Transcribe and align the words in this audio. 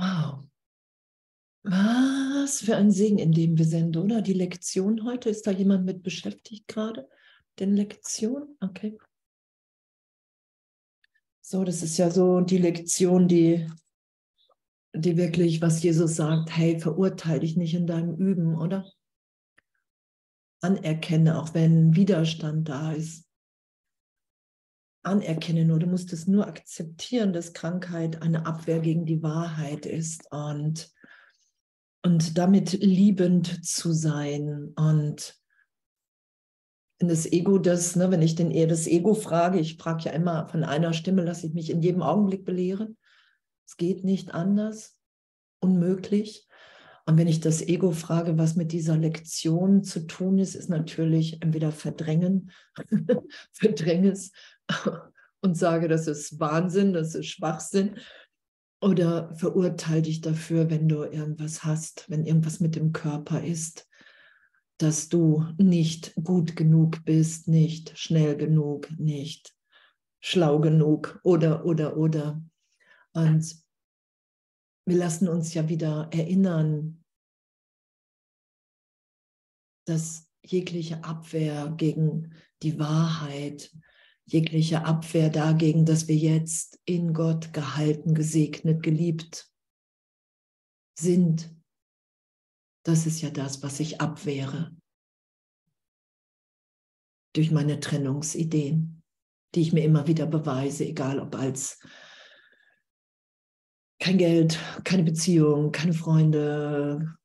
Wow. 0.00 0.44
Was 1.62 2.62
für 2.62 2.74
ein 2.76 2.90
Segen, 2.90 3.18
in 3.18 3.32
dem 3.32 3.58
wir 3.58 3.66
sind, 3.66 3.98
oder? 3.98 4.22
Die 4.22 4.32
Lektion 4.32 5.04
heute, 5.04 5.28
ist 5.28 5.46
da 5.46 5.50
jemand 5.50 5.84
mit 5.84 6.02
beschäftigt 6.02 6.66
gerade? 6.68 7.06
Den 7.58 7.76
Lektion? 7.76 8.56
Okay. 8.60 8.96
So, 11.42 11.64
das 11.64 11.82
ist 11.82 11.98
ja 11.98 12.10
so 12.10 12.40
die 12.40 12.56
Lektion, 12.56 13.28
die, 13.28 13.68
die 14.94 15.18
wirklich, 15.18 15.60
was 15.60 15.82
Jesus 15.82 16.16
sagt, 16.16 16.56
hey, 16.56 16.80
verurteile 16.80 17.40
dich 17.40 17.58
nicht 17.58 17.74
in 17.74 17.86
deinem 17.86 18.16
Üben, 18.16 18.54
oder? 18.54 18.90
Anerkenne, 20.62 21.38
auch 21.38 21.52
wenn 21.52 21.94
Widerstand 21.94 22.70
da 22.70 22.92
ist. 22.92 23.29
Anerkenne 25.02 25.64
nur, 25.64 25.78
du 25.78 25.86
musst 25.86 26.12
es 26.12 26.26
nur 26.26 26.46
akzeptieren, 26.46 27.32
dass 27.32 27.52
Krankheit 27.52 28.22
eine 28.22 28.46
Abwehr 28.46 28.80
gegen 28.80 29.06
die 29.06 29.22
Wahrheit 29.22 29.86
ist 29.86 30.30
und 30.30 30.92
und 32.02 32.38
damit 32.38 32.72
liebend 32.72 33.64
zu 33.64 33.92
sein 33.92 34.72
und 34.76 35.38
das 36.98 37.30
Ego, 37.30 37.58
das, 37.58 37.96
ne, 37.96 38.10
wenn 38.10 38.22
ich 38.22 38.34
den 38.34 38.52
das 38.68 38.86
Ego 38.86 39.14
frage, 39.14 39.58
ich 39.58 39.76
frage 39.78 40.04
ja 40.04 40.12
immer 40.12 40.48
von 40.48 40.64
einer 40.64 40.92
Stimme, 40.92 41.24
lasse 41.24 41.46
ich 41.46 41.54
mich 41.54 41.70
in 41.70 41.80
jedem 41.80 42.02
Augenblick 42.02 42.44
belehren. 42.44 42.98
Es 43.66 43.76
geht 43.76 44.04
nicht 44.04 44.34
anders, 44.34 44.98
unmöglich. 45.60 46.46
Und 47.06 47.16
wenn 47.16 47.26
ich 47.26 47.40
das 47.40 47.62
Ego 47.62 47.92
frage, 47.92 48.36
was 48.36 48.54
mit 48.54 48.72
dieser 48.72 48.98
Lektion 48.98 49.82
zu 49.82 50.06
tun 50.06 50.38
ist, 50.38 50.54
ist 50.54 50.68
natürlich 50.68 51.42
entweder 51.42 51.72
verdrängen, 51.72 52.50
verdränge 53.52 54.10
es 54.10 54.32
und 55.42 55.56
sage, 55.56 55.88
das 55.88 56.06
ist 56.06 56.38
Wahnsinn, 56.40 56.92
das 56.92 57.14
ist 57.14 57.26
Schwachsinn 57.26 57.96
oder 58.80 59.34
verurteile 59.34 60.02
dich 60.02 60.20
dafür, 60.20 60.70
wenn 60.70 60.88
du 60.88 61.04
irgendwas 61.04 61.64
hast, 61.64 62.08
wenn 62.08 62.24
irgendwas 62.24 62.60
mit 62.60 62.76
dem 62.76 62.92
Körper 62.92 63.42
ist, 63.42 63.88
dass 64.78 65.08
du 65.08 65.46
nicht 65.58 66.14
gut 66.14 66.56
genug 66.56 67.04
bist, 67.04 67.48
nicht 67.48 67.98
schnell 67.98 68.36
genug, 68.36 68.90
nicht 68.98 69.54
schlau 70.20 70.58
genug 70.60 71.20
oder, 71.22 71.66
oder, 71.66 71.96
oder. 71.96 72.42
Und 73.12 73.56
wir 74.86 74.96
lassen 74.96 75.28
uns 75.28 75.52
ja 75.52 75.68
wieder 75.68 76.08
erinnern, 76.12 77.04
dass 79.86 80.30
jegliche 80.42 81.04
Abwehr 81.04 81.74
gegen 81.76 82.32
die 82.62 82.78
Wahrheit, 82.78 83.70
jegliche 84.32 84.84
Abwehr 84.84 85.28
dagegen, 85.28 85.84
dass 85.84 86.06
wir 86.06 86.16
jetzt 86.16 86.80
in 86.84 87.12
Gott 87.12 87.52
gehalten, 87.52 88.14
gesegnet, 88.14 88.82
geliebt 88.82 89.50
sind. 90.96 91.54
Das 92.84 93.06
ist 93.06 93.20
ja 93.20 93.30
das, 93.30 93.62
was 93.62 93.80
ich 93.80 94.00
abwehre 94.00 94.74
durch 97.34 97.50
meine 97.50 97.80
Trennungsideen, 97.80 99.02
die 99.54 99.62
ich 99.62 99.72
mir 99.72 99.84
immer 99.84 100.06
wieder 100.06 100.26
beweise, 100.26 100.84
egal 100.84 101.18
ob 101.18 101.34
als 101.34 101.80
kein 103.98 104.16
Geld, 104.16 104.58
keine 104.84 105.02
Beziehung, 105.02 105.72
keine 105.72 105.92
Freunde, 105.92 107.16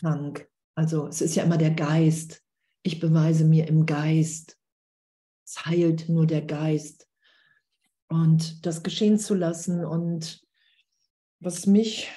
krank. 0.00 0.48
Also 0.74 1.08
es 1.08 1.20
ist 1.20 1.34
ja 1.34 1.42
immer 1.42 1.58
der 1.58 1.72
Geist. 1.72 2.42
Ich 2.82 3.00
beweise 3.00 3.44
mir 3.44 3.68
im 3.68 3.84
Geist, 3.84 4.58
es 5.52 5.66
heilt 5.66 6.08
nur 6.08 6.26
der 6.26 6.42
Geist. 6.42 7.06
Und 8.08 8.64
das 8.64 8.82
geschehen 8.82 9.18
zu 9.18 9.34
lassen 9.34 9.84
und 9.84 10.42
was 11.40 11.66
mich 11.66 12.10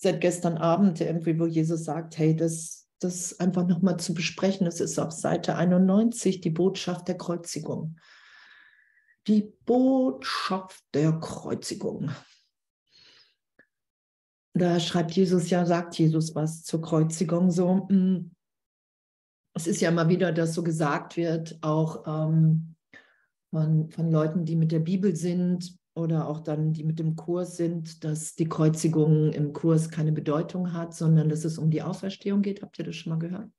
seit 0.00 0.20
gestern 0.20 0.56
Abend 0.56 1.00
irgendwie, 1.00 1.38
wo 1.38 1.46
Jesus 1.46 1.84
sagt, 1.84 2.18
hey, 2.18 2.36
das, 2.36 2.88
das 2.98 3.40
einfach 3.40 3.66
nochmal 3.66 3.98
zu 3.98 4.14
besprechen, 4.14 4.66
das 4.66 4.80
ist 4.80 4.98
auf 4.98 5.10
Seite 5.10 5.56
91 5.56 6.40
die 6.40 6.50
Botschaft 6.50 7.08
der 7.08 7.18
Kreuzigung. 7.18 7.98
Die 9.26 9.54
Botschaft 9.64 10.82
der 10.94 11.12
Kreuzigung. 11.18 12.10
Da 14.54 14.80
schreibt 14.80 15.12
Jesus 15.12 15.50
ja, 15.50 15.66
sagt 15.66 15.98
Jesus 15.98 16.34
was 16.34 16.62
zur 16.62 16.80
Kreuzigung 16.80 17.50
so. 17.50 17.86
Hm, 17.88 18.35
es 19.56 19.66
ist 19.66 19.80
ja 19.80 19.88
immer 19.88 20.10
wieder, 20.10 20.32
dass 20.32 20.54
so 20.54 20.62
gesagt 20.62 21.16
wird, 21.16 21.58
auch 21.62 22.06
ähm, 22.06 22.76
von, 23.50 23.90
von 23.90 24.10
Leuten, 24.10 24.44
die 24.44 24.54
mit 24.54 24.70
der 24.70 24.80
Bibel 24.80 25.16
sind 25.16 25.74
oder 25.94 26.28
auch 26.28 26.40
dann, 26.40 26.74
die 26.74 26.84
mit 26.84 26.98
dem 26.98 27.16
Kurs 27.16 27.56
sind, 27.56 28.04
dass 28.04 28.34
die 28.34 28.50
Kreuzigung 28.50 29.32
im 29.32 29.54
Kurs 29.54 29.88
keine 29.88 30.12
Bedeutung 30.12 30.74
hat, 30.74 30.94
sondern 30.94 31.30
dass 31.30 31.46
es 31.46 31.56
um 31.56 31.70
die 31.70 31.82
Auferstehung 31.82 32.42
geht. 32.42 32.60
Habt 32.60 32.78
ihr 32.78 32.84
das 32.84 32.96
schon 32.96 33.10
mal 33.10 33.18
gehört? 33.18 33.50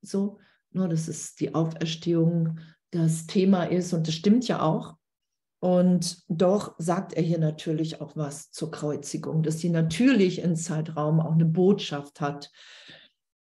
So, 0.00 0.40
nur 0.72 0.88
dass 0.88 1.06
es 1.06 1.36
die 1.36 1.54
Auferstehung 1.54 2.58
das 2.90 3.28
Thema 3.28 3.62
ist 3.62 3.92
und 3.92 4.08
das 4.08 4.14
stimmt 4.14 4.48
ja 4.48 4.60
auch. 4.60 4.96
Und 5.60 6.24
doch 6.26 6.74
sagt 6.78 7.12
er 7.12 7.22
hier 7.22 7.38
natürlich 7.38 8.00
auch 8.00 8.16
was 8.16 8.50
zur 8.50 8.72
Kreuzigung, 8.72 9.44
dass 9.44 9.60
sie 9.60 9.70
natürlich 9.70 10.40
im 10.40 10.56
Zeitraum 10.56 11.20
auch 11.20 11.34
eine 11.34 11.44
Botschaft 11.44 12.20
hat, 12.20 12.50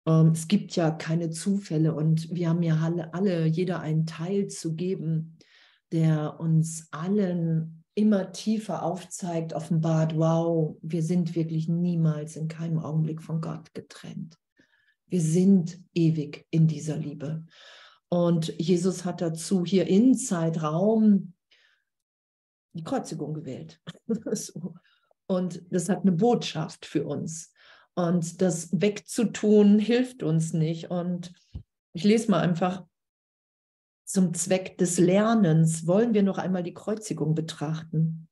es 0.06 0.48
gibt 0.48 0.76
ja 0.76 0.91
keine 0.91 1.31
Zufälle 1.31 1.94
und 1.94 2.34
wir 2.34 2.50
haben 2.50 2.62
ja 2.62 2.76
alle, 2.76 3.15
alle, 3.15 3.47
jeder 3.47 3.81
einen 3.81 4.04
Teil 4.06 4.48
zu 4.48 4.75
geben, 4.75 5.38
der 5.92 6.41
uns 6.41 6.88
allen 6.91 7.84
immer 7.94 8.32
tiefer 8.32 8.82
aufzeigt, 8.82 9.53
offenbart, 9.53 10.16
wow, 10.16 10.76
wir 10.82 11.03
sind 11.03 11.34
wirklich 11.34 11.69
niemals 11.69 12.37
in 12.37 12.48
keinem 12.48 12.81
Augenblick 12.81 13.22
von 13.22 13.41
Gott 13.41 13.72
getrennt. 13.72 14.37
Wir 15.06 15.20
sind 15.20 15.78
ewig 15.94 16.47
in 16.50 16.66
dieser 16.66 16.97
Liebe. 16.97 17.47
Und 18.09 18.53
Jesus 18.59 19.04
hat 19.04 19.20
dazu 19.20 19.64
hier 19.64 19.87
in 19.87 20.16
Zeitraum 20.16 21.34
die 22.72 22.84
Kreuzigung 22.84 23.32
gewählt. 23.34 23.81
Und 25.26 25.62
das 25.70 25.88
hat 25.88 26.03
eine 26.03 26.12
Botschaft 26.12 26.84
für 26.84 27.06
uns. 27.06 27.53
Und 27.94 28.43
das 28.43 28.69
wegzutun 28.72 29.78
hilft 29.78 30.22
uns 30.22 30.53
nicht. 30.53 30.91
Und 30.91 31.32
ich 31.93 32.05
lese 32.05 32.31
mal 32.31 32.41
einfach 32.41 32.84
zum 34.05 34.34
Zweck 34.34 34.77
des 34.78 34.99
Lernens 34.99 35.87
wollen 35.87 36.12
wir 36.12 36.22
noch 36.22 36.38
einmal 36.38 36.62
die 36.62 36.75
Kreuzigung 36.75 37.34
betrachten. 37.34 38.28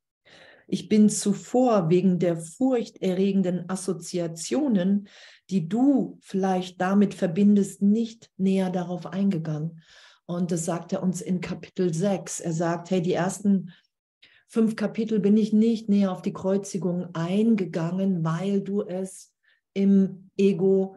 Ich 0.69 0.89
bin 0.89 1.09
zuvor 1.09 1.91
wegen 1.91 2.19
der 2.19 2.37
furchterregenden 2.37 3.69
Assoziationen, 3.69 5.09
die 5.51 5.69
du 5.69 6.19
vielleicht 6.21 6.81
damit 6.81 7.15
verbindest, 7.15 7.83
nicht 7.83 8.31
näher 8.37 8.71
darauf 8.71 9.07
eingegangen. 9.07 9.83
Und 10.25 10.53
das 10.53 10.65
sagt 10.65 10.93
er 10.93 11.03
uns 11.03 11.21
in 11.21 11.41
Kapitel 11.41 11.93
6. 11.93 12.41
Er 12.41 12.53
sagt, 12.53 12.91
hey, 12.91 13.03
die 13.03 13.13
ersten 13.13 13.73
fünf 14.47 14.77
Kapitel 14.77 15.21
bin 15.21 15.37
ich 15.37 15.53
nicht 15.53 15.89
näher 15.89 16.13
auf 16.13 16.23
die 16.23 16.33
Kreuzigung 16.33 17.15
eingegangen, 17.15 18.25
weil 18.25 18.61
du 18.61 18.83
es 18.83 19.33
im 19.75 20.31
Ego 20.37 20.97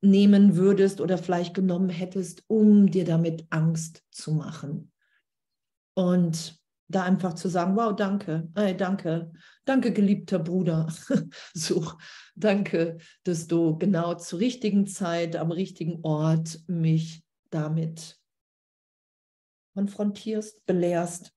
nehmen 0.00 0.56
würdest 0.56 1.00
oder 1.00 1.18
vielleicht 1.18 1.54
genommen 1.54 1.88
hättest, 1.88 2.44
um 2.48 2.90
dir 2.90 3.04
damit 3.04 3.46
Angst 3.50 4.04
zu 4.10 4.32
machen. 4.32 4.92
Und 5.94 6.60
da 6.88 7.02
einfach 7.02 7.34
zu 7.34 7.48
sagen, 7.48 7.76
wow, 7.76 7.94
danke, 7.94 8.48
hey, 8.54 8.76
danke, 8.76 9.32
danke, 9.64 9.92
geliebter 9.92 10.38
Bruder. 10.38 10.92
so, 11.54 11.92
danke, 12.36 12.98
dass 13.24 13.46
du 13.48 13.76
genau 13.78 14.14
zur 14.14 14.38
richtigen 14.38 14.86
Zeit, 14.86 15.36
am 15.36 15.50
richtigen 15.50 16.00
Ort 16.02 16.60
mich 16.68 17.24
damit 17.50 18.20
konfrontierst, 19.74 20.64
belehrst. 20.64 21.32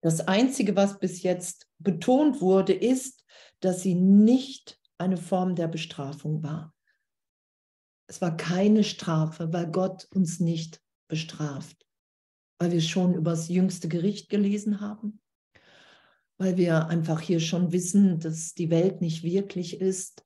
Das 0.00 0.26
Einzige, 0.26 0.74
was 0.76 0.98
bis 0.98 1.22
jetzt 1.22 1.68
betont 1.78 2.40
wurde, 2.40 2.72
ist, 2.72 3.24
dass 3.60 3.82
sie 3.82 3.94
nicht 3.94 4.80
eine 5.02 5.16
Form 5.16 5.54
der 5.54 5.68
Bestrafung 5.68 6.42
war. 6.42 6.74
Es 8.06 8.20
war 8.20 8.36
keine 8.36 8.84
Strafe, 8.84 9.52
weil 9.52 9.70
Gott 9.70 10.06
uns 10.14 10.40
nicht 10.40 10.80
bestraft, 11.08 11.86
weil 12.58 12.72
wir 12.72 12.80
schon 12.80 13.14
über 13.14 13.32
das 13.32 13.48
jüngste 13.48 13.88
Gericht 13.88 14.28
gelesen 14.28 14.80
haben, 14.80 15.20
weil 16.38 16.56
wir 16.56 16.86
einfach 16.88 17.20
hier 17.20 17.40
schon 17.40 17.72
wissen, 17.72 18.20
dass 18.20 18.54
die 18.54 18.70
Welt 18.70 19.00
nicht 19.00 19.22
wirklich 19.22 19.80
ist, 19.80 20.24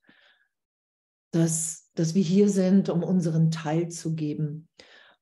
dass, 1.32 1.90
dass 1.94 2.14
wir 2.14 2.22
hier 2.22 2.48
sind, 2.48 2.88
um 2.88 3.02
unseren 3.02 3.50
Teil 3.50 3.88
zu 3.88 4.14
geben. 4.14 4.68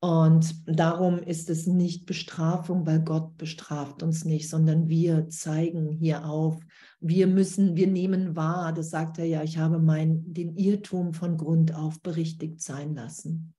Und 0.05 0.55
darum 0.67 1.17
ist 1.19 1.49
es 1.49 1.67
nicht 1.67 2.05
Bestrafung, 2.05 2.87
weil 2.87 3.01
Gott 3.01 3.39
bestraft 3.39 4.03
uns 4.03 4.27
nicht, 4.27 4.51
sondern 4.51 4.91
wir 4.91 5.31
zeigen 5.31 5.89
hier 5.89 6.27
auf. 6.27 6.61
Wir 7.01 7.27
müssen, 7.27 7.75
wir 7.75 7.87
nehmen 7.87 8.37
wahr, 8.37 8.75
das 8.75 8.91
sagt 8.91 9.19
er 9.19 9.25
ja, 9.25 9.43
ich 9.43 9.57
habe 9.57 9.79
mein, 9.79 10.23
den 10.35 10.59
Irrtum 10.59 11.15
von 11.15 11.39
Grund 11.39 11.75
auf 11.75 12.03
berichtigt 12.03 12.61
sein 12.61 12.95
lassen. 12.95 13.55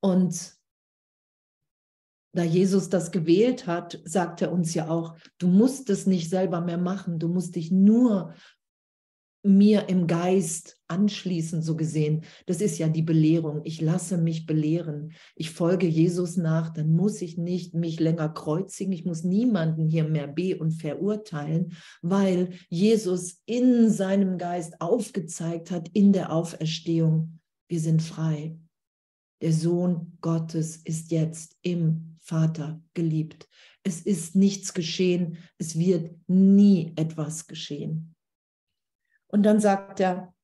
Und 0.00 0.58
da 2.34 2.42
Jesus 2.42 2.90
das 2.90 3.12
gewählt 3.12 3.66
hat, 3.66 3.98
sagt 4.04 4.42
er 4.42 4.52
uns 4.52 4.74
ja 4.74 4.90
auch, 4.90 5.16
du 5.38 5.48
musst 5.48 5.88
es 5.88 6.06
nicht 6.06 6.28
selber 6.28 6.60
mehr 6.60 6.76
machen, 6.76 7.18
du 7.18 7.28
musst 7.28 7.56
dich 7.56 7.70
nur 7.72 8.34
mir 9.42 9.88
im 9.88 10.06
Geist 10.06 10.78
anschließen, 10.86 11.62
so 11.62 11.76
gesehen. 11.76 12.22
Das 12.46 12.60
ist 12.60 12.78
ja 12.78 12.88
die 12.88 13.02
Belehrung. 13.02 13.62
Ich 13.64 13.80
lasse 13.80 14.16
mich 14.16 14.46
belehren. 14.46 15.12
Ich 15.34 15.50
folge 15.50 15.86
Jesus 15.86 16.36
nach, 16.36 16.70
dann 16.70 16.92
muss 16.92 17.20
ich 17.22 17.38
nicht 17.38 17.74
mich 17.74 17.98
länger 17.98 18.28
kreuzigen. 18.28 18.92
Ich 18.92 19.04
muss 19.04 19.24
niemanden 19.24 19.88
hier 19.88 20.04
mehr 20.04 20.28
be- 20.28 20.58
und 20.58 20.72
verurteilen, 20.72 21.72
weil 22.02 22.50
Jesus 22.68 23.40
in 23.46 23.90
seinem 23.90 24.38
Geist 24.38 24.80
aufgezeigt 24.80 25.70
hat 25.70 25.88
in 25.92 26.12
der 26.12 26.32
Auferstehung, 26.32 27.40
wir 27.68 27.80
sind 27.80 28.02
frei. 28.02 28.56
Der 29.40 29.52
Sohn 29.52 30.18
Gottes 30.20 30.76
ist 30.76 31.10
jetzt 31.10 31.56
im 31.62 32.16
Vater 32.20 32.80
geliebt. 32.94 33.48
Es 33.82 34.00
ist 34.00 34.36
nichts 34.36 34.74
geschehen. 34.74 35.38
Es 35.58 35.76
wird 35.76 36.14
nie 36.28 36.92
etwas 36.94 37.48
geschehen. 37.48 38.14
Und 39.32 39.44
dann 39.44 39.60
sagt 39.60 39.98
er, 40.00 40.34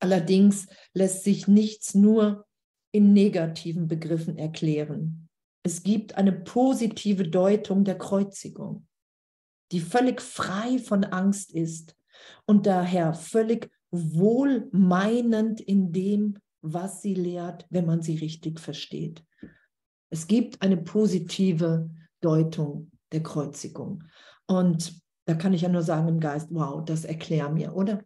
allerdings 0.00 0.68
lässt 0.92 1.24
sich 1.24 1.48
nichts 1.48 1.94
nur 1.94 2.46
in 2.92 3.12
negativen 3.12 3.88
Begriffen 3.88 4.36
erklären. 4.36 5.28
Es 5.64 5.82
gibt 5.82 6.16
eine 6.16 6.32
positive 6.32 7.26
Deutung 7.26 7.84
der 7.84 7.96
Kreuzigung, 7.96 8.86
die 9.72 9.80
völlig 9.80 10.20
frei 10.20 10.78
von 10.78 11.04
Angst 11.04 11.52
ist 11.52 11.96
und 12.46 12.66
daher 12.66 13.14
völlig 13.14 13.70
wohlmeinend 13.90 15.60
in 15.60 15.92
dem, 15.92 16.38
was 16.60 17.00
sie 17.00 17.14
lehrt, 17.14 17.66
wenn 17.70 17.86
man 17.86 18.02
sie 18.02 18.16
richtig 18.16 18.60
versteht. 18.60 19.24
Es 20.10 20.26
gibt 20.26 20.60
eine 20.62 20.76
positive 20.76 21.90
Deutung 22.20 22.92
der 23.12 23.22
Kreuzigung. 23.22 24.04
Und 24.46 25.03
da 25.26 25.34
kann 25.34 25.52
ich 25.52 25.62
ja 25.62 25.68
nur 25.68 25.82
sagen 25.82 26.08
im 26.08 26.20
Geist, 26.20 26.48
wow, 26.50 26.84
das 26.84 27.04
erklär 27.04 27.48
mir, 27.48 27.74
oder? 27.74 28.04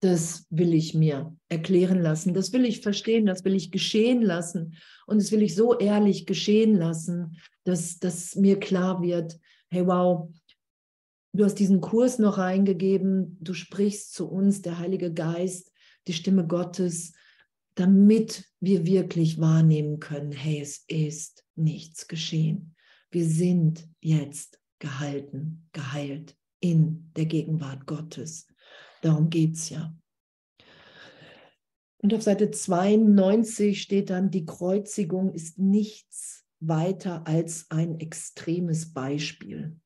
Das 0.00 0.46
will 0.50 0.74
ich 0.74 0.94
mir 0.94 1.34
erklären 1.48 2.00
lassen, 2.00 2.34
das 2.34 2.52
will 2.52 2.64
ich 2.64 2.80
verstehen, 2.80 3.26
das 3.26 3.44
will 3.44 3.54
ich 3.54 3.70
geschehen 3.70 4.22
lassen. 4.22 4.76
Und 5.06 5.20
das 5.20 5.32
will 5.32 5.42
ich 5.42 5.54
so 5.54 5.78
ehrlich 5.78 6.26
geschehen 6.26 6.76
lassen, 6.76 7.38
dass, 7.64 7.98
dass 7.98 8.36
mir 8.36 8.58
klar 8.58 9.02
wird, 9.02 9.38
hey, 9.70 9.86
wow, 9.86 10.30
du 11.32 11.44
hast 11.44 11.54
diesen 11.54 11.80
Kurs 11.80 12.18
noch 12.18 12.38
reingegeben, 12.38 13.38
du 13.40 13.54
sprichst 13.54 14.12
zu 14.12 14.28
uns, 14.30 14.62
der 14.62 14.78
Heilige 14.78 15.12
Geist, 15.12 15.72
die 16.06 16.12
Stimme 16.12 16.46
Gottes, 16.46 17.12
damit 17.74 18.44
wir 18.60 18.86
wirklich 18.86 19.40
wahrnehmen 19.40 20.00
können, 20.00 20.32
hey, 20.32 20.60
es 20.60 20.84
ist 20.86 21.44
nichts 21.56 22.08
geschehen. 22.08 22.74
Wir 23.10 23.24
sind 23.24 23.88
jetzt 24.00 24.60
gehalten, 24.84 25.68
geheilt 25.72 26.36
in 26.60 27.10
der 27.16 27.26
Gegenwart 27.26 27.86
Gottes. 27.86 28.46
Darum 29.02 29.30
geht 29.30 29.54
es 29.54 29.70
ja. 29.70 29.94
Und 31.98 32.14
auf 32.14 32.22
Seite 32.22 32.50
92 32.50 33.80
steht 33.80 34.10
dann, 34.10 34.30
die 34.30 34.44
Kreuzigung 34.44 35.32
ist 35.32 35.58
nichts 35.58 36.44
weiter 36.60 37.26
als 37.26 37.70
ein 37.70 37.98
extremes 37.98 38.92
Beispiel 38.92 39.80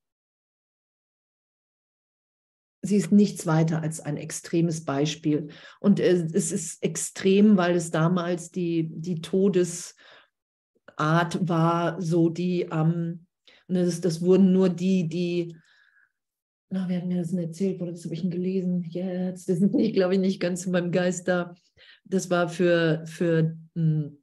sie 2.82 2.96
ist 2.96 3.12
nichts 3.12 3.46
weiter 3.46 3.82
als 3.82 4.00
ein 4.00 4.16
extremes 4.16 4.84
Beispiel. 4.84 5.48
Und 5.80 6.00
es 6.00 6.52
ist 6.52 6.82
extrem, 6.82 7.56
weil 7.56 7.76
es 7.76 7.90
damals 7.90 8.50
die, 8.50 8.88
die 8.90 9.20
Todesart 9.20 9.96
war, 10.96 12.00
so 12.00 12.28
die, 12.28 12.68
ähm, 13.68 13.74
das, 13.74 14.00
das 14.00 14.22
wurden 14.22 14.52
nur 14.52 14.68
die, 14.68 15.08
die, 15.08 15.56
na, 16.70 16.88
wer 16.88 16.98
hat 16.98 17.06
mir 17.06 17.18
das 17.18 17.30
denn 17.30 17.38
erzählt? 17.38 17.80
Oder 17.80 17.92
das 17.92 18.04
habe 18.04 18.14
ich 18.14 18.24
ihn 18.24 18.30
gelesen? 18.30 18.82
Jetzt, 18.84 19.48
das 19.48 19.60
ist 19.60 19.74
nicht, 19.74 19.94
glaube 19.94 20.14
ich, 20.14 20.20
nicht 20.20 20.40
ganz 20.40 20.66
in 20.66 20.72
meinem 20.72 20.92
Geist 20.92 21.26
da. 21.26 21.54
Das 22.04 22.28
war 22.30 22.48
für, 22.48 23.04
für, 23.06 23.56
hm, 23.74 24.18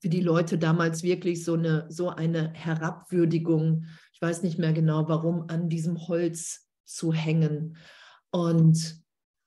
für 0.00 0.08
die 0.08 0.20
Leute 0.20 0.58
damals 0.58 1.04
wirklich 1.04 1.44
so 1.44 1.54
eine, 1.54 1.86
so 1.88 2.08
eine 2.08 2.52
Herabwürdigung. 2.52 3.84
Ich 4.12 4.20
weiß 4.20 4.42
nicht 4.42 4.58
mehr 4.58 4.72
genau, 4.72 5.08
warum 5.08 5.48
an 5.48 5.68
diesem 5.68 6.08
Holz 6.08 6.68
zu 6.84 7.12
hängen. 7.12 7.76
Und 8.32 9.00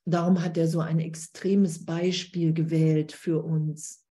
darum 0.06 0.42
hat 0.42 0.58
er 0.58 0.70
so 0.70 0.80
ein 0.80 1.00
extremes 1.00 1.84
Beispiel 1.84 2.54
gewählt 2.54 3.12
für 3.12 3.44
uns. 3.44 4.06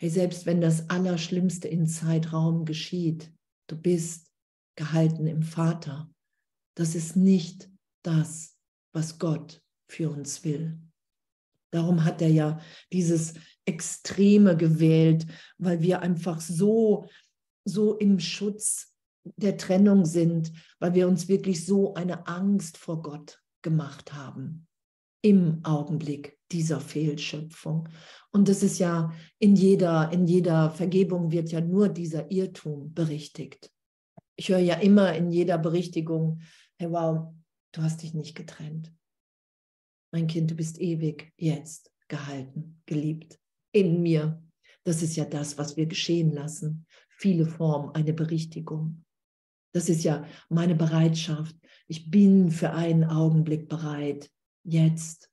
Hey, 0.00 0.08
selbst 0.08 0.46
wenn 0.46 0.62
das 0.62 0.88
Allerschlimmste 0.88 1.68
in 1.68 1.86
Zeitraum 1.86 2.64
geschieht, 2.64 3.30
du 3.68 3.76
bist 3.76 4.30
gehalten 4.76 5.26
im 5.26 5.42
Vater. 5.42 6.10
Das 6.76 6.94
ist 6.94 7.16
nicht 7.16 7.70
das, 8.02 8.56
was 8.92 9.18
Gott 9.18 9.62
für 9.88 10.10
uns 10.10 10.44
will. 10.44 10.80
Darum 11.70 12.04
hat 12.04 12.22
er 12.22 12.30
ja 12.30 12.60
dieses 12.92 13.34
Extreme 13.64 14.56
gewählt, 14.56 15.26
weil 15.58 15.82
wir 15.82 16.00
einfach 16.00 16.40
so, 16.40 17.08
so 17.64 17.96
im 17.98 18.18
Schutz 18.18 18.94
der 19.36 19.58
Trennung 19.58 20.06
sind, 20.06 20.52
weil 20.78 20.94
wir 20.94 21.08
uns 21.08 21.28
wirklich 21.28 21.66
so 21.66 21.94
eine 21.94 22.26
Angst 22.26 22.78
vor 22.78 23.02
Gott 23.02 23.42
gemacht 23.62 24.14
haben 24.14 24.66
im 25.20 25.62
Augenblick 25.64 26.37
dieser 26.52 26.80
Fehlschöpfung. 26.80 27.88
Und 28.30 28.48
das 28.48 28.62
ist 28.62 28.78
ja 28.78 29.12
in 29.38 29.56
jeder, 29.56 30.10
in 30.12 30.26
jeder 30.26 30.70
Vergebung 30.70 31.30
wird 31.30 31.50
ja 31.50 31.60
nur 31.60 31.88
dieser 31.88 32.30
Irrtum 32.30 32.92
berichtigt. 32.94 33.70
Ich 34.36 34.48
höre 34.48 34.58
ja 34.58 34.74
immer 34.74 35.14
in 35.14 35.30
jeder 35.30 35.58
Berichtigung, 35.58 36.40
hey 36.76 36.90
wow, 36.90 37.34
du 37.72 37.82
hast 37.82 38.02
dich 38.02 38.14
nicht 38.14 38.34
getrennt. 38.36 38.92
Mein 40.12 40.26
Kind, 40.26 40.50
du 40.50 40.54
bist 40.54 40.80
ewig 40.80 41.32
jetzt 41.36 41.90
gehalten, 42.08 42.80
geliebt 42.86 43.38
in 43.72 44.02
mir. 44.02 44.42
Das 44.84 45.02
ist 45.02 45.16
ja 45.16 45.24
das, 45.24 45.58
was 45.58 45.76
wir 45.76 45.86
geschehen 45.86 46.32
lassen. 46.32 46.86
Viele 47.10 47.46
Formen, 47.46 47.94
eine 47.94 48.14
Berichtigung. 48.14 49.04
Das 49.74 49.88
ist 49.88 50.04
ja 50.04 50.24
meine 50.48 50.74
Bereitschaft. 50.74 51.56
Ich 51.88 52.10
bin 52.10 52.50
für 52.50 52.72
einen 52.72 53.04
Augenblick 53.04 53.68
bereit, 53.68 54.30
jetzt 54.64 55.27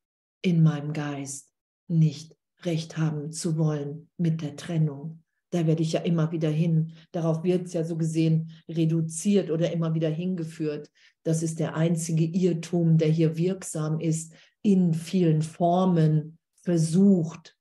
in 0.45 0.61
meinem 0.61 0.93
Geist 0.93 1.51
nicht 1.87 2.37
recht 2.61 2.97
haben 2.97 3.31
zu 3.31 3.57
wollen 3.57 4.09
mit 4.17 4.43
der 4.43 4.55
Trennung. 4.55 5.23
Da 5.49 5.65
werde 5.65 5.81
ich 5.81 5.93
ja 5.93 6.01
immer 6.01 6.31
wieder 6.31 6.49
hin. 6.49 6.93
Darauf 7.11 7.43
wird 7.43 7.65
es 7.65 7.73
ja 7.73 7.83
so 7.83 7.97
gesehen 7.97 8.51
reduziert 8.69 9.49
oder 9.49 9.71
immer 9.71 9.95
wieder 9.95 10.09
hingeführt. 10.09 10.91
Das 11.23 11.41
ist 11.41 11.59
der 11.59 11.75
einzige 11.75 12.25
Irrtum, 12.25 12.99
der 12.99 13.09
hier 13.09 13.37
wirksam 13.37 13.99
ist, 13.99 14.33
in 14.61 14.93
vielen 14.93 15.41
Formen 15.41 16.37
versucht 16.61 17.57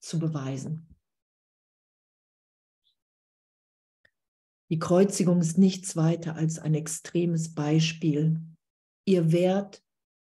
zu 0.00 0.18
beweisen. 0.18 0.96
Die 4.70 4.80
Kreuzigung 4.80 5.40
ist 5.40 5.58
nichts 5.58 5.94
weiter 5.94 6.34
als 6.34 6.58
ein 6.58 6.74
extremes 6.74 7.54
Beispiel. 7.54 8.40
Ihr 9.04 9.30
Wert, 9.30 9.82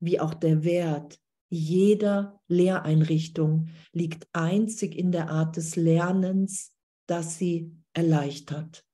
wie 0.02 0.20
auch 0.20 0.34
der 0.34 0.64
Wert 0.64 1.20
jeder 1.50 2.40
Lehreinrichtung, 2.48 3.70
liegt 3.92 4.28
einzig 4.34 4.96
in 4.96 5.12
der 5.12 5.30
Art 5.30 5.58
des 5.58 5.76
Lernens, 5.76 6.74
das 7.08 7.38
sie 7.38 7.76
erleichtert. 7.94 8.86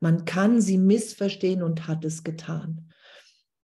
Man 0.00 0.24
kann 0.24 0.60
sie 0.60 0.78
missverstehen 0.78 1.62
und 1.62 1.88
hat 1.88 2.04
es 2.04 2.22
getan. 2.22 2.92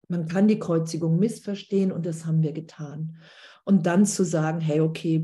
Man 0.07 0.27
kann 0.27 0.47
die 0.47 0.59
Kreuzigung 0.59 1.19
missverstehen 1.19 1.91
und 1.91 2.05
das 2.05 2.25
haben 2.25 2.41
wir 2.41 2.51
getan. 2.51 3.17
Und 3.63 3.85
dann 3.85 4.05
zu 4.05 4.25
sagen, 4.25 4.59
hey, 4.59 4.81
okay, 4.81 5.23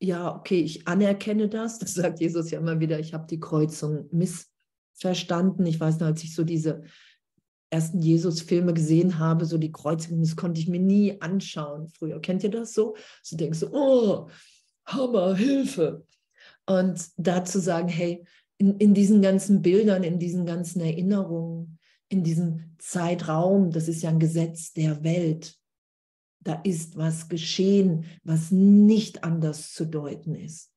ja, 0.00 0.34
okay, 0.34 0.60
ich 0.60 0.88
anerkenne 0.88 1.48
das. 1.48 1.78
Das 1.78 1.94
sagt 1.94 2.20
Jesus 2.20 2.50
ja 2.50 2.58
immer 2.58 2.80
wieder, 2.80 2.98
ich 2.98 3.14
habe 3.14 3.26
die 3.28 3.40
Kreuzung 3.40 4.08
missverstanden 4.10 4.52
verstanden. 5.02 5.66
Ich 5.66 5.78
weiß 5.78 6.00
noch, 6.00 6.06
als 6.06 6.22
ich 6.24 6.34
so 6.34 6.44
diese 6.44 6.84
ersten 7.72 8.00
Jesus-Filme 8.00 8.74
gesehen 8.74 9.18
habe, 9.18 9.46
so 9.46 9.58
die 9.58 9.72
Kreuzigung, 9.72 10.20
das 10.20 10.36
konnte 10.36 10.60
ich 10.60 10.68
mir 10.68 10.80
nie 10.80 11.20
anschauen 11.20 11.88
früher. 11.88 12.20
Kennt 12.20 12.44
ihr 12.44 12.50
das 12.50 12.74
so? 12.74 12.96
So 13.22 13.36
denkst 13.36 13.60
du, 13.60 13.68
oh, 13.72 14.28
Hammer, 14.84 15.34
Hilfe. 15.34 16.04
Und 16.66 17.08
da 17.16 17.44
zu 17.44 17.60
sagen, 17.60 17.88
hey, 17.88 18.24
in, 18.58 18.76
in 18.78 18.94
diesen 18.94 19.22
ganzen 19.22 19.62
Bildern, 19.62 20.04
in 20.04 20.18
diesen 20.18 20.44
ganzen 20.44 20.80
Erinnerungen, 20.80 21.78
in 22.08 22.22
diesem 22.22 22.76
Zeitraum, 22.78 23.70
das 23.70 23.88
ist 23.88 24.02
ja 24.02 24.10
ein 24.10 24.20
Gesetz 24.20 24.72
der 24.72 25.02
Welt, 25.02 25.56
da 26.40 26.60
ist 26.62 26.96
was 26.96 27.28
geschehen, 27.28 28.04
was 28.22 28.50
nicht 28.50 29.24
anders 29.24 29.72
zu 29.72 29.86
deuten 29.86 30.34
ist. 30.34 30.71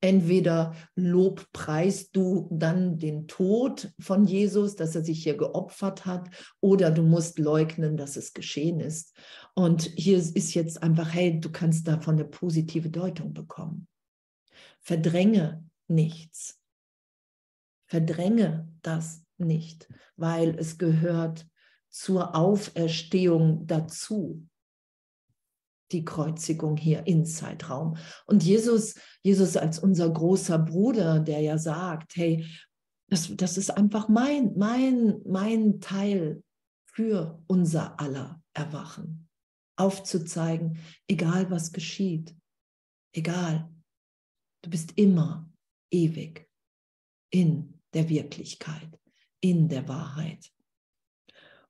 Entweder 0.00 0.74
lobpreist 0.94 2.14
du 2.14 2.48
dann 2.52 2.98
den 2.98 3.26
Tod 3.26 3.92
von 3.98 4.24
Jesus, 4.26 4.76
dass 4.76 4.94
er 4.94 5.02
sich 5.02 5.24
hier 5.24 5.36
geopfert 5.36 6.06
hat, 6.06 6.28
oder 6.60 6.92
du 6.92 7.02
musst 7.02 7.38
leugnen, 7.40 7.96
dass 7.96 8.16
es 8.16 8.32
geschehen 8.32 8.78
ist. 8.78 9.16
Und 9.54 9.82
hier 9.96 10.18
ist 10.18 10.54
jetzt 10.54 10.82
einfach, 10.82 11.12
hey, 11.12 11.40
du 11.40 11.50
kannst 11.50 11.88
davon 11.88 12.14
eine 12.14 12.24
positive 12.24 12.90
Deutung 12.90 13.34
bekommen. 13.34 13.88
Verdränge 14.80 15.64
nichts. 15.88 16.60
Verdränge 17.86 18.68
das 18.82 19.24
nicht, 19.36 19.88
weil 20.16 20.56
es 20.58 20.78
gehört 20.78 21.48
zur 21.90 22.36
Auferstehung 22.36 23.66
dazu. 23.66 24.46
Die 25.92 26.04
Kreuzigung 26.04 26.76
hier 26.76 27.06
im 27.06 27.24
Zeitraum. 27.24 27.96
Und 28.26 28.42
Jesus, 28.42 28.94
Jesus 29.22 29.56
als 29.56 29.78
unser 29.78 30.10
großer 30.10 30.58
Bruder, 30.58 31.20
der 31.20 31.40
ja 31.40 31.58
sagt, 31.58 32.16
hey, 32.16 32.46
das, 33.08 33.34
das 33.36 33.56
ist 33.56 33.70
einfach 33.70 34.08
mein, 34.08 34.52
mein, 34.56 35.20
mein 35.24 35.80
Teil 35.80 36.42
für 36.84 37.42
unser 37.46 37.98
aller 37.98 38.42
Erwachen. 38.52 39.28
Aufzuzeigen, 39.76 40.78
egal 41.06 41.50
was 41.50 41.72
geschieht, 41.72 42.36
egal, 43.12 43.72
du 44.62 44.70
bist 44.70 44.98
immer 44.98 45.48
ewig 45.90 46.50
in 47.30 47.80
der 47.94 48.08
Wirklichkeit, 48.08 48.98
in 49.40 49.68
der 49.68 49.88
Wahrheit. 49.88 50.50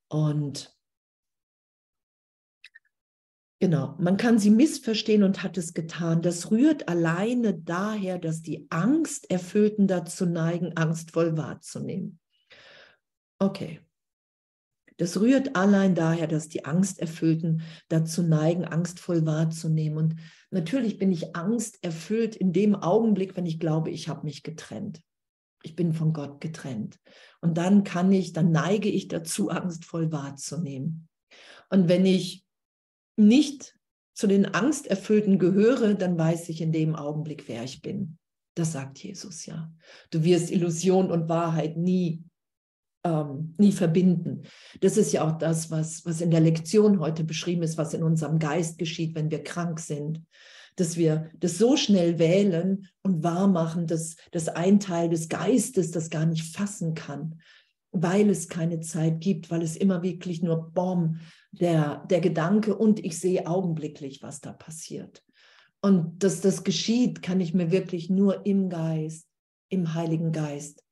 Und 0.09 0.75
Genau, 3.61 3.97
man 3.99 4.17
kann 4.17 4.39
sie 4.39 4.51
missverstehen 4.51 5.25
und 5.25 5.43
hat 5.43 5.59
es 5.59 5.75
getan. 5.75 6.23
Das 6.23 6.53
rührt 6.53 6.89
alleine 6.89 7.55
daher, 7.55 8.19
dass 8.19 8.41
die 8.41 8.71
Angsterfüllten 8.71 9.89
dazu 9.89 10.27
neigen, 10.27 10.77
angstvoll 10.77 11.37
wahrzunehmen. 11.37 12.21
Okay. 13.41 13.81
Das 14.97 15.21
rührt 15.21 15.55
allein 15.55 15.95
daher, 15.95 16.27
dass 16.27 16.49
die 16.49 16.65
Angsterfüllten 16.65 17.63
dazu 17.89 18.23
neigen, 18.23 18.65
angstvoll 18.65 19.27
wahrzunehmen. 19.27 19.97
Und 19.97 20.17
natürlich 20.51 20.99
bin 20.99 21.13
ich 21.13 21.37
angsterfüllt 21.37 22.35
in 22.37 22.53
dem 22.53 22.75
Augenblick, 22.75 23.37
wenn 23.37 23.47
ich 23.47 23.61
glaube, 23.61 23.91
ich 23.91 24.09
habe 24.09 24.25
mich 24.25 24.43
getrennt. 24.43 25.01
Ich 25.63 25.77
bin 25.77 25.93
von 25.93 26.13
Gott 26.13 26.41
getrennt. 26.41 26.99
Und 27.41 27.59
dann 27.59 27.85
kann 27.85 28.13
ich, 28.13 28.33
dann 28.33 28.51
neige 28.51 28.89
ich 28.89 29.07
dazu, 29.07 29.51
angstvoll 29.51 30.11
wahrzunehmen. 30.11 31.09
Und 31.71 31.89
wenn 31.89 32.07
ich 32.07 32.45
nicht 33.19 33.75
zu 34.15 34.27
den 34.27 34.47
Angsterfüllten 34.47 35.39
gehöre, 35.39 35.95
dann 35.95 36.19
weiß 36.19 36.49
ich 36.49 36.61
in 36.61 36.73
dem 36.73 36.97
Augenblick, 36.97 37.45
wer 37.47 37.63
ich 37.63 37.83
bin. 37.83 38.19
Das 38.55 38.73
sagt 38.73 38.99
Jesus 38.99 39.47
ja. 39.47 39.73
Du 40.11 40.25
wirst 40.25 40.51
Illusion 40.51 41.13
und 41.13 41.29
Wahrheit 41.29 41.77
nie, 41.77 42.25
ähm, 43.05 43.55
nie 43.59 43.71
verbinden. 43.71 44.43
Das 44.81 44.97
ist 44.97 45.13
ja 45.13 45.25
auch 45.25 45.39
das, 45.39 45.71
was, 45.71 46.05
was 46.05 46.21
in 46.21 46.33
der 46.33 46.41
Lektion 46.41 46.99
heute 46.99 47.23
beschrieben 47.23 47.63
ist, 47.63 47.79
was 47.79 47.95
in 47.95 48.03
unserem 48.03 48.41
Geist 48.41 48.79
geschieht, 48.79 49.15
wenn 49.15 49.31
wir 49.31 49.45
krank 49.45 49.79
sind. 49.79 50.23
Dass 50.75 50.97
wir 50.97 51.31
das 51.39 51.59
so 51.59 51.77
schnell 51.77 52.19
wählen 52.19 52.89
und 53.03 53.23
wahrmachen, 53.23 53.87
dass, 53.87 54.17
dass 54.33 54.49
ein 54.49 54.81
Teil 54.81 55.09
des 55.09 55.29
Geistes 55.29 55.93
das 55.93 56.11
gar 56.11 56.27
nicht 56.27 56.57
fassen 56.57 56.95
kann, 56.95 57.41
weil 57.93 58.31
es 58.31 58.49
keine 58.49 58.81
Zeit 58.81 59.21
gibt, 59.21 59.51
weil 59.51 59.63
es 59.63 59.77
immer 59.77 60.03
wirklich 60.03 60.43
nur 60.43 60.73
Bomb, 60.73 61.19
der, 61.51 62.05
der 62.07 62.21
Gedanke 62.21 62.77
und 62.77 63.05
ich 63.05 63.19
sehe 63.19 63.47
augenblicklich, 63.47 64.23
was 64.23 64.41
da 64.41 64.53
passiert. 64.53 65.25
Und 65.81 66.23
dass 66.23 66.41
das 66.41 66.65
geschieht, 66.65 67.23
kann 67.23 67.41
ich 67.41 67.55
mir 67.55 67.71
wirklich 67.71 68.11
nur 68.11 68.45
im 68.47 68.69
Geist, 68.69 69.29
im 69.69 69.95
Heiligen 69.95 70.33
Geist 70.33 70.85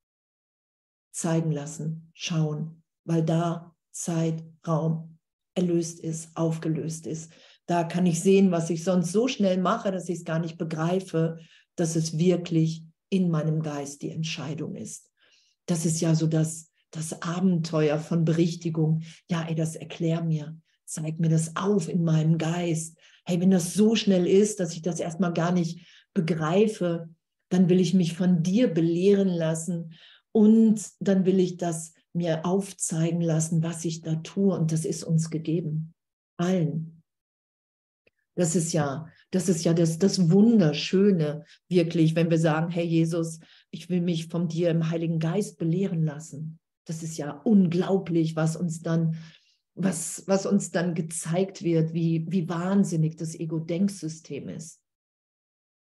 zeigen 1.13 1.51
lassen, 1.51 2.11
schauen, 2.15 2.83
weil 3.05 3.25
da 3.25 3.75
Zeit, 3.91 4.45
Raum 4.67 5.19
erlöst 5.55 6.01
ist, 6.01 6.37
aufgelöst 6.37 7.07
ist. 7.07 7.33
Da 7.67 7.83
kann 7.83 8.07
ich 8.07 8.21
sehen, 8.21 8.51
was 8.51 8.71
ich 8.71 8.85
sonst 8.85 9.13
so 9.13 9.27
schnell 9.27 9.59
mache, 9.59 9.91
dass 9.91 10.09
ich 10.09 10.19
es 10.19 10.25
gar 10.25 10.39
nicht 10.39 10.59
begreife, 10.59 11.39
dass 11.75 11.97
es 11.97 12.19
wirklich 12.19 12.85
in 13.09 13.31
meinem 13.31 13.63
Geist 13.63 14.03
die 14.03 14.11
Entscheidung 14.11 14.77
ist. 14.77 15.11
Das 15.67 15.87
ist 15.87 16.01
ja 16.01 16.15
so 16.15 16.27
das, 16.27 16.66
das 16.97 17.23
Abenteuer 17.23 17.99
von 17.99 18.25
Berichtigung. 18.25 19.03
Ja, 19.31 19.47
ey, 19.49 19.55
das 19.55 19.77
erklär 19.77 20.23
mir. 20.23 20.57
Zeig 20.85 21.19
mir 21.19 21.29
das 21.29 21.57
auf 21.57 21.89
in 21.89 22.05
meinem 22.05 22.39
Geist. 22.39 22.97
Hey, 23.25 23.41
wenn 23.41 23.51
das 23.51 23.75
so 23.75 23.97
schnell 23.97 24.27
ist, 24.27 24.61
dass 24.61 24.73
ich 24.73 24.83
das 24.83 25.01
erstmal 25.01 25.33
gar 25.33 25.53
nicht 25.53 25.87
begreife, 26.15 27.09
dann 27.49 27.69
will 27.69 27.81
ich 27.81 27.95
mich 27.95 28.15
von 28.15 28.43
dir 28.43 28.73
belehren 28.73 29.29
lassen 29.29 29.95
und 30.33 30.81
dann 31.01 31.25
will 31.25 31.41
ich 31.41 31.57
das 31.57 31.93
mir 32.13 32.45
aufzeigen 32.45 33.21
lassen, 33.21 33.63
was 33.63 33.85
ich 33.85 34.01
da 34.01 34.17
tue. 34.17 34.57
Und 34.57 34.73
das 34.73 34.85
ist 34.85 35.05
uns 35.05 35.31
gegeben. 35.31 35.95
Allen. 36.37 37.03
Das 38.35 38.55
ist 38.55 38.73
ja, 38.73 39.09
das 39.31 39.49
ist 39.49 39.65
ja 39.65 39.73
das, 39.73 39.99
das 39.99 40.31
Wunderschöne, 40.31 41.45
wirklich, 41.69 42.15
wenn 42.15 42.31
wir 42.31 42.39
sagen, 42.39 42.71
hey 42.71 42.85
Jesus, 42.85 43.41
ich 43.71 43.89
will 43.89 44.03
mich 44.03 44.29
von 44.29 44.47
dir 44.47 44.71
im 44.71 44.91
Heiligen 44.91 45.19
Geist 45.19 45.59
belehren 45.59 46.03
lassen. 46.03 46.59
Das 46.87 47.03
ist 47.03 47.17
ja 47.17 47.33
unglaublich, 47.45 48.37
was 48.37 48.57
uns 48.57 48.81
dann, 48.81 49.17
was, 49.75 50.27
was 50.27 50.47
uns 50.47 50.71
dann 50.71 50.95
gezeigt 50.95 51.63
wird, 51.63 51.93
wie, 51.93 52.27
wie 52.31 52.49
wahnsinnig 52.49 53.17
das 53.17 53.35
Ego-Denksystem 53.35 54.49
ist. 54.49 54.81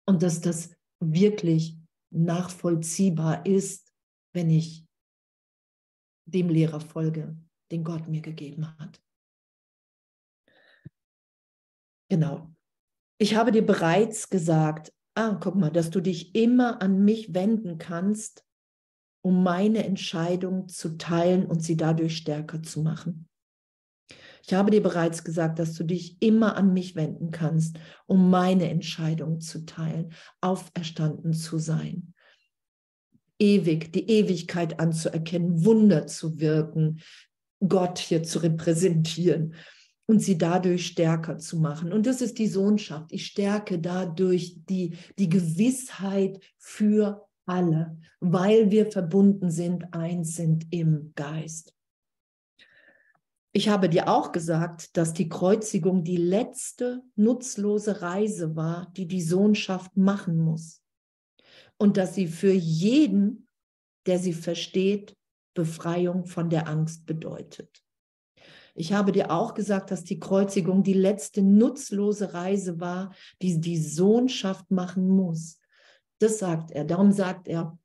Und 0.07 0.23
dass 0.23 0.41
das 0.41 0.75
wirklich 1.01 1.79
nachvollziehbar 2.11 3.47
ist, 3.47 3.93
wenn 4.35 4.51
ich 4.51 4.87
dem 6.27 6.49
Lehrer 6.49 6.81
folge, 6.81 7.37
den 7.71 7.85
Gott 7.85 8.09
mir 8.09 8.21
gegeben 8.21 8.79
hat. 8.79 9.01
Genau. 12.11 12.51
Ich 13.21 13.35
habe 13.35 13.53
dir 13.53 13.65
bereits 13.65 14.31
gesagt, 14.31 14.93
ah, 15.15 15.35
guck 15.41 15.57
mal, 15.57 15.71
dass 15.71 15.91
du 15.91 16.01
dich 16.01 16.35
immer 16.35 16.81
an 16.81 17.05
mich 17.05 17.35
wenden 17.35 17.79
kannst, 17.79 18.45
um 19.23 19.43
meine 19.43 19.85
Entscheidung 19.85 20.69
zu 20.69 20.97
teilen 20.97 21.47
und 21.47 21.63
sie 21.63 21.77
dadurch 21.77 22.17
stärker 22.17 22.63
zu 22.63 22.83
machen. 22.83 23.29
Ich 24.47 24.55
habe 24.55 24.71
dir 24.71 24.83
bereits 24.83 25.25
gesagt, 25.25 25.59
dass 25.59 25.75
du 25.75 25.85
dich 25.85 26.17
immer 26.21 26.57
an 26.57 26.73
mich 26.73 26.97
wenden 26.97 27.31
kannst, 27.31 27.79
um 28.07 28.31
meine 28.31 28.71
Entscheidung 28.71 29.41
zu 29.41 29.67
teilen, 29.67 30.13
auferstanden 30.41 31.35
zu 31.35 31.59
sein. 31.59 32.15
Ewig, 33.39 33.93
die 33.93 34.09
Ewigkeit 34.09 34.81
anzuerkennen, 34.81 35.65
Wunder 35.65 36.07
zu 36.07 36.41
wirken, 36.41 37.01
Gott 37.61 37.99
hier 37.99 38.23
zu 38.23 38.39
repräsentieren 38.39 39.55
und 40.07 40.21
sie 40.21 40.39
dadurch 40.39 40.87
stärker 40.87 41.37
zu 41.37 41.59
machen. 41.59 41.93
Und 41.93 42.07
das 42.07 42.23
ist 42.23 42.39
die 42.39 42.49
Sohnschaft. 42.49 43.13
Ich 43.13 43.27
stärke 43.27 43.79
dadurch 43.79 44.57
die, 44.65 44.97
die 45.19 45.29
Gewissheit 45.29 46.41
für 46.57 47.28
alle, 47.49 47.99
weil 48.21 48.71
wir 48.71 48.91
verbunden 48.91 49.51
sind, 49.51 49.95
eins 49.95 50.37
sind 50.37 50.67
im 50.71 51.13
Geist. 51.15 51.75
Ich 53.53 53.69
habe 53.69 53.89
dir 53.89 54.09
auch 54.09 54.33
gesagt, 54.33 54.97
dass 54.97 55.15
die 55.15 55.29
Kreuzigung 55.29 56.05
die 56.05 56.17
letzte 56.17 57.03
nutzlose 57.17 58.03
Reise 58.03 58.55
war, 58.55 58.93
die 58.97 59.07
die 59.07 59.23
Sohnschaft 59.23 59.97
machen 59.97 60.39
muss. 60.39 60.83
Und 61.77 61.97
dass 61.97 62.15
sie 62.15 62.27
für 62.27 62.53
jeden, 62.53 63.49
der 64.07 64.19
sie 64.19 64.33
versteht, 64.33 65.17
Befreiung 65.55 66.27
von 66.27 66.51
der 66.51 66.69
Angst 66.69 67.07
bedeutet. 67.07 67.83
Ich 68.75 68.93
habe 68.93 69.11
dir 69.11 69.33
auch 69.33 69.55
gesagt, 69.55 69.91
dass 69.91 70.05
die 70.05 70.21
Kreuzigung 70.21 70.85
die 70.85 70.93
letzte 70.93 71.43
nutzlose 71.43 72.33
Reise 72.33 72.79
war, 72.79 73.13
die 73.43 73.61
die 73.61 73.77
Sohnschaft 73.77 74.71
machen 74.71 75.09
muss. 75.09 75.59
Das 76.19 76.39
sagt 76.39 76.71
er. 76.71 76.85
Darum 76.85 77.13
sagt 77.13 77.49
er, 77.49 77.79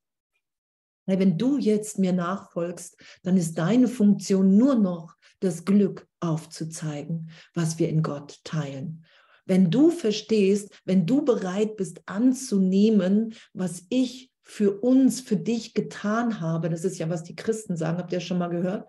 wenn 1.06 1.38
du 1.38 1.58
jetzt 1.58 2.00
mir 2.00 2.14
nachfolgst, 2.14 2.98
dann 3.24 3.38
ist 3.38 3.58
deine 3.58 3.88
Funktion 3.88 4.58
nur 4.58 4.76
noch 4.76 5.16
das 5.40 5.66
Glück 5.66 6.08
aufzuzeigen, 6.22 7.30
was 7.54 7.78
wir 7.78 7.90
in 7.90 8.02
Gott 8.02 8.40
teilen. 8.44 9.06
Wenn 9.46 9.70
du 9.70 9.92
verstehst, 9.92 10.82
wenn 10.86 11.06
du 11.06 11.26
bereit 11.26 11.76
bist 11.76 12.02
anzunehmen, 12.06 13.36
was 13.54 13.84
ich 13.90 14.32
für 14.42 14.80
uns, 14.80 15.20
für 15.20 15.36
dich 15.36 15.74
getan 15.74 16.40
habe, 16.40 16.70
das 16.70 16.86
ist 16.86 16.98
ja, 16.98 17.10
was 17.10 17.24
die 17.24 17.36
Christen 17.36 17.76
sagen, 17.76 17.98
habt 17.98 18.14
ihr 18.14 18.22
schon 18.22 18.38
mal 18.38 18.48
gehört? 18.48 18.88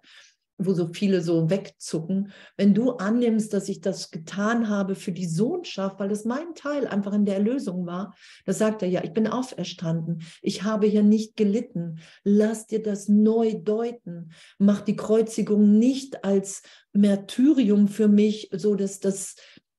Wo 0.58 0.73
so 0.73 0.88
viele 0.92 1.20
so 1.20 1.50
wegzucken, 1.50 2.30
wenn 2.56 2.75
du 2.75 2.92
annimmst, 2.92 3.52
dass 3.52 3.68
ich 3.68 3.80
das 3.80 4.11
getan 4.11 4.68
habe 4.68 4.94
für 4.94 5.12
die 5.12 5.26
Sohnschaft, 5.26 5.99
weil 5.99 6.08
das 6.08 6.25
mein 6.25 6.54
Teil 6.54 6.87
einfach 6.87 7.12
in 7.12 7.25
der 7.25 7.37
Erlösung 7.37 7.87
war, 7.87 8.14
da 8.46 8.52
sagt 8.52 8.82
er 8.82 8.88
ja, 8.88 9.02
ich 9.02 9.12
bin 9.12 9.26
auferstanden, 9.26 10.23
ich 10.42 10.62
habe 10.62 10.87
hier 10.87 11.02
nicht 11.02 11.37
gelitten, 11.37 11.99
lass 12.23 12.66
dir 12.66 12.82
das 12.82 13.08
neu 13.08 13.54
deuten, 13.54 14.32
mach 14.58 14.80
die 14.80 14.96
Kreuzigung 14.96 15.78
nicht 15.78 16.25
als 16.25 16.62
Märtyrium 16.92 17.88
für 17.88 18.08
mich, 18.08 18.50
so 18.52 18.75
dass 18.75 19.00
das 19.00 19.37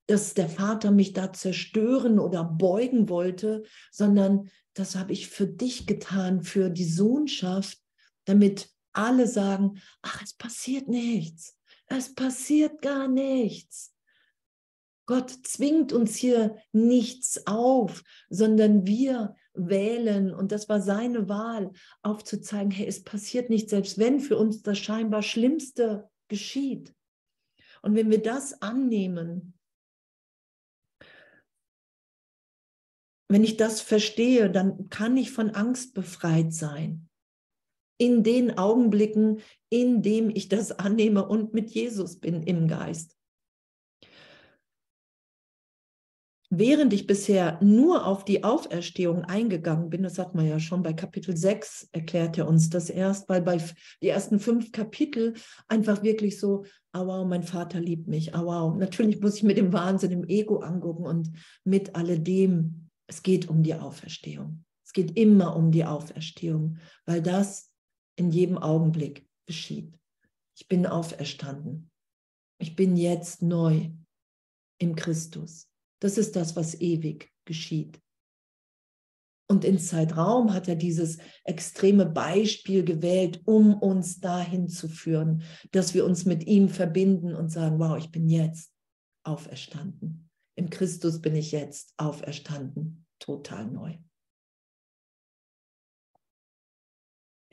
dass 0.07 0.35
der 0.35 0.49
Vater 0.49 0.91
mich 0.91 1.13
da 1.13 1.33
zerstören 1.33 2.19
oder 2.19 2.43
beugen 2.43 3.09
wollte, 3.09 3.63
sondern 3.91 4.51
das 4.75 4.95
habe 4.95 5.13
ich 5.13 5.29
für 5.29 5.47
dich 5.47 5.87
getan, 5.87 6.43
für 6.43 6.69
die 6.69 6.85
Sohnschaft, 6.85 7.79
damit 8.25 8.69
alle 8.97 9.27
sagen, 9.27 9.81
ach, 10.01 10.21
es 10.23 10.33
passiert 10.33 10.87
nichts. 10.87 11.57
Es 11.87 12.13
passiert 12.13 12.81
gar 12.81 13.07
nichts. 13.07 13.93
Gott 15.05 15.29
zwingt 15.29 15.93
uns 15.93 16.15
hier 16.15 16.57
nichts 16.71 17.45
auf, 17.45 18.03
sondern 18.29 18.87
wir 18.87 19.35
wählen 19.53 20.33
und 20.33 20.51
das 20.51 20.67
war 20.67 20.81
seine 20.81 21.29
Wahl, 21.29 21.71
aufzuzeigen, 22.01 22.71
hey, 22.71 22.87
es 22.87 23.03
passiert 23.03 23.49
nicht, 23.49 23.69
selbst 23.69 23.99
wenn 23.99 24.19
für 24.19 24.37
uns 24.37 24.63
das 24.63 24.79
scheinbar 24.79 25.21
Schlimmste 25.21 26.09
geschieht. 26.27 26.93
Und 27.81 27.95
wenn 27.95 28.09
wir 28.09 28.21
das 28.21 28.61
annehmen, 28.63 29.53
wenn 33.27 33.43
ich 33.43 33.57
das 33.57 33.81
verstehe, 33.81 34.49
dann 34.49 34.89
kann 34.89 35.17
ich 35.17 35.31
von 35.31 35.51
Angst 35.51 35.93
befreit 35.93 36.51
sein. 36.51 37.04
In 37.97 38.23
den 38.23 38.57
Augenblicken, 38.57 39.39
in 39.69 40.01
dem 40.01 40.29
ich 40.29 40.49
das 40.49 40.71
annehme 40.71 41.27
und 41.27 41.53
mit 41.53 41.71
Jesus 41.71 42.19
bin 42.19 42.43
im 42.43 42.67
Geist. 42.67 43.15
Während 46.57 46.93
ich 46.93 47.07
bisher 47.07 47.59
nur 47.61 48.05
auf 48.05 48.23
die 48.23 48.43
Auferstehung 48.43 49.25
eingegangen 49.25 49.89
bin, 49.89 50.03
das 50.03 50.19
hat 50.19 50.35
man 50.35 50.47
ja 50.47 50.59
schon 50.59 50.83
bei 50.83 50.93
Kapitel 50.93 51.35
6 51.35 51.89
erklärt 51.91 52.37
er 52.37 52.47
uns 52.47 52.69
das 52.69 52.89
erst, 52.89 53.27
weil 53.27 53.41
bei 53.41 53.59
die 54.01 54.07
ersten 54.07 54.39
fünf 54.39 54.71
Kapitel 54.71 55.33
einfach 55.67 56.03
wirklich 56.03 56.39
so, 56.39 56.63
oh 56.93 57.07
wow, 57.07 57.27
mein 57.27 57.43
Vater 57.43 57.81
liebt 57.81 58.07
mich, 58.07 58.33
oh 58.35 58.45
wow. 58.45 58.77
Natürlich 58.77 59.19
muss 59.19 59.35
ich 59.35 59.43
mit 59.43 59.57
dem 59.57 59.73
Wahnsinn 59.73 60.11
im 60.11 60.23
Ego 60.29 60.59
angucken 60.59 61.05
und 61.05 61.31
mit 61.65 61.95
alledem. 61.95 62.89
Es 63.07 63.21
geht 63.21 63.49
um 63.49 63.61
die 63.61 63.75
Auferstehung. 63.75 64.63
Es 64.85 64.93
geht 64.93 65.17
immer 65.17 65.57
um 65.57 65.71
die 65.71 65.83
Auferstehung, 65.83 66.77
weil 67.05 67.21
das 67.21 67.71
in 68.15 68.31
jedem 68.31 68.57
Augenblick 68.57 69.27
geschieht. 69.45 69.97
Ich 70.57 70.67
bin 70.67 70.85
auferstanden. 70.85 71.91
Ich 72.59 72.75
bin 72.75 72.95
jetzt 72.95 73.41
neu 73.41 73.91
im 74.79 74.95
Christus. 74.95 75.67
Das 75.99 76.17
ist 76.17 76.35
das, 76.35 76.55
was 76.55 76.79
ewig 76.79 77.31
geschieht. 77.45 78.01
Und 79.47 79.63
in 79.63 79.77
Zeitraum 79.77 80.53
hat 80.53 80.67
er 80.67 80.75
dieses 80.75 81.19
extreme 81.43 82.05
Beispiel 82.05 82.83
gewählt, 82.83 83.41
um 83.45 83.75
uns 83.75 84.19
dahin 84.19 84.69
zu 84.69 84.87
führen, 84.87 85.43
dass 85.71 85.93
wir 85.93 86.05
uns 86.05 86.25
mit 86.25 86.47
ihm 86.47 86.67
verbinden 86.67 87.35
und 87.35 87.49
sagen, 87.49 87.77
wow, 87.77 87.97
ich 87.97 88.11
bin 88.11 88.27
jetzt 88.27 88.71
auferstanden. 89.23 90.29
Im 90.55 90.69
Christus 90.69 91.21
bin 91.21 91.35
ich 91.35 91.51
jetzt 91.51 91.93
auferstanden, 91.97 93.05
total 93.19 93.67
neu. 93.67 93.97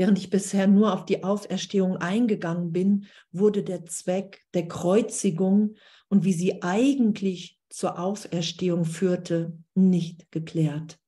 Während 0.03 0.19
ich 0.19 0.31
bisher 0.31 0.67
nur 0.67 0.93
auf 0.95 1.05
die 1.05 1.23
Auferstehung 1.23 1.97
eingegangen 1.97 2.73
bin, 2.73 3.07
wurde 3.31 3.63
der 3.63 3.85
Zweck 3.85 4.43
der 4.53 4.67
Kreuzigung 4.67 5.77
und 6.09 6.25
wie 6.25 6.33
sie 6.33 6.61
eigentlich 6.61 7.61
zur 7.69 8.01
Auferstehung 8.01 8.85
führte, 8.85 9.57
nicht 9.77 10.29
geklärt. 10.33 10.99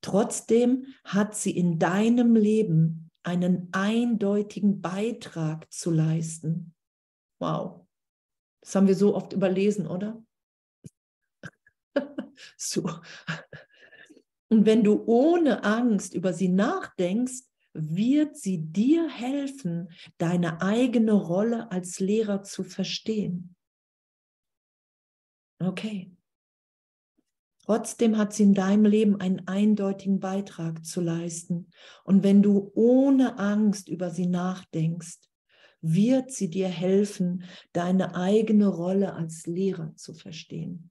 Trotzdem 0.00 0.86
hat 1.04 1.36
sie 1.36 1.56
in 1.56 1.78
deinem 1.78 2.34
Leben 2.34 3.12
einen 3.22 3.68
eindeutigen 3.70 4.80
Beitrag 4.80 5.72
zu 5.72 5.92
leisten. 5.92 6.74
Wow, 7.38 7.86
das 8.60 8.74
haben 8.74 8.88
wir 8.88 8.96
so 8.96 9.14
oft 9.14 9.32
überlesen, 9.32 9.86
oder? 9.86 10.20
so. 12.56 12.90
Und 14.48 14.66
wenn 14.66 14.82
du 14.82 15.04
ohne 15.06 15.62
Angst 15.62 16.12
über 16.12 16.32
sie 16.32 16.48
nachdenkst, 16.48 17.53
wird 17.74 18.36
sie 18.36 18.58
dir 18.58 19.08
helfen, 19.08 19.90
deine 20.16 20.62
eigene 20.62 21.12
Rolle 21.12 21.70
als 21.70 22.00
Lehrer 22.00 22.42
zu 22.42 22.64
verstehen. 22.64 23.54
Okay. 25.58 26.10
Trotzdem 27.64 28.18
hat 28.18 28.34
sie 28.34 28.42
in 28.42 28.54
deinem 28.54 28.84
Leben 28.84 29.20
einen 29.20 29.48
eindeutigen 29.48 30.20
Beitrag 30.20 30.84
zu 30.84 31.00
leisten. 31.00 31.70
Und 32.04 32.22
wenn 32.22 32.42
du 32.42 32.70
ohne 32.74 33.38
Angst 33.38 33.88
über 33.88 34.10
sie 34.10 34.26
nachdenkst, 34.26 35.20
wird 35.80 36.30
sie 36.30 36.50
dir 36.50 36.68
helfen, 36.68 37.44
deine 37.72 38.14
eigene 38.14 38.68
Rolle 38.68 39.14
als 39.14 39.46
Lehrer 39.46 39.94
zu 39.96 40.14
verstehen. 40.14 40.90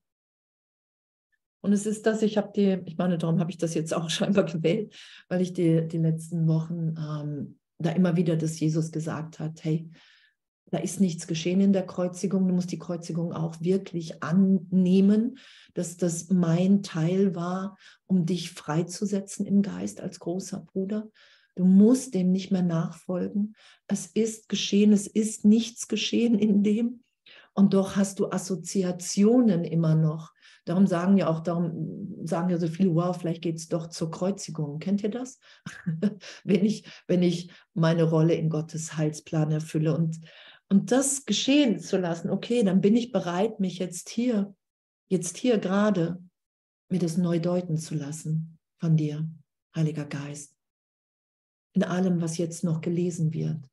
Und 1.63 1.71
es 1.71 1.85
ist 1.85 2.05
das, 2.05 2.21
ich 2.21 2.37
habe 2.37 2.51
die, 2.53 2.79
ich 2.85 2.97
meine, 2.97 3.17
darum 3.17 3.39
habe 3.39 3.49
ich 3.49 3.57
das 3.57 3.73
jetzt 3.73 3.93
auch 3.93 4.09
scheinbar 4.09 4.43
gewählt, 4.43 4.93
weil 5.29 5.41
ich 5.41 5.53
die, 5.53 5.87
die 5.87 5.97
letzten 5.97 6.45
Wochen 6.47 6.95
ähm, 6.97 7.57
da 7.79 7.91
immer 7.91 8.17
wieder 8.17 8.35
das 8.35 8.59
Jesus 8.59 8.91
gesagt 8.91 9.39
hat, 9.39 9.63
hey, 9.63 9.89
da 10.71 10.79
ist 10.79 10.99
nichts 10.99 11.25
geschehen 11.25 11.61
in 11.61 11.71
der 11.71 11.85
Kreuzigung. 11.85 12.47
Du 12.47 12.53
musst 12.53 12.71
die 12.71 12.79
Kreuzigung 12.79 13.31
auch 13.31 13.61
wirklich 13.61 14.21
annehmen, 14.21 15.37
dass 15.73 15.95
das 15.95 16.29
mein 16.29 16.83
Teil 16.83 17.33
war, 17.33 17.77
um 18.07 18.25
dich 18.25 18.51
freizusetzen 18.51 19.45
im 19.45 19.61
Geist 19.61 20.01
als 20.01 20.19
großer 20.19 20.59
Bruder. 20.59 21.09
Du 21.55 21.63
musst 21.63 22.13
dem 22.13 22.31
nicht 22.31 22.51
mehr 22.51 22.63
nachfolgen. 22.63 23.55
Es 23.87 24.07
ist 24.07 24.49
geschehen, 24.49 24.91
es 24.91 25.07
ist 25.07 25.45
nichts 25.45 25.87
geschehen 25.87 26.37
in 26.37 26.61
dem. 26.63 27.03
Und 27.53 27.73
doch 27.73 27.95
hast 27.95 28.19
du 28.19 28.31
Assoziationen 28.31 29.63
immer 29.63 29.95
noch. 29.95 30.32
Darum 30.65 30.87
sagen 30.87 31.17
ja 31.17 31.27
auch, 31.27 31.41
darum 31.41 32.25
sagen 32.25 32.49
ja 32.49 32.57
so 32.57 32.67
viele, 32.67 32.95
wow, 32.95 33.15
vielleicht 33.15 33.41
geht 33.41 33.57
es 33.57 33.67
doch 33.67 33.87
zur 33.87 34.11
Kreuzigung. 34.11 34.79
Kennt 34.79 35.03
ihr 35.03 35.11
das? 35.11 35.39
wenn, 36.43 36.63
ich, 36.63 36.85
wenn 37.07 37.21
ich 37.21 37.51
meine 37.73 38.03
Rolle 38.03 38.35
in 38.35 38.49
Gottes 38.49 38.95
Heilsplan 38.95 39.51
erfülle. 39.51 39.95
Und 39.95 40.19
und 40.73 40.91
das 40.91 41.25
geschehen 41.25 41.79
zu 41.79 41.97
lassen, 41.97 42.31
okay, 42.31 42.63
dann 42.63 42.81
bin 42.81 42.95
ich 42.95 43.11
bereit, 43.11 43.59
mich 43.59 43.77
jetzt 43.77 44.09
hier, 44.09 44.55
jetzt 45.07 45.37
hier 45.37 45.59
gerade, 45.59 46.19
mir 46.89 46.99
das 46.99 47.15
neu 47.15 47.39
deuten 47.39 47.77
zu 47.77 47.93
lassen 47.93 48.57
von 48.79 48.97
dir, 48.97 49.29
Heiliger 49.75 50.05
Geist. 50.05 50.57
In 51.73 51.83
allem, 51.83 52.21
was 52.21 52.39
jetzt 52.39 52.63
noch 52.63 52.81
gelesen 52.81 53.33
wird. 53.33 53.69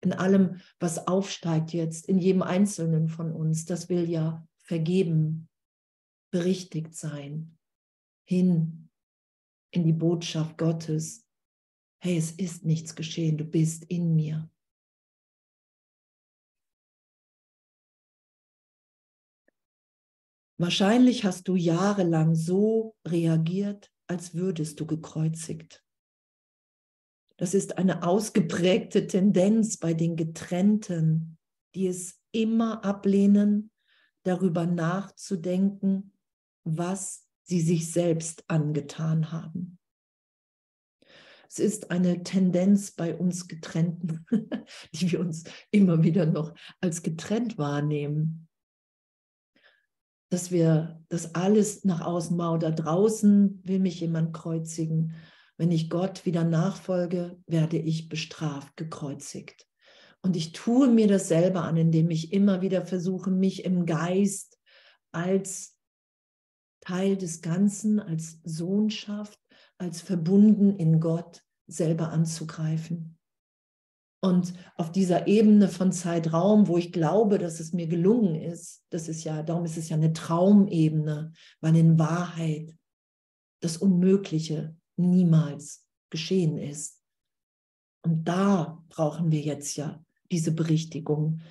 In 0.00 0.14
allem, 0.14 0.60
was 0.80 1.06
aufsteigt 1.06 1.74
jetzt, 1.74 2.08
in 2.08 2.18
jedem 2.18 2.42
Einzelnen 2.42 3.08
von 3.08 3.30
uns. 3.30 3.66
Das 3.66 3.90
will 3.90 4.08
ja 4.08 4.46
vergeben, 4.56 5.50
berichtigt 6.34 6.96
sein, 6.96 7.56
hin 8.24 8.90
in 9.70 9.84
die 9.84 9.92
Botschaft 9.92 10.58
Gottes. 10.58 11.24
Hey, 12.02 12.16
es 12.16 12.32
ist 12.32 12.64
nichts 12.64 12.96
geschehen, 12.96 13.38
du 13.38 13.44
bist 13.44 13.84
in 13.84 14.16
mir. 14.16 14.50
Wahrscheinlich 20.58 21.24
hast 21.24 21.46
du 21.46 21.54
jahrelang 21.54 22.34
so 22.34 22.96
reagiert, 23.06 23.92
als 24.08 24.34
würdest 24.34 24.80
du 24.80 24.86
gekreuzigt. 24.86 25.84
Das 27.36 27.54
ist 27.54 27.78
eine 27.78 28.02
ausgeprägte 28.02 29.06
Tendenz 29.06 29.76
bei 29.76 29.94
den 29.94 30.16
Getrennten, 30.16 31.38
die 31.76 31.86
es 31.86 32.20
immer 32.32 32.84
ablehnen, 32.84 33.70
darüber 34.24 34.66
nachzudenken, 34.66 36.10
was 36.64 37.26
sie 37.42 37.60
sich 37.60 37.92
selbst 37.92 38.44
angetan 38.48 39.32
haben. 39.32 39.78
Es 41.48 41.58
ist 41.58 41.90
eine 41.90 42.22
Tendenz 42.24 42.90
bei 42.92 43.14
uns 43.14 43.46
Getrennten, 43.46 44.26
die 44.94 45.12
wir 45.12 45.20
uns 45.20 45.44
immer 45.70 46.02
wieder 46.02 46.26
noch 46.26 46.54
als 46.80 47.02
getrennt 47.02 47.58
wahrnehmen 47.58 48.48
dass 50.34 50.50
wir 50.50 51.00
das 51.10 51.36
alles 51.36 51.84
nach 51.84 52.00
außen 52.00 52.36
mau. 52.36 52.56
Da 52.56 52.72
draußen 52.72 53.60
will 53.62 53.78
mich 53.78 54.00
jemand 54.00 54.34
kreuzigen. 54.34 55.14
Wenn 55.56 55.70
ich 55.70 55.88
Gott 55.88 56.26
wieder 56.26 56.42
nachfolge, 56.42 57.38
werde 57.46 57.78
ich 57.78 58.08
bestraft, 58.08 58.76
gekreuzigt. 58.76 59.64
Und 60.22 60.34
ich 60.34 60.50
tue 60.50 60.88
mir 60.88 61.06
das 61.06 61.28
selber 61.28 61.62
an, 61.62 61.76
indem 61.76 62.10
ich 62.10 62.32
immer 62.32 62.62
wieder 62.62 62.84
versuche, 62.84 63.30
mich 63.30 63.64
im 63.64 63.86
Geist 63.86 64.58
als 65.12 65.73
Teil 66.84 67.16
des 67.16 67.42
Ganzen, 67.42 68.00
als 68.00 68.38
Sohnschaft, 68.44 69.38
als 69.78 70.00
verbunden 70.00 70.76
in 70.76 71.00
Gott 71.00 71.42
selber 71.66 72.10
anzugreifen. 72.10 73.18
Und 74.24 74.54
auf 74.76 74.90
dieser 74.90 75.26
Ebene 75.26 75.68
von 75.68 75.92
Zeitraum, 75.92 76.66
wo 76.66 76.78
ich 76.78 76.92
glaube, 76.92 77.36
dass 77.38 77.60
es 77.60 77.74
mir 77.74 77.86
gelungen 77.86 78.34
ist, 78.34 78.82
das 78.88 79.08
ist 79.08 79.24
ja, 79.24 79.42
darum 79.42 79.66
ist 79.66 79.76
es 79.76 79.90
ja 79.90 79.96
eine 79.96 80.14
Traumebene, 80.14 81.32
weil 81.60 81.76
in 81.76 81.98
Wahrheit 81.98 82.74
das 83.60 83.76
Unmögliche 83.76 84.76
niemals 84.96 85.86
geschehen 86.08 86.56
ist. 86.56 87.02
Und 88.02 88.24
da 88.24 88.82
brauchen 88.88 89.30
wir 89.30 89.40
jetzt 89.40 89.76
ja 89.76 90.02
diese 90.30 90.52
Berichtigung. 90.52 91.42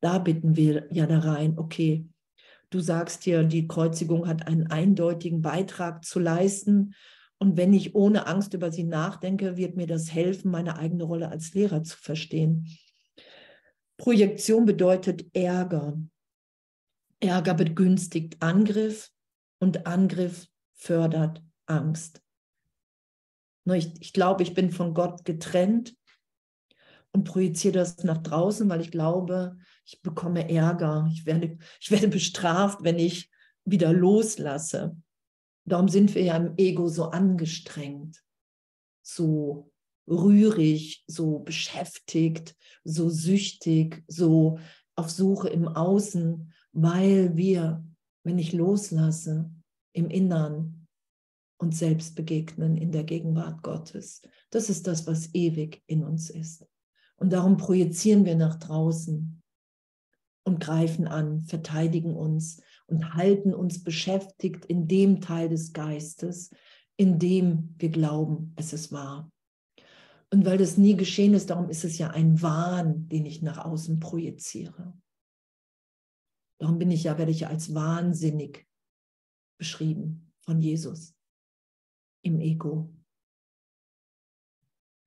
Da 0.00 0.18
bitten 0.18 0.54
wir 0.54 0.86
ja 0.92 1.06
da 1.06 1.18
rein, 1.18 1.58
okay, 1.58 2.08
du 2.70 2.80
sagst 2.80 3.24
hier, 3.24 3.44
die 3.44 3.68
Kreuzigung 3.68 4.26
hat 4.26 4.46
einen 4.46 4.68
eindeutigen 4.68 5.42
Beitrag 5.42 6.04
zu 6.04 6.18
leisten 6.18 6.94
und 7.42 7.56
wenn 7.56 7.72
ich 7.72 7.94
ohne 7.94 8.26
Angst 8.26 8.52
über 8.52 8.70
sie 8.70 8.84
nachdenke, 8.84 9.56
wird 9.56 9.74
mir 9.74 9.86
das 9.86 10.12
helfen, 10.12 10.50
meine 10.50 10.76
eigene 10.76 11.04
Rolle 11.04 11.30
als 11.30 11.54
Lehrer 11.54 11.82
zu 11.82 11.96
verstehen. 11.96 12.68
Projektion 13.96 14.66
bedeutet 14.66 15.34
Ärger. 15.34 15.98
Ärger 17.18 17.54
begünstigt 17.54 18.36
Angriff 18.40 19.10
und 19.58 19.86
Angriff 19.86 20.48
fördert 20.74 21.42
Angst. 21.66 22.22
Ich, 23.64 23.92
ich 24.00 24.12
glaube, 24.12 24.42
ich 24.42 24.52
bin 24.52 24.70
von 24.70 24.94
Gott 24.94 25.24
getrennt 25.24 25.94
und 27.12 27.24
projiziere 27.24 27.74
das 27.74 28.04
nach 28.04 28.18
draußen, 28.18 28.68
weil 28.68 28.80
ich 28.80 28.90
glaube, 28.90 29.56
ich 29.92 30.02
bekomme 30.02 30.48
Ärger, 30.48 31.08
ich 31.12 31.26
werde, 31.26 31.58
ich 31.80 31.90
werde 31.90 32.08
bestraft, 32.08 32.84
wenn 32.84 32.98
ich 32.98 33.28
wieder 33.64 33.92
loslasse. 33.92 34.96
Darum 35.64 35.88
sind 35.88 36.14
wir 36.14 36.22
ja 36.22 36.36
im 36.36 36.54
Ego 36.56 36.88
so 36.88 37.06
angestrengt, 37.06 38.22
so 39.02 39.72
rührig, 40.08 41.04
so 41.08 41.40
beschäftigt, 41.40 42.56
so 42.84 43.08
süchtig, 43.08 44.04
so 44.06 44.58
auf 44.94 45.10
Suche 45.10 45.48
im 45.48 45.66
Außen, 45.66 46.52
weil 46.72 47.36
wir, 47.36 47.84
wenn 48.22 48.38
ich 48.38 48.52
loslasse, 48.52 49.50
im 49.92 50.08
Innern 50.08 50.86
uns 51.58 51.80
selbst 51.80 52.14
begegnen 52.14 52.76
in 52.76 52.92
der 52.92 53.04
Gegenwart 53.04 53.62
Gottes. 53.64 54.22
Das 54.50 54.70
ist 54.70 54.86
das, 54.86 55.08
was 55.08 55.34
ewig 55.34 55.82
in 55.86 56.04
uns 56.04 56.30
ist. 56.30 56.64
Und 57.16 57.32
darum 57.32 57.56
projizieren 57.56 58.24
wir 58.24 58.36
nach 58.36 58.56
draußen 58.56 59.40
und 60.50 60.58
greifen 60.58 61.06
an, 61.06 61.42
verteidigen 61.42 62.16
uns 62.16 62.60
und 62.86 63.14
halten 63.14 63.54
uns 63.54 63.84
beschäftigt 63.84 64.64
in 64.64 64.88
dem 64.88 65.20
Teil 65.20 65.48
des 65.48 65.72
Geistes, 65.72 66.50
in 66.96 67.20
dem 67.20 67.74
wir 67.78 67.88
glauben, 67.88 68.52
es 68.56 68.72
ist 68.72 68.90
wahr. 68.90 69.30
Und 70.32 70.44
weil 70.44 70.58
das 70.58 70.76
nie 70.76 70.96
geschehen 70.96 71.34
ist, 71.34 71.50
darum 71.50 71.70
ist 71.70 71.84
es 71.84 71.98
ja 71.98 72.10
ein 72.10 72.42
Wahn, 72.42 73.08
den 73.08 73.26
ich 73.26 73.42
nach 73.42 73.64
außen 73.64 74.00
projiziere. 74.00 74.92
Darum 76.58 76.78
bin 76.78 76.90
ich 76.90 77.04
ja, 77.04 77.16
werde 77.16 77.30
ich 77.30 77.40
ja 77.40 77.48
als 77.48 77.72
wahnsinnig 77.72 78.66
beschrieben 79.56 80.32
von 80.40 80.60
Jesus 80.60 81.14
im 82.22 82.40
Ego. 82.40 82.92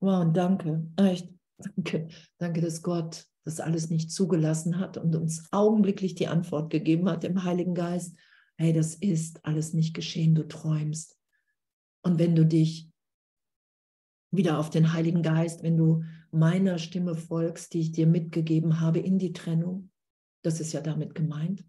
Wow, 0.02 0.32
danke, 0.32 0.88
echt, 0.96 1.30
danke, 1.58 2.08
danke, 2.38 2.62
dass 2.62 2.82
Gott 2.82 3.28
das 3.44 3.60
alles 3.60 3.90
nicht 3.90 4.12
zugelassen 4.12 4.80
hat 4.80 4.98
und 4.98 5.16
uns 5.16 5.48
augenblicklich 5.52 6.16
die 6.16 6.28
Antwort 6.28 6.70
gegeben 6.70 7.10
hat 7.10 7.24
im 7.24 7.44
Heiligen 7.44 7.76
Geist. 7.76 8.18
Hey, 8.58 8.74
das 8.74 8.96
ist 8.96 9.46
alles 9.46 9.74
nicht 9.74 9.94
geschehen, 9.94 10.36
du 10.36 10.48
träumst. 10.48 11.18
Und 12.04 12.20
wenn 12.20 12.36
du 12.36 12.46
dich 12.46 12.90
wieder 14.32 14.60
auf 14.60 14.70
den 14.70 14.94
Heiligen 14.94 15.22
Geist, 15.22 15.64
wenn 15.64 15.78
du 15.78 16.04
meiner 16.32 16.80
Stimme 16.80 17.16
folgst, 17.16 17.74
die 17.74 17.82
ich 17.82 17.92
dir 17.92 18.08
mitgegeben 18.08 18.80
habe 18.80 19.00
in 19.00 19.20
die 19.20 19.34
Trennung, 19.34 19.92
das 20.42 20.60
ist 20.60 20.74
ja 20.74 20.82
damit 20.82 21.16
gemeint. 21.16 21.64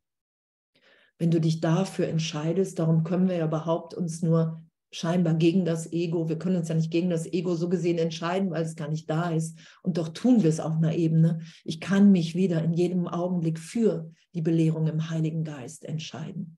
Wenn 1.19 1.31
du 1.31 1.41
dich 1.41 1.61
dafür 1.61 2.09
entscheidest, 2.09 2.79
darum 2.79 3.05
können 3.05 3.29
wir 3.29 3.37
ja 3.37 3.47
überhaupt 3.47 3.95
uns 3.95 4.23
nur 4.23 4.63
scheinbar 4.95 5.35
gegen 5.35 5.65
das 5.65 5.93
Ego, 5.93 6.29
wir 6.29 6.39
können 6.39 6.57
uns 6.57 6.69
ja 6.69 6.75
nicht 6.75 6.91
gegen 6.91 7.11
das 7.11 7.27
Ego 7.27 7.57
so 7.57 7.69
gesehen 7.69 7.99
entscheiden, 7.99 8.51
weil 8.51 8.63
es 8.63 8.77
gar 8.77 8.89
nicht 8.89 9.11
da 9.11 9.31
ist. 9.31 9.59
Und 9.83 9.99
doch 9.99 10.09
tun 10.11 10.43
wir 10.43 10.49
es 10.49 10.61
auf 10.61 10.77
einer 10.77 10.95
Ebene. 10.95 11.41
Ich 11.65 11.81
kann 11.81 12.13
mich 12.13 12.35
wieder 12.35 12.63
in 12.63 12.73
jedem 12.73 13.09
Augenblick 13.09 13.59
für 13.59 14.11
die 14.35 14.43
Belehrung 14.43 14.87
im 14.87 15.11
Heiligen 15.11 15.43
Geist 15.43 15.85
entscheiden. 15.85 16.57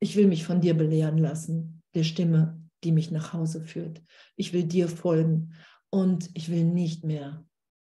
Ich 0.00 0.14
will 0.14 0.28
mich 0.28 0.44
von 0.44 0.60
dir 0.60 0.74
belehren 0.74 1.18
lassen, 1.18 1.82
der 1.94 2.04
Stimme, 2.04 2.62
die 2.84 2.92
mich 2.92 3.10
nach 3.10 3.32
Hause 3.32 3.62
führt. 3.62 4.00
Ich 4.36 4.52
will 4.52 4.64
dir 4.64 4.88
folgen 4.88 5.54
und 5.90 6.30
ich 6.34 6.50
will 6.50 6.64
nicht 6.64 7.04
mehr 7.04 7.44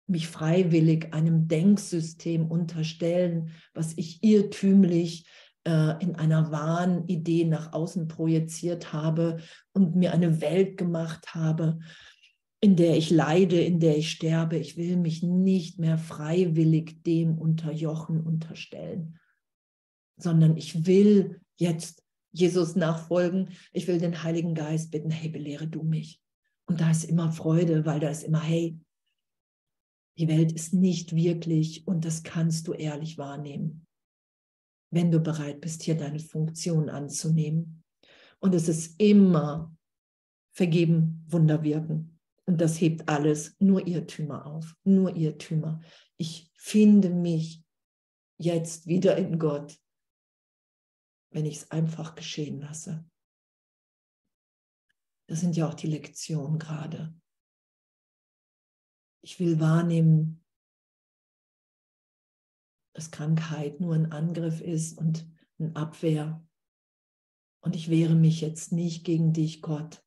mich 0.05 0.27
freiwillig 0.27 1.13
einem 1.13 1.47
Denksystem 1.47 2.45
unterstellen, 2.51 3.51
was 3.73 3.93
ich 3.95 4.21
irrtümlich 4.21 5.25
in 5.65 6.15
einer 6.15 6.51
wahren 6.51 7.07
Idee 7.07 7.45
nach 7.45 7.71
außen 7.71 8.09
projiziert 8.09 8.91
habe 8.91 9.37
und 9.71 9.95
mir 9.95 10.11
eine 10.11 10.41
Welt 10.41 10.77
gemacht 10.77 11.35
habe, 11.35 11.79
in 12.59 12.75
der 12.75 12.97
ich 12.97 13.09
leide, 13.09 13.59
in 13.61 13.79
der 13.79 13.97
ich 13.97 14.11
sterbe. 14.11 14.57
Ich 14.57 14.75
will 14.75 14.97
mich 14.97 15.23
nicht 15.23 15.79
mehr 15.79 15.97
freiwillig 15.97 17.03
dem 17.03 17.37
unterjochen, 17.37 18.21
unterstellen, 18.21 19.19
sondern 20.17 20.57
ich 20.57 20.85
will 20.85 21.41
jetzt 21.57 22.03
Jesus 22.33 22.75
nachfolgen. 22.75 23.49
Ich 23.71 23.87
will 23.87 23.99
den 23.99 24.23
Heiligen 24.23 24.55
Geist 24.55 24.91
bitten, 24.91 25.11
hey, 25.11 25.29
belehre 25.29 25.67
du 25.67 25.83
mich. 25.83 26.21
Und 26.65 26.81
da 26.81 26.89
ist 26.89 27.03
immer 27.03 27.31
Freude, 27.31 27.85
weil 27.85 27.99
da 27.99 28.09
ist 28.09 28.23
immer, 28.23 28.41
hey, 28.41 28.79
die 30.17 30.27
Welt 30.27 30.51
ist 30.51 30.73
nicht 30.73 31.15
wirklich 31.15 31.87
und 31.87 32.05
das 32.05 32.23
kannst 32.23 32.67
du 32.67 32.73
ehrlich 32.73 33.17
wahrnehmen, 33.17 33.85
wenn 34.93 35.11
du 35.11 35.19
bereit 35.19 35.61
bist, 35.61 35.83
hier 35.83 35.95
deine 35.95 36.19
Funktion 36.19 36.89
anzunehmen. 36.89 37.83
Und 38.39 38.53
es 38.53 38.67
ist 38.67 38.99
immer 38.99 39.75
vergeben, 40.51 41.25
Wunder 41.27 41.63
wirken. 41.63 42.19
Und 42.45 42.59
das 42.59 42.79
hebt 42.79 43.07
alles, 43.09 43.55
nur 43.59 43.87
Irrtümer 43.87 44.45
auf, 44.45 44.75
nur 44.83 45.15
Irrtümer. 45.15 45.81
Ich 46.17 46.51
finde 46.55 47.09
mich 47.09 47.63
jetzt 48.37 48.87
wieder 48.87 49.17
in 49.17 49.39
Gott 49.39 49.77
wenn 51.33 51.45
ich 51.45 51.57
es 51.57 51.71
einfach 51.71 52.15
geschehen 52.15 52.61
lasse. 52.61 53.03
Das 55.27 55.39
sind 55.39 55.57
ja 55.57 55.67
auch 55.67 55.73
die 55.73 55.87
Lektionen 55.87 56.59
gerade. 56.59 57.13
Ich 59.21 59.39
will 59.39 59.59
wahrnehmen, 59.59 60.42
dass 62.93 63.11
Krankheit 63.11 63.79
nur 63.79 63.95
ein 63.95 64.11
Angriff 64.11 64.61
ist 64.61 64.97
und 64.97 65.27
eine 65.59 65.75
Abwehr. 65.75 66.47
Und 67.61 67.75
ich 67.75 67.89
wehre 67.89 68.15
mich 68.15 68.41
jetzt 68.41 68.71
nicht 68.71 69.03
gegen 69.03 69.33
dich, 69.33 69.61
Gott. 69.61 70.05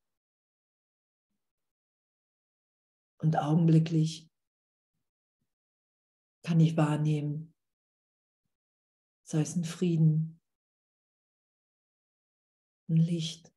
Und 3.18 3.37
augenblicklich 3.38 4.31
kann 6.42 6.61
ich 6.61 6.77
wahrnehmen, 6.77 7.55
sei 9.25 9.40
es 9.40 9.57
ein 9.57 9.64
Frieden, 9.64 10.40
ein 12.88 12.96
Licht, 12.96 13.53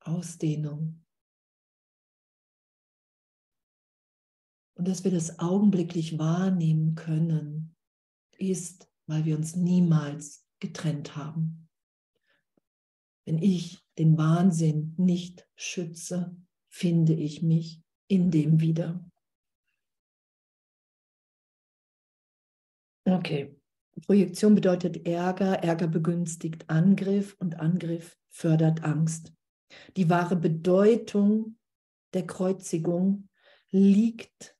Ausdehnung. 0.00 1.05
Und 4.76 4.86
dass 4.86 5.04
wir 5.04 5.10
das 5.10 5.38
augenblicklich 5.38 6.18
wahrnehmen 6.18 6.94
können, 6.94 7.74
ist, 8.38 8.88
weil 9.06 9.24
wir 9.24 9.36
uns 9.36 9.56
niemals 9.56 10.46
getrennt 10.60 11.16
haben. 11.16 11.68
Wenn 13.24 13.38
ich 13.38 13.82
den 13.98 14.16
Wahnsinn 14.18 14.94
nicht 14.98 15.48
schütze, 15.56 16.36
finde 16.68 17.14
ich 17.14 17.42
mich 17.42 17.82
in 18.06 18.30
dem 18.30 18.60
wieder. 18.60 19.04
Okay. 23.04 23.56
Projektion 24.04 24.54
bedeutet 24.54 25.06
Ärger, 25.06 25.62
Ärger 25.62 25.86
begünstigt 25.88 26.68
Angriff 26.68 27.34
und 27.38 27.58
Angriff 27.58 28.18
fördert 28.28 28.84
Angst. 28.84 29.32
Die 29.96 30.10
wahre 30.10 30.36
Bedeutung 30.36 31.58
der 32.12 32.26
Kreuzigung 32.26 33.28
liegt 33.70 34.55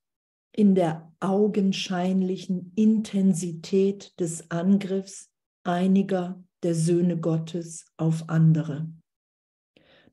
in 0.57 0.73
der 0.73 1.13
augenscheinlichen 1.19 2.73
Intensität 2.75 4.19
des 4.19 4.49
Angriffs 4.49 5.29
einiger 5.63 6.43
der 6.63 6.73
Söhne 6.73 7.17
Gottes 7.17 7.85
auf 7.95 8.27
andere. 8.27 8.89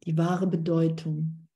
Die 0.04 0.18
wahre 0.18 0.46
Bedeutung 0.46 1.48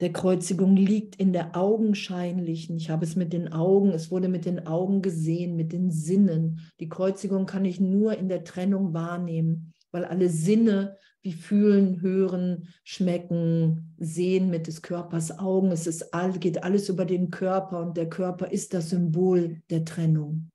der 0.00 0.12
Kreuzigung 0.12 0.74
liegt 0.74 1.14
in 1.14 1.32
der 1.32 1.56
augenscheinlichen, 1.56 2.76
ich 2.76 2.90
habe 2.90 3.04
es 3.04 3.14
mit 3.14 3.32
den 3.32 3.52
Augen, 3.52 3.92
es 3.92 4.10
wurde 4.10 4.26
mit 4.26 4.46
den 4.46 4.66
Augen 4.66 5.00
gesehen, 5.00 5.54
mit 5.54 5.72
den 5.72 5.92
Sinnen. 5.92 6.58
Die 6.80 6.88
Kreuzigung 6.88 7.46
kann 7.46 7.64
ich 7.64 7.78
nur 7.78 8.18
in 8.18 8.28
der 8.28 8.42
Trennung 8.42 8.94
wahrnehmen, 8.94 9.72
weil 9.92 10.04
alle 10.04 10.28
Sinne 10.28 10.96
wie 11.22 11.32
fühlen, 11.32 12.00
hören, 12.00 12.68
schmecken, 12.82 13.94
sehen 13.96 14.50
mit 14.50 14.66
des 14.66 14.82
Körpers 14.82 15.38
Augen, 15.38 15.70
es 15.70 15.86
ist 15.86 16.12
all, 16.12 16.32
geht 16.38 16.64
alles 16.64 16.88
über 16.88 17.04
den 17.04 17.30
Körper 17.30 17.80
und 17.80 17.96
der 17.96 18.08
Körper 18.08 18.50
ist 18.50 18.74
das 18.74 18.90
Symbol 18.90 19.62
der 19.70 19.84
Trennung. 19.84 20.50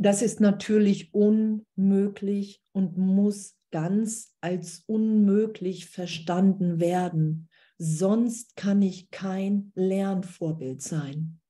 Das 0.00 0.22
ist 0.22 0.40
natürlich 0.40 1.12
unmöglich 1.12 2.62
und 2.72 2.96
muss 2.96 3.56
ganz 3.70 4.32
als 4.40 4.84
unmöglich 4.86 5.86
verstanden 5.90 6.80
werden. 6.80 7.48
Sonst 7.78 8.56
kann 8.56 8.80
ich 8.80 9.10
kein 9.10 9.72
Lernvorbild 9.74 10.80
sein. 10.80 11.40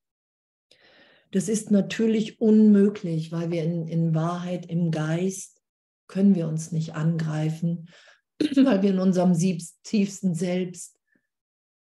Das 1.30 1.48
ist 1.48 1.70
natürlich 1.70 2.40
unmöglich, 2.40 3.32
weil 3.32 3.50
wir 3.50 3.64
in, 3.64 3.86
in 3.86 4.14
Wahrheit 4.14 4.66
im 4.66 4.90
Geist 4.90 5.60
können 6.06 6.34
wir 6.34 6.48
uns 6.48 6.72
nicht 6.72 6.94
angreifen, 6.94 7.88
weil 8.40 8.82
wir 8.82 8.90
in 8.90 8.98
unserem 8.98 9.36
tiefsten 9.82 10.34
Selbst 10.34 10.98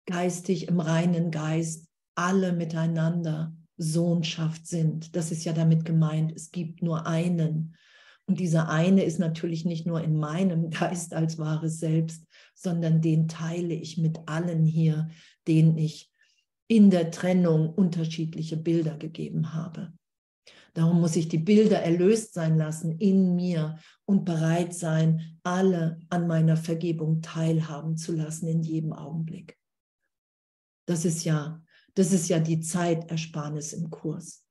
geistig 0.05 0.67
im 0.67 0.79
reinen 0.79 1.31
Geist 1.31 1.87
alle 2.15 2.51
miteinander 2.51 3.55
Sohnschaft 3.77 4.65
sind. 4.65 5.15
Das 5.15 5.31
ist 5.31 5.45
ja 5.45 5.53
damit 5.53 5.85
gemeint, 5.85 6.33
es 6.35 6.51
gibt 6.51 6.81
nur 6.81 7.05
einen. 7.05 7.75
Und 8.25 8.39
dieser 8.39 8.69
eine 8.69 9.03
ist 9.03 9.19
natürlich 9.19 9.63
nicht 9.63 9.85
nur 9.85 10.01
in 10.01 10.17
meinem 10.17 10.69
Geist 10.71 11.13
als 11.13 11.37
wahres 11.37 11.79
Selbst, 11.79 12.25
sondern 12.55 13.01
den 13.01 13.27
teile 13.27 13.73
ich 13.73 13.97
mit 13.97 14.19
allen 14.25 14.65
hier, 14.65 15.09
denen 15.47 15.77
ich 15.77 16.11
in 16.67 16.89
der 16.89 17.11
Trennung 17.11 17.73
unterschiedliche 17.73 18.57
Bilder 18.57 18.97
gegeben 18.97 19.53
habe. 19.53 19.93
Darum 20.73 21.01
muss 21.01 21.15
ich 21.15 21.27
die 21.27 21.39
Bilder 21.39 21.81
erlöst 21.81 22.33
sein 22.33 22.57
lassen 22.57 22.99
in 22.99 23.35
mir 23.35 23.79
und 24.05 24.25
bereit 24.25 24.75
sein, 24.75 25.39
alle 25.41 25.99
an 26.09 26.27
meiner 26.27 26.55
Vergebung 26.55 27.21
teilhaben 27.21 27.97
zu 27.97 28.11
lassen 28.11 28.47
in 28.47 28.61
jedem 28.61 28.93
Augenblick. 28.93 29.57
Das 30.85 31.03
ist 31.03 31.23
ja, 31.23 31.63
das 31.95 32.11
ist 32.11 32.29
ja 32.29 32.39
die 32.39 32.59
Zeitersparnis 32.59 33.73
im 33.73 33.89
Kurs. 33.89 34.45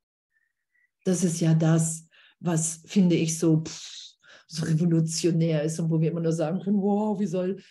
Das 1.05 1.23
ist 1.23 1.41
ja 1.41 1.55
das, 1.55 2.09
was 2.41 2.83
finde 2.87 3.15
ich 3.15 3.39
so, 3.39 3.63
pff, 3.63 4.17
so 4.49 4.65
revolutionär 4.65 5.63
ist 5.63 5.79
und 5.79 5.91
wo 5.91 6.01
wir 6.01 6.11
immer 6.11 6.21
nur 6.21 6.33
sagen 6.33 6.61
können, 6.61 6.83
wow, 6.83 7.19
wie 7.21 7.27
soll, 7.27 7.63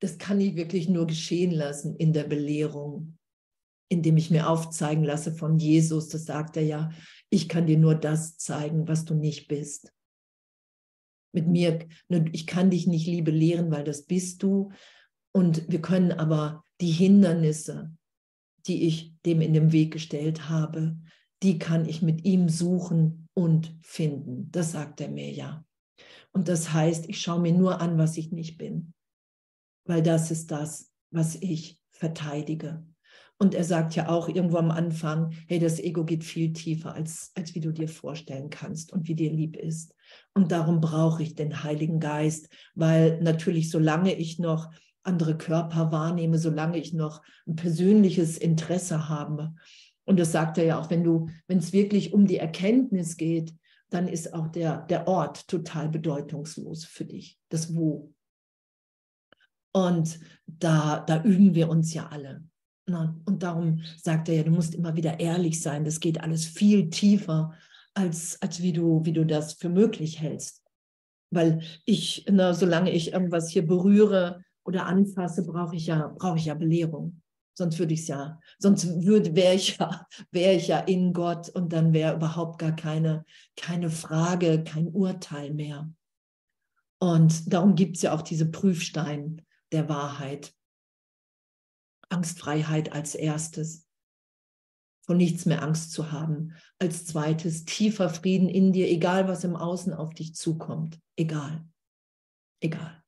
das 0.00 0.16
kann 0.16 0.40
ich 0.40 0.56
wirklich 0.56 0.88
nur 0.88 1.06
geschehen 1.06 1.50
lassen 1.50 1.94
in 1.96 2.12
der 2.12 2.24
Belehrung, 2.24 3.18
indem 3.90 4.16
ich 4.16 4.30
mir 4.30 4.48
aufzeigen 4.48 5.04
lasse 5.04 5.32
von 5.32 5.58
Jesus. 5.58 6.08
Das 6.08 6.24
sagt 6.24 6.56
er 6.56 6.62
ja, 6.62 6.90
ich 7.28 7.48
kann 7.48 7.66
dir 7.66 7.76
nur 7.76 7.94
das 7.94 8.38
zeigen, 8.38 8.88
was 8.88 9.04
du 9.04 9.14
nicht 9.14 9.48
bist. 9.48 9.92
Mit 11.32 11.46
mir, 11.46 11.86
ich 12.32 12.46
kann 12.46 12.70
dich 12.70 12.86
nicht 12.86 13.06
Liebe 13.06 13.30
lehren, 13.30 13.70
weil 13.70 13.84
das 13.84 14.06
bist 14.06 14.42
du. 14.42 14.70
Und 15.32 15.70
wir 15.70 15.82
können 15.82 16.12
aber 16.12 16.64
die 16.80 16.90
Hindernisse, 16.90 17.94
die 18.66 18.84
ich 18.86 19.14
dem 19.26 19.40
in 19.40 19.54
den 19.54 19.72
Weg 19.72 19.92
gestellt 19.92 20.48
habe, 20.48 20.96
die 21.42 21.58
kann 21.58 21.88
ich 21.88 22.02
mit 22.02 22.24
ihm 22.24 22.48
suchen 22.48 23.28
und 23.34 23.76
finden. 23.82 24.50
Das 24.50 24.72
sagt 24.72 25.00
er 25.00 25.08
mir 25.08 25.30
ja. 25.30 25.64
Und 26.32 26.48
das 26.48 26.72
heißt, 26.72 27.08
ich 27.08 27.20
schaue 27.20 27.40
mir 27.40 27.52
nur 27.52 27.80
an, 27.80 27.98
was 27.98 28.16
ich 28.16 28.30
nicht 28.30 28.58
bin, 28.58 28.92
weil 29.84 30.02
das 30.02 30.30
ist 30.30 30.50
das, 30.50 30.92
was 31.10 31.36
ich 31.36 31.80
verteidige. 31.90 32.84
Und 33.42 33.54
er 33.54 33.64
sagt 33.64 33.96
ja 33.96 34.10
auch 34.10 34.28
irgendwo 34.28 34.58
am 34.58 34.70
Anfang, 34.70 35.32
hey, 35.48 35.58
das 35.58 35.80
Ego 35.80 36.04
geht 36.04 36.24
viel 36.24 36.52
tiefer, 36.52 36.94
als, 36.94 37.32
als 37.34 37.54
wie 37.54 37.60
du 37.60 37.72
dir 37.72 37.88
vorstellen 37.88 38.50
kannst 38.50 38.92
und 38.92 39.08
wie 39.08 39.14
dir 39.14 39.32
lieb 39.32 39.56
ist. 39.56 39.94
Und 40.34 40.52
darum 40.52 40.82
brauche 40.82 41.22
ich 41.22 41.36
den 41.36 41.64
Heiligen 41.64 42.00
Geist, 42.00 42.50
weil 42.74 43.18
natürlich, 43.22 43.70
solange 43.70 44.12
ich 44.14 44.38
noch 44.38 44.70
andere 45.04 45.38
Körper 45.38 45.90
wahrnehme, 45.90 46.38
solange 46.38 46.76
ich 46.76 46.92
noch 46.92 47.22
ein 47.46 47.56
persönliches 47.56 48.36
Interesse 48.36 49.08
habe. 49.08 49.54
Und 50.04 50.20
das 50.20 50.32
sagt 50.32 50.58
er 50.58 50.64
ja 50.64 50.78
auch, 50.78 50.90
wenn 50.90 51.02
du, 51.02 51.30
wenn 51.46 51.58
es 51.58 51.72
wirklich 51.72 52.12
um 52.12 52.26
die 52.26 52.36
Erkenntnis 52.36 53.16
geht, 53.16 53.54
dann 53.88 54.06
ist 54.06 54.34
auch 54.34 54.48
der, 54.48 54.82
der 54.82 55.08
Ort 55.08 55.48
total 55.48 55.88
bedeutungslos 55.88 56.84
für 56.84 57.06
dich, 57.06 57.38
das 57.48 57.74
Wo. 57.74 58.12
Und 59.72 60.20
da, 60.46 61.00
da 61.00 61.22
üben 61.22 61.54
wir 61.54 61.70
uns 61.70 61.94
ja 61.94 62.08
alle. 62.08 62.49
Und 62.94 63.42
darum 63.42 63.82
sagt 64.00 64.28
er 64.28 64.36
ja, 64.36 64.42
du 64.42 64.50
musst 64.50 64.74
immer 64.74 64.96
wieder 64.96 65.20
ehrlich 65.20 65.60
sein. 65.60 65.84
Das 65.84 66.00
geht 66.00 66.20
alles 66.20 66.44
viel 66.44 66.90
tiefer, 66.90 67.54
als, 67.94 68.40
als 68.40 68.62
wie, 68.62 68.72
du, 68.72 69.04
wie 69.04 69.12
du 69.12 69.24
das 69.24 69.54
für 69.54 69.68
möglich 69.68 70.20
hältst. 70.20 70.62
Weil 71.30 71.62
ich, 71.84 72.24
na, 72.30 72.54
solange 72.54 72.90
ich 72.92 73.12
irgendwas 73.12 73.50
hier 73.50 73.66
berühre 73.66 74.44
oder 74.64 74.86
anfasse, 74.86 75.44
brauche 75.44 75.76
ich 75.76 75.86
ja, 75.86 76.12
brauche 76.16 76.38
ich 76.38 76.46
ja 76.46 76.54
Belehrung. 76.54 77.20
Sonst 77.54 77.78
würde 77.78 77.94
ich 77.94 78.00
es 78.00 78.08
ja, 78.08 78.40
sonst 78.58 78.86
wäre 79.04 79.54
ich 79.54 79.76
ja, 79.78 80.06
wäre 80.30 80.54
ich 80.54 80.68
ja 80.68 80.78
in 80.78 81.12
Gott 81.12 81.48
und 81.50 81.72
dann 81.72 81.92
wäre 81.92 82.16
überhaupt 82.16 82.58
gar 82.58 82.74
keine, 82.74 83.24
keine 83.56 83.90
Frage, 83.90 84.64
kein 84.64 84.88
Urteil 84.88 85.52
mehr. 85.52 85.92
Und 86.98 87.52
darum 87.52 87.74
gibt 87.74 87.96
es 87.96 88.02
ja 88.02 88.14
auch 88.14 88.22
diese 88.22 88.50
Prüfstein 88.50 89.42
der 89.72 89.88
Wahrheit. 89.88 90.52
Angstfreiheit 92.10 92.92
als 92.92 93.14
erstes, 93.14 93.86
von 95.06 95.16
nichts 95.16 95.46
mehr 95.46 95.62
Angst 95.62 95.92
zu 95.92 96.12
haben. 96.12 96.54
Als 96.78 97.06
zweites 97.06 97.64
tiefer 97.64 98.10
Frieden 98.10 98.48
in 98.48 98.72
dir, 98.72 98.88
egal 98.88 99.28
was 99.28 99.44
im 99.44 99.56
Außen 99.56 99.92
auf 99.92 100.14
dich 100.14 100.34
zukommt. 100.34 101.00
Egal. 101.16 101.66
Egal. 102.60 103.02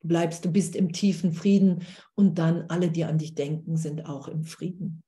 Du 0.00 0.08
bleibst, 0.08 0.44
du 0.44 0.50
bist 0.50 0.76
im 0.76 0.92
tiefen 0.92 1.32
Frieden 1.32 1.86
und 2.14 2.38
dann 2.38 2.66
alle, 2.68 2.90
die 2.90 3.04
an 3.04 3.18
dich 3.18 3.34
denken, 3.34 3.76
sind 3.76 4.06
auch 4.06 4.28
im 4.28 4.44
Frieden. 4.44 5.02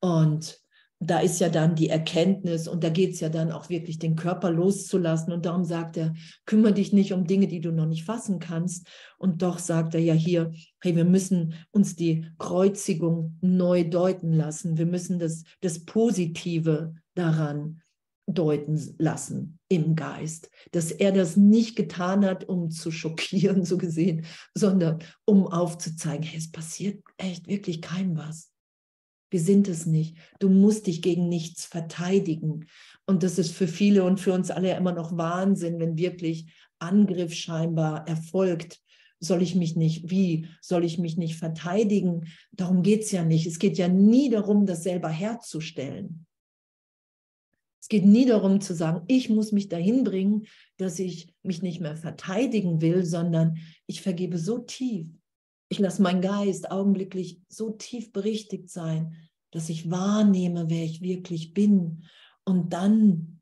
Und 0.00 0.61
da 1.04 1.18
ist 1.18 1.40
ja 1.40 1.48
dann 1.48 1.74
die 1.74 1.88
Erkenntnis 1.88 2.68
und 2.68 2.84
da 2.84 2.88
geht 2.88 3.14
es 3.14 3.20
ja 3.20 3.28
dann 3.28 3.50
auch 3.50 3.68
wirklich, 3.68 3.98
den 3.98 4.14
Körper 4.14 4.50
loszulassen. 4.50 5.32
Und 5.32 5.46
darum 5.46 5.64
sagt 5.64 5.96
er, 5.96 6.14
kümmere 6.46 6.74
dich 6.74 6.92
nicht 6.92 7.12
um 7.12 7.26
Dinge, 7.26 7.48
die 7.48 7.60
du 7.60 7.72
noch 7.72 7.86
nicht 7.86 8.04
fassen 8.04 8.38
kannst. 8.38 8.86
Und 9.18 9.42
doch 9.42 9.58
sagt 9.58 9.94
er 9.94 10.00
ja 10.00 10.14
hier, 10.14 10.52
hey, 10.80 10.94
wir 10.94 11.04
müssen 11.04 11.54
uns 11.72 11.96
die 11.96 12.26
Kreuzigung 12.38 13.36
neu 13.40 13.82
deuten 13.82 14.32
lassen. 14.32 14.78
Wir 14.78 14.86
müssen 14.86 15.18
das, 15.18 15.42
das 15.60 15.84
Positive 15.84 16.94
daran 17.14 17.82
deuten 18.26 18.94
lassen 18.98 19.58
im 19.68 19.96
Geist, 19.96 20.50
dass 20.70 20.92
er 20.92 21.10
das 21.10 21.36
nicht 21.36 21.74
getan 21.74 22.24
hat, 22.24 22.44
um 22.44 22.70
zu 22.70 22.92
schockieren, 22.92 23.64
so 23.64 23.76
gesehen, 23.76 24.24
sondern 24.54 25.00
um 25.24 25.48
aufzuzeigen, 25.48 26.22
hey, 26.22 26.38
es 26.38 26.52
passiert 26.52 27.02
echt 27.16 27.48
wirklich 27.48 27.82
kein 27.82 28.16
was. 28.16 28.51
Wir 29.32 29.40
sind 29.40 29.66
es 29.66 29.86
nicht. 29.86 30.18
Du 30.40 30.50
musst 30.50 30.86
dich 30.86 31.00
gegen 31.00 31.30
nichts 31.30 31.64
verteidigen. 31.64 32.66
Und 33.06 33.22
das 33.22 33.38
ist 33.38 33.52
für 33.54 33.66
viele 33.66 34.04
und 34.04 34.20
für 34.20 34.34
uns 34.34 34.50
alle 34.50 34.76
immer 34.76 34.92
noch 34.92 35.16
Wahnsinn, 35.16 35.80
wenn 35.80 35.96
wirklich 35.96 36.52
Angriff 36.78 37.32
scheinbar 37.32 38.06
erfolgt. 38.06 38.82
Soll 39.20 39.40
ich 39.40 39.54
mich 39.54 39.74
nicht, 39.74 40.10
wie 40.10 40.48
soll 40.60 40.84
ich 40.84 40.98
mich 40.98 41.16
nicht 41.16 41.36
verteidigen? 41.36 42.26
Darum 42.50 42.82
geht 42.82 43.04
es 43.04 43.10
ja 43.10 43.24
nicht. 43.24 43.46
Es 43.46 43.58
geht 43.58 43.78
ja 43.78 43.88
nie 43.88 44.28
darum, 44.28 44.66
das 44.66 44.82
selber 44.82 45.08
herzustellen. 45.08 46.26
Es 47.80 47.88
geht 47.88 48.04
nie 48.04 48.26
darum 48.26 48.60
zu 48.60 48.74
sagen, 48.74 49.00
ich 49.08 49.30
muss 49.30 49.50
mich 49.50 49.70
dahin 49.70 50.04
bringen, 50.04 50.46
dass 50.76 50.98
ich 50.98 51.32
mich 51.42 51.62
nicht 51.62 51.80
mehr 51.80 51.96
verteidigen 51.96 52.82
will, 52.82 53.06
sondern 53.06 53.56
ich 53.86 54.02
vergebe 54.02 54.36
so 54.36 54.58
tief, 54.58 55.08
ich 55.72 55.78
lasse 55.78 56.02
meinen 56.02 56.20
Geist 56.20 56.70
augenblicklich 56.70 57.40
so 57.48 57.70
tief 57.70 58.12
berichtigt 58.12 58.68
sein, 58.68 59.16
dass 59.52 59.70
ich 59.70 59.90
wahrnehme, 59.90 60.68
wer 60.68 60.84
ich 60.84 61.00
wirklich 61.00 61.54
bin. 61.54 62.04
Und 62.44 62.74
dann 62.74 63.40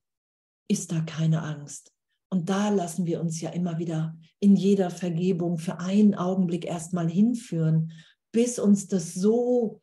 ist 0.68 0.92
da 0.92 1.00
keine 1.00 1.42
Angst. 1.42 1.92
Und 2.32 2.48
da 2.48 2.68
lassen 2.68 3.04
wir 3.04 3.20
uns 3.20 3.40
ja 3.40 3.50
immer 3.50 3.80
wieder 3.80 4.16
in 4.38 4.54
jeder 4.54 4.90
Vergebung 4.90 5.58
für 5.58 5.80
einen 5.80 6.14
Augenblick 6.14 6.64
erstmal 6.66 7.10
hinführen, 7.10 7.90
bis 8.30 8.60
uns 8.60 8.86
das 8.86 9.12
so 9.12 9.80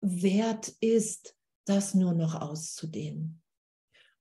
wert 0.00 0.68
ist, 0.78 1.36
das 1.66 1.92
nur 1.92 2.14
noch 2.14 2.40
auszudehnen. 2.40 3.42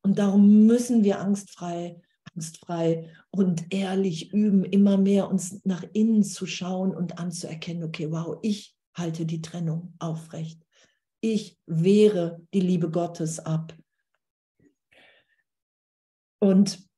Und 0.02 0.18
darum 0.18 0.66
müssen 0.66 1.04
wir 1.04 1.20
angstfrei 1.20 2.02
angstfrei 2.36 3.10
und 3.30 3.74
ehrlich 3.74 4.34
üben, 4.34 4.64
immer 4.64 4.98
mehr 4.98 5.30
uns 5.30 5.64
nach 5.66 5.84
innen 5.94 6.24
zu 6.24 6.46
schauen 6.46 6.96
und 6.96 7.20
anzuerkennen, 7.20 7.84
okay, 7.84 8.12
wow, 8.12 8.38
ich 8.42 8.76
halte 8.94 9.26
die 9.26 9.42
Trennung 9.42 9.94
aufrecht. 10.00 10.66
Ich 11.22 11.58
wehre 11.66 12.42
die 12.54 12.62
Liebe 12.62 12.90
Gottes 12.90 13.40
ab. 13.40 13.76
Und 16.40 16.90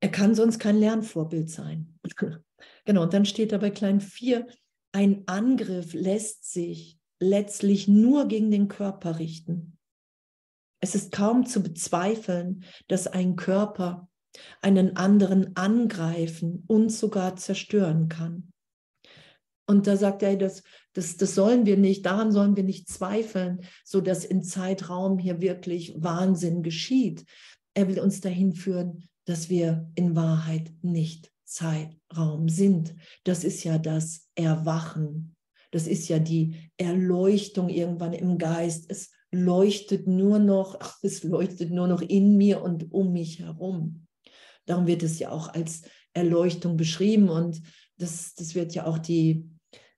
er 0.00 0.10
kann 0.10 0.34
sonst 0.34 0.58
kein 0.58 0.78
Lernvorbild 0.78 1.50
sein. 1.50 1.98
genau, 2.84 3.02
und 3.02 3.14
dann 3.14 3.24
steht 3.24 3.52
da 3.52 3.58
bei 3.58 3.70
klein 3.70 4.00
4, 4.00 4.46
ein 4.92 5.26
Angriff 5.26 5.94
lässt 5.94 6.50
sich 6.50 6.98
letztlich 7.18 7.88
nur 7.88 8.28
gegen 8.28 8.50
den 8.50 8.68
Körper 8.68 9.18
richten. 9.18 9.75
Es 10.86 10.94
ist 10.94 11.10
kaum 11.10 11.46
zu 11.46 11.64
bezweifeln, 11.64 12.62
dass 12.86 13.08
ein 13.08 13.34
Körper 13.34 14.08
einen 14.62 14.96
anderen 14.96 15.56
angreifen 15.56 16.62
und 16.68 16.92
sogar 16.92 17.34
zerstören 17.34 18.08
kann. 18.08 18.52
Und 19.66 19.88
da 19.88 19.96
sagt 19.96 20.22
er, 20.22 20.36
das, 20.36 20.62
das, 20.92 21.16
das 21.16 21.34
sollen 21.34 21.66
wir 21.66 21.76
nicht, 21.76 22.06
daran 22.06 22.30
sollen 22.30 22.54
wir 22.54 22.62
nicht 22.62 22.88
zweifeln, 22.88 23.62
so 23.84 24.00
dass 24.00 24.24
in 24.24 24.44
Zeitraum 24.44 25.18
hier 25.18 25.40
wirklich 25.40 25.92
Wahnsinn 25.96 26.62
geschieht. 26.62 27.24
Er 27.74 27.88
will 27.88 27.98
uns 27.98 28.20
dahin 28.20 28.54
führen, 28.54 29.08
dass 29.24 29.50
wir 29.50 29.90
in 29.96 30.14
Wahrheit 30.14 30.72
nicht 30.82 31.32
Zeitraum 31.42 32.48
sind. 32.48 32.94
Das 33.24 33.42
ist 33.42 33.64
ja 33.64 33.78
das 33.78 34.28
Erwachen. 34.36 35.34
Das 35.72 35.88
ist 35.88 36.06
ja 36.06 36.20
die 36.20 36.70
Erleuchtung 36.76 37.70
irgendwann 37.70 38.12
im 38.12 38.38
Geist. 38.38 38.84
Es 38.88 39.15
leuchtet 39.36 40.06
nur 40.06 40.38
noch, 40.38 40.78
es 41.02 41.22
leuchtet 41.22 41.70
nur 41.70 41.88
noch 41.88 42.02
in 42.02 42.36
mir 42.36 42.62
und 42.62 42.92
um 42.92 43.12
mich 43.12 43.40
herum. 43.40 44.06
Darum 44.64 44.86
wird 44.86 45.02
es 45.02 45.18
ja 45.18 45.30
auch 45.30 45.48
als 45.52 45.82
Erleuchtung 46.12 46.76
beschrieben 46.76 47.28
und 47.28 47.62
das, 47.98 48.34
das 48.34 48.54
wird 48.54 48.74
ja 48.74 48.86
auch 48.86 48.98
die, 48.98 49.48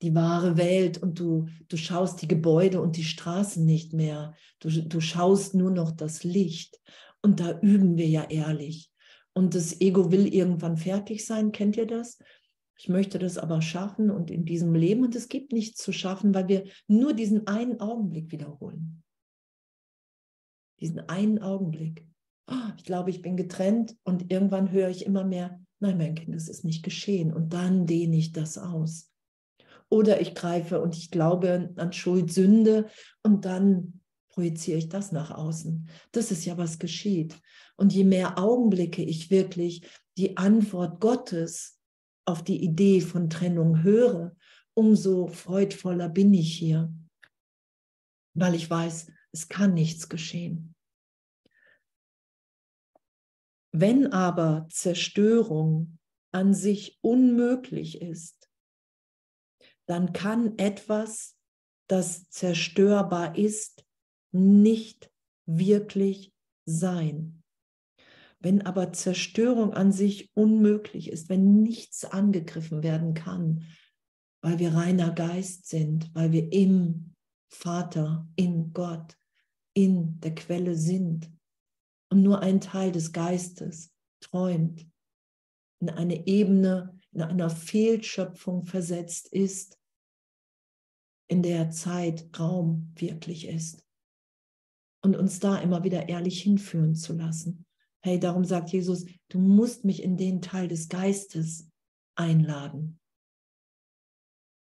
die 0.03 0.14
wahre 0.14 0.57
Welt 0.57 0.98
und 0.98 1.18
du, 1.18 1.46
du 1.68 1.77
schaust 1.77 2.22
die 2.22 2.29
Gebäude 2.29 2.81
und 2.81 2.96
die 2.96 3.05
Straßen 3.05 3.64
nicht 3.64 3.92
mehr. 3.92 4.35
Du, 4.61 4.68
du 4.70 5.01
schaust 5.01 5.55
nur 5.55 5.70
noch 5.70 5.90
das 5.90 6.24
Licht. 6.24 6.81
Und 7.22 7.40
da 7.40 7.59
üben 7.61 7.96
wir 7.96 8.07
ja 8.07 8.24
ehrlich. 8.24 8.90
Und 9.33 9.55
das 9.55 9.81
Ego 9.81 10.12
will 10.12 10.33
irgendwann 10.33 10.77
fertig 10.77 11.27
sein. 11.27 11.53
Kennt 11.53 11.77
ihr 11.77 11.87
das? 11.87 12.18
Ich 12.79 12.88
möchte 12.88 13.18
das 13.18 13.38
aber 13.38 13.61
schaffen 13.61 14.11
und 14.11 14.31
in 14.31 14.44
diesem 14.44 14.74
Leben. 14.74 15.03
Und 15.03 15.16
es 15.16 15.29
gibt 15.29 15.53
nichts 15.53 15.83
zu 15.83 15.92
schaffen, 15.92 16.33
weil 16.33 16.46
wir 16.46 16.64
nur 16.87 17.12
diesen 17.12 17.48
einen 17.48 17.81
Augenblick 17.81 18.31
wiederholen. 18.31 19.03
Diesen 20.81 21.01
einen 21.09 21.41
Augenblick. 21.41 22.07
Oh, 22.51 22.73
ich 22.77 22.85
glaube, 22.85 23.11
ich 23.11 23.23
bin 23.23 23.37
getrennt 23.37 23.97
und 24.05 24.31
irgendwann 24.33 24.71
höre 24.71 24.88
ich 24.88 25.05
immer 25.05 25.25
mehr, 25.25 25.61
nein, 25.81 25.99
mein 25.99 26.14
Kind, 26.14 26.35
es 26.35 26.49
ist 26.49 26.64
nicht 26.64 26.83
geschehen. 26.83 27.33
Und 27.33 27.53
dann 27.53 27.87
dehne 27.87 28.17
ich 28.17 28.33
das 28.33 28.59
aus. 28.59 29.11
Oder 29.91 30.21
ich 30.21 30.35
greife 30.35 30.81
und 30.81 30.97
ich 30.97 31.11
glaube 31.11 31.73
an 31.77 31.93
Schuld, 31.93 32.33
Sünde 32.33 32.88
und 33.23 33.45
dann 33.45 34.01
projiziere 34.29 34.79
ich 34.79 34.88
das 34.88 35.12
nach 35.12 35.31
außen. 35.31 35.88
Das 36.12 36.31
ist 36.31 36.45
ja, 36.45 36.57
was 36.59 36.79
geschieht. 36.79 37.41
Und 37.77 37.93
je 37.93 38.05
mehr 38.05 38.38
Augenblicke 38.38 39.03
ich 39.03 39.31
wirklich 39.31 39.83
die 40.17 40.37
Antwort 40.37 41.01
Gottes 41.01 41.79
auf 42.25 42.45
die 42.45 42.62
Idee 42.62 43.01
von 43.01 43.31
Trennung 43.31 43.83
höre, 43.83 44.37
umso 44.75 45.27
freudvoller 45.29 46.09
bin 46.09 46.33
ich 46.35 46.57
hier, 46.57 46.93
weil 48.35 48.55
ich 48.55 48.69
weiß, 48.69 49.11
es 49.33 49.49
kann 49.49 49.75
nichts 49.75 50.09
geschehen. 50.09 50.75
Wenn 53.73 54.12
aber 54.12 54.67
Zerstörung 54.71 55.99
an 56.33 56.55
sich 56.55 56.99
unmöglich 57.03 58.01
ist, 58.01 58.51
dann 59.87 60.12
kann 60.12 60.59
etwas, 60.59 61.37
das 61.88 62.29
zerstörbar 62.29 63.37
ist, 63.37 63.85
nicht 64.33 65.11
wirklich 65.47 66.35
sein. 66.67 67.43
Wenn 68.41 68.64
aber 68.64 68.93
Zerstörung 68.93 69.73
an 69.73 69.91
sich 69.91 70.31
unmöglich 70.35 71.11
ist, 71.11 71.29
wenn 71.29 71.62
nichts 71.62 72.05
angegriffen 72.05 72.83
werden 72.83 73.14
kann, 73.14 73.64
weil 74.43 74.59
wir 74.59 74.75
reiner 74.75 75.12
Geist 75.12 75.67
sind, 75.67 76.14
weil 76.14 76.33
wir 76.33 76.53
im 76.53 77.14
Vater, 77.49 78.29
in 78.37 78.73
Gott, 78.73 79.17
in 79.79 80.19
der 80.19 80.35
Quelle 80.35 80.75
sind 80.75 81.31
und 82.11 82.25
nur 82.25 82.41
ein 82.41 82.61
Teil 82.61 82.91
des 82.91 83.12
Geistes 83.12 83.95
träumt, 84.21 84.85
in 85.81 85.88
eine 85.88 86.27
Ebene, 86.27 86.99
in 87.12 87.23
einer 87.23 87.49
Fehlschöpfung 87.49 88.64
versetzt 88.64 89.29
ist, 89.29 89.79
in 91.31 91.45
der 91.45 91.71
Zeit, 91.71 92.29
Raum 92.37 92.93
wirklich 92.97 93.47
ist 93.47 93.87
und 95.05 95.14
uns 95.14 95.38
da 95.38 95.59
immer 95.59 95.85
wieder 95.85 96.09
ehrlich 96.09 96.43
hinführen 96.43 96.97
zu 96.97 97.12
lassen. 97.12 97.64
Hey, 98.03 98.19
darum 98.19 98.45
sagt 98.45 98.71
Jesus, 98.71 99.07
du 99.29 99.38
musst 99.38 99.85
mich 99.85 100.03
in 100.03 100.17
den 100.17 100.43
Teil 100.43 100.67
des 100.67 100.88
Geistes 100.88 101.71
einladen. 102.17 102.99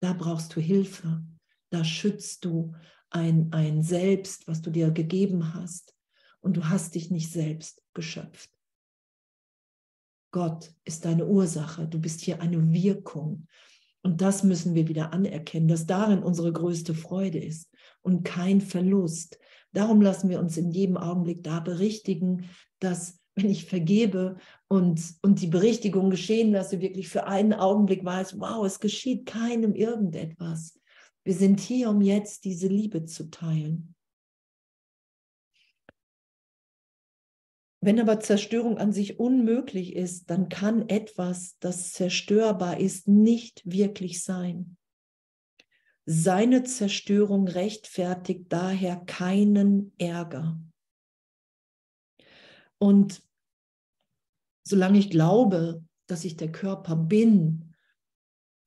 Da 0.01 0.11
brauchst 0.11 0.53
du 0.57 0.59
Hilfe. 0.59 1.25
Da 1.69 1.85
schützt 1.85 2.43
du 2.43 2.75
ein, 3.15 3.51
ein 3.51 3.81
Selbst, 3.81 4.47
was 4.47 4.61
du 4.61 4.69
dir 4.69 4.91
gegeben 4.91 5.53
hast. 5.53 5.93
Und 6.41 6.57
du 6.57 6.69
hast 6.69 6.95
dich 6.95 7.09
nicht 7.09 7.31
selbst 7.31 7.81
geschöpft. 7.93 8.51
Gott 10.31 10.71
ist 10.83 11.05
deine 11.05 11.25
Ursache. 11.25 11.87
Du 11.87 11.99
bist 11.99 12.21
hier 12.21 12.41
eine 12.41 12.71
Wirkung. 12.71 13.47
Und 14.03 14.21
das 14.21 14.43
müssen 14.43 14.75
wir 14.75 14.87
wieder 14.87 15.13
anerkennen, 15.13 15.67
dass 15.67 15.87
darin 15.87 16.21
unsere 16.21 16.53
größte 16.53 16.93
Freude 16.93 17.39
ist 17.39 17.71
und 18.03 18.23
kein 18.23 18.61
Verlust, 18.61 19.39
Darum 19.75 19.99
lassen 19.99 20.29
wir 20.29 20.39
uns 20.39 20.55
in 20.55 20.71
jedem 20.71 20.95
Augenblick 20.95 21.43
da 21.43 21.59
berichtigen, 21.59 22.49
dass 22.79 23.19
wenn 23.35 23.49
ich 23.49 23.65
vergebe 23.65 24.37
und, 24.69 25.01
und 25.21 25.41
die 25.41 25.47
Berichtigung 25.47 26.09
geschehen 26.09 26.53
lasse, 26.53 26.79
wirklich 26.79 27.09
für 27.09 27.27
einen 27.27 27.51
Augenblick 27.51 28.05
weiß, 28.05 28.39
wow, 28.39 28.65
es 28.65 28.79
geschieht 28.79 29.25
keinem 29.25 29.75
irgendetwas. 29.75 30.74
Wir 31.25 31.33
sind 31.33 31.59
hier, 31.59 31.89
um 31.89 32.01
jetzt 32.01 32.45
diese 32.45 32.67
Liebe 32.67 33.05
zu 33.05 33.31
teilen. 33.31 33.95
Wenn 37.81 37.99
aber 37.99 38.19
Zerstörung 38.19 38.77
an 38.77 38.93
sich 38.93 39.19
unmöglich 39.19 39.95
ist, 39.95 40.29
dann 40.29 40.49
kann 40.49 40.87
etwas, 40.87 41.57
das 41.59 41.93
zerstörbar 41.93 42.79
ist, 42.79 43.07
nicht 43.07 43.61
wirklich 43.65 44.23
sein. 44.23 44.77
Seine 46.05 46.63
Zerstörung 46.63 47.47
rechtfertigt 47.47 48.45
daher 48.49 48.97
keinen 48.97 49.93
Ärger. 49.97 50.59
Und 52.77 53.23
solange 54.63 54.99
ich 54.99 55.09
glaube, 55.09 55.83
dass 56.07 56.23
ich 56.23 56.37
der 56.37 56.51
Körper 56.51 56.95
bin, 56.95 57.74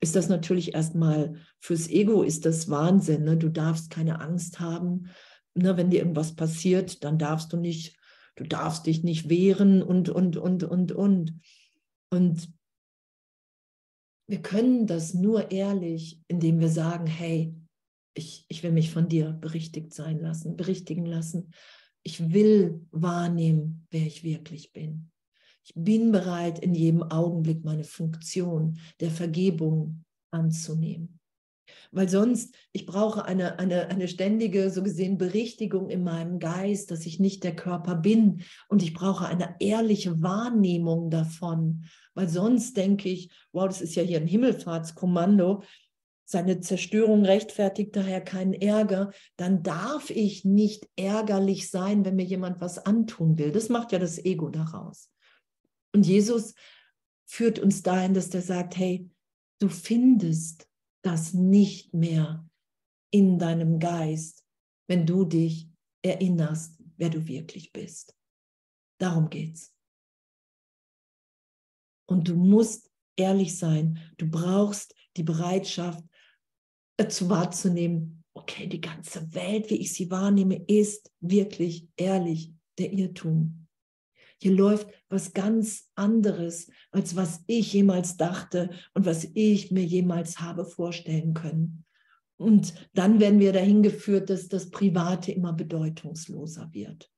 ist 0.01 0.15
das 0.15 0.29
natürlich 0.29 0.75
erstmal 0.75 1.35
fürs 1.59 1.89
Ego 1.89 2.23
ist 2.23 2.47
das 2.47 2.71
Wahnsinn. 2.71 3.25
Ne? 3.25 3.37
Du 3.37 3.49
darfst 3.49 3.91
keine 3.91 4.21
Angst 4.21 4.61
haben. 4.61 5.09
Ne? 5.55 5.77
Wenn 5.77 5.91
dir 5.91 6.01
irgendwas 6.01 6.37
passiert, 6.37 7.03
dann 7.05 7.19
darfst 7.19 7.53
du 7.53 7.57
nicht, 7.57 7.99
du 8.37 8.45
darfst 8.45 8.87
dich 8.87 9.03
nicht 9.03 9.29
wehren 9.29 9.83
und, 9.83 10.09
und, 10.09 10.37
und, 10.37 10.63
und, 10.63 10.93
und. 10.93 11.35
Und 12.11 12.53
wir 14.29 14.43
können 14.43 14.87
das 14.87 15.15
nur 15.15 15.51
ehrlich, 15.51 16.21
indem 16.29 16.61
wir 16.61 16.69
sagen, 16.69 17.07
hey, 17.07 17.55
ich, 18.15 18.45
ich 18.49 18.63
will 18.63 18.73
mich 18.73 18.91
von 18.91 19.09
dir 19.09 19.33
berichtigt 19.33 19.95
sein 19.95 20.21
lassen, 20.21 20.57
berichtigen 20.57 21.07
lassen. 21.07 21.53
Ich 22.03 22.33
will 22.33 22.87
wahrnehmen, 22.91 23.87
wer 23.91 24.07
ich 24.07 24.23
wirklich 24.23 24.73
bin. 24.73 25.11
Ich 25.65 25.73
bin 25.75 26.13
bereit, 26.13 26.59
in 26.59 26.75
jedem 26.75 27.03
Augenblick 27.03 27.65
meine 27.65 27.85
Funktion 27.85 28.79
der 29.01 29.11
Vergebung 29.11 30.05
anzunehmen. 30.31 31.19
Weil 31.91 32.09
sonst, 32.09 32.55
ich 32.73 32.87
brauche 32.87 33.25
eine, 33.25 33.59
eine, 33.59 33.89
eine 33.89 34.09
ständige, 34.09 34.71
so 34.71 34.83
gesehen, 34.83 35.19
Berichtigung 35.19 35.89
in 35.89 36.05
meinem 36.05 36.39
Geist, 36.39 36.91
dass 36.91 37.07
ich 37.07 37.19
nicht 37.19 37.45
der 37.45 37.57
Körper 37.57 37.95
bin. 37.95 38.43
Und 38.69 38.83
ich 38.83 38.93
brauche 38.93 39.27
eine 39.27 39.55
ehrliche 39.59 40.23
Wahrnehmung 40.23 41.11
davon. 41.11 41.85
Weil 42.15 42.29
sonst 42.29 42.77
denke 42.77 43.09
ich, 43.09 43.31
wow, 43.53 43.67
das 43.67 43.81
ist 43.81 43.95
ja 43.95 44.03
hier 44.03 44.19
ein 44.19 44.27
Himmelfahrtskommando. 44.27 45.63
Seine 46.25 46.61
Zerstörung 46.61 47.25
rechtfertigt 47.25 47.97
daher 47.97 48.21
keinen 48.21 48.53
Ärger. 48.53 49.13
Dann 49.37 49.63
darf 49.63 50.11
ich 50.11 50.45
nicht 50.45 50.87
ärgerlich 50.97 51.71
sein, 51.71 52.05
wenn 52.05 52.17
mir 52.17 52.27
jemand 52.27 52.61
was 52.61 52.85
antun 52.85 53.39
will. 53.39 53.51
Das 53.51 53.71
macht 53.71 53.93
ja 53.93 53.99
das 53.99 54.23
Ego 54.23 54.51
daraus. 54.51 55.11
Und 55.99 56.05
Jesus 56.07 56.55
führt 57.27 57.59
uns 57.59 57.83
dahin, 57.83 58.15
dass 58.15 58.33
er 58.33 58.41
sagt, 58.41 58.77
hey, 58.77 59.11
du 59.59 59.69
findest 59.69 60.71
das 61.03 61.35
nicht 61.35 61.93
mehr 61.93 62.49
in 63.11 63.41
deinem 63.41 63.81
Geist, 63.81 64.47
wenn 64.87 65.07
du 65.07 65.25
dich 65.25 65.69
erinnerst, 66.03 66.81
wer 66.99 67.11
du 67.11 67.27
wirklich 67.27 67.73
bist. 67.73 68.17
Darum 69.01 69.29
geht's. 69.29 69.75
Und 72.09 72.29
du 72.29 72.37
musst 72.37 72.93
ehrlich 73.17 73.59
sein. 73.59 73.99
Du 74.19 74.31
brauchst 74.31 74.95
die 75.17 75.25
Bereitschaft 75.25 76.05
äh, 76.97 77.09
zu 77.09 77.29
wahrzunehmen, 77.29 78.23
okay, 78.35 78.69
die 78.69 78.81
ganze 78.81 79.35
Welt, 79.35 79.69
wie 79.69 79.79
ich 79.79 79.93
sie 79.93 80.13
wahrnehme, 80.13 80.63
ist 80.69 81.11
wirklich 81.19 81.89
ehrlich 81.97 82.53
der 82.79 82.93
Irrtum. 82.93 83.68
Hier 84.41 84.53
läuft 84.53 84.89
was 85.09 85.33
ganz 85.33 85.91
anderes, 85.95 86.71
als 86.91 87.17
was 87.17 87.43
ich 87.47 87.73
jemals 87.73 88.17
dachte 88.17 88.71
und 88.95 89.05
was 89.05 89.27
ich 89.35 89.71
mir 89.71 89.85
jemals 89.85 90.41
habe 90.41 90.65
vorstellen 90.65 91.35
können. 91.35 91.85
Und 92.37 92.75
dann 92.95 93.19
werden 93.19 93.41
wir 93.41 93.53
dahin 93.53 93.83
geführt, 93.83 94.31
dass 94.31 94.49
das 94.49 94.71
Private 94.71 95.33
immer 95.33 95.53
bedeutungsloser 95.53 96.69
wird. 96.73 97.11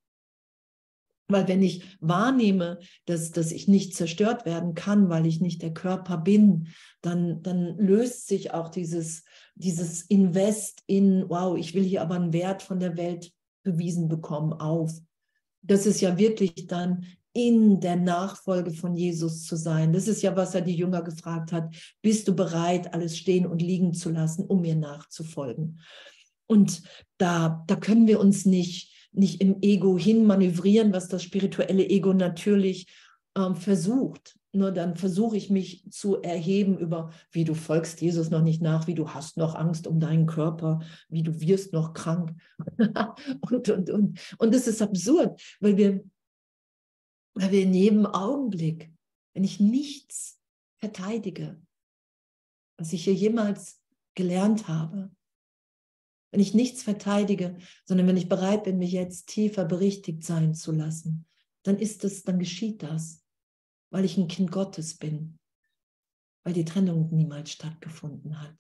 Weil 1.29 1.47
wenn 1.47 1.63
ich 1.63 1.85
wahrnehme, 2.01 2.81
dass, 3.05 3.31
dass 3.31 3.53
ich 3.53 3.69
nicht 3.69 3.95
zerstört 3.95 4.47
werden 4.47 4.75
kann, 4.75 5.09
weil 5.11 5.27
ich 5.27 5.41
nicht 5.41 5.63
der 5.63 5.73
Körper 5.73 6.19
bin, 6.19 6.69
dann, 7.03 7.43
dann 7.43 7.77
löst 7.77 8.27
sich 8.27 8.53
auch 8.53 8.69
dieses, 8.69 9.25
dieses 9.55 10.03
Invest 10.03 10.83
in, 10.87 11.29
wow, 11.29 11.57
ich 11.57 11.75
will 11.75 11.85
hier 11.85 12.03
aber 12.03 12.17
einen 12.17 12.33
Wert 12.33 12.63
von 12.63 12.81
der 12.81 12.97
Welt 12.97 13.31
bewiesen 13.63 14.09
bekommen, 14.09 14.53
auf 14.53 14.91
das 15.63 15.87
ist 15.87 16.01
ja 16.01 16.19
wirklich 16.19 16.67
dann 16.67 17.07
in 17.33 17.81
der 17.81 17.97
Nachfolge 17.97 18.73
von 18.73 18.97
Jesus 18.97 19.45
zu 19.45 19.57
sein. 19.57 19.93
Das 19.93 20.09
ist 20.09 20.23
ja, 20.23 20.35
was 20.35 20.55
er 20.55 20.63
die 20.63 20.75
Jünger 20.75 21.03
gefragt 21.03 21.53
hat. 21.53 21.75
Bist 22.03 22.27
du 22.27 22.35
bereit, 22.35 22.93
alles 22.93 23.17
stehen 23.17 23.47
und 23.47 23.63
liegen 23.63 23.95
zu 23.95 24.11
lassen, 24.11 24.45
um 24.45 24.63
mir 24.63 24.75
nachzufolgen? 24.75 25.81
Und 26.47 26.83
da, 27.19 27.63
da 27.69 27.77
können 27.77 28.09
wir 28.09 28.19
uns 28.19 28.47
nicht, 28.47 29.09
nicht 29.13 29.41
im 29.41 29.59
Ego 29.63 29.97
hinmanövrieren, 29.97 30.93
was 30.93 31.07
das 31.07 31.23
spirituelle 31.23 31.89
Ego 31.89 32.13
natürlich 32.13 32.89
ähm, 33.37 33.55
versucht. 33.55 34.37
Nur 34.53 34.73
dann 34.73 34.97
versuche 34.97 35.37
ich 35.37 35.49
mich 35.49 35.89
zu 35.91 36.21
erheben 36.23 36.77
über, 36.79 37.13
wie 37.31 37.45
du 37.45 37.55
folgst 37.55 38.01
Jesus 38.01 38.31
noch 38.31 38.43
nicht 38.43 38.61
nach, 38.61 38.87
wie 38.87 38.95
du 38.95 39.11
hast 39.11 39.37
noch 39.37 39.55
Angst 39.55 39.87
um 39.87 40.01
deinen 40.01 40.27
Körper, 40.27 40.81
wie 41.09 41.23
du 41.23 41.41
wirst 41.41 41.73
noch 41.73 41.93
krank. 41.93 42.35
und, 43.41 43.69
und, 43.69 43.91
und. 43.91 44.35
Und 44.39 44.55
das 44.55 44.67
ist 44.67 44.83
absurd, 44.83 45.41
weil 45.61 45.77
wir, 45.77 46.05
weil 47.35 47.53
wir 47.53 47.63
in 47.63 47.75
jedem 47.75 48.07
Augenblick, 48.07 48.93
wenn 49.35 49.45
ich 49.45 49.61
nichts 49.61 50.41
verteidige, 50.79 51.61
was 52.77 52.93
ich 52.93 53.05
hier 53.05 53.15
jemals 53.15 53.81
gelernt 54.17 54.67
habe, 54.67 55.13
wenn 56.33 56.41
ich 56.41 56.55
nichts 56.55 56.83
verteidige, 56.83 57.57
sondern 57.85 58.07
wenn 58.09 58.17
ich 58.17 58.29
bereit 58.29 58.65
bin, 58.65 58.79
mich 58.79 58.93
jetzt 58.93 59.29
tiefer 59.29 59.65
berichtigt 59.65 60.25
sein 60.25 60.55
zu 60.55 60.73
lassen, 60.73 61.27
dann 61.63 61.79
ist 61.79 62.05
es, 62.05 62.25
dann 62.25 62.39
geschieht 62.39 62.83
das 62.83 63.20
weil 63.91 64.05
ich 64.05 64.17
ein 64.17 64.29
Kind 64.29 64.51
Gottes 64.51 64.97
bin, 64.97 65.39
weil 66.45 66.55
die 66.55 66.65
Trennung 66.65 67.11
niemals 67.13 67.51
stattgefunden 67.51 68.41
hat. 68.41 68.55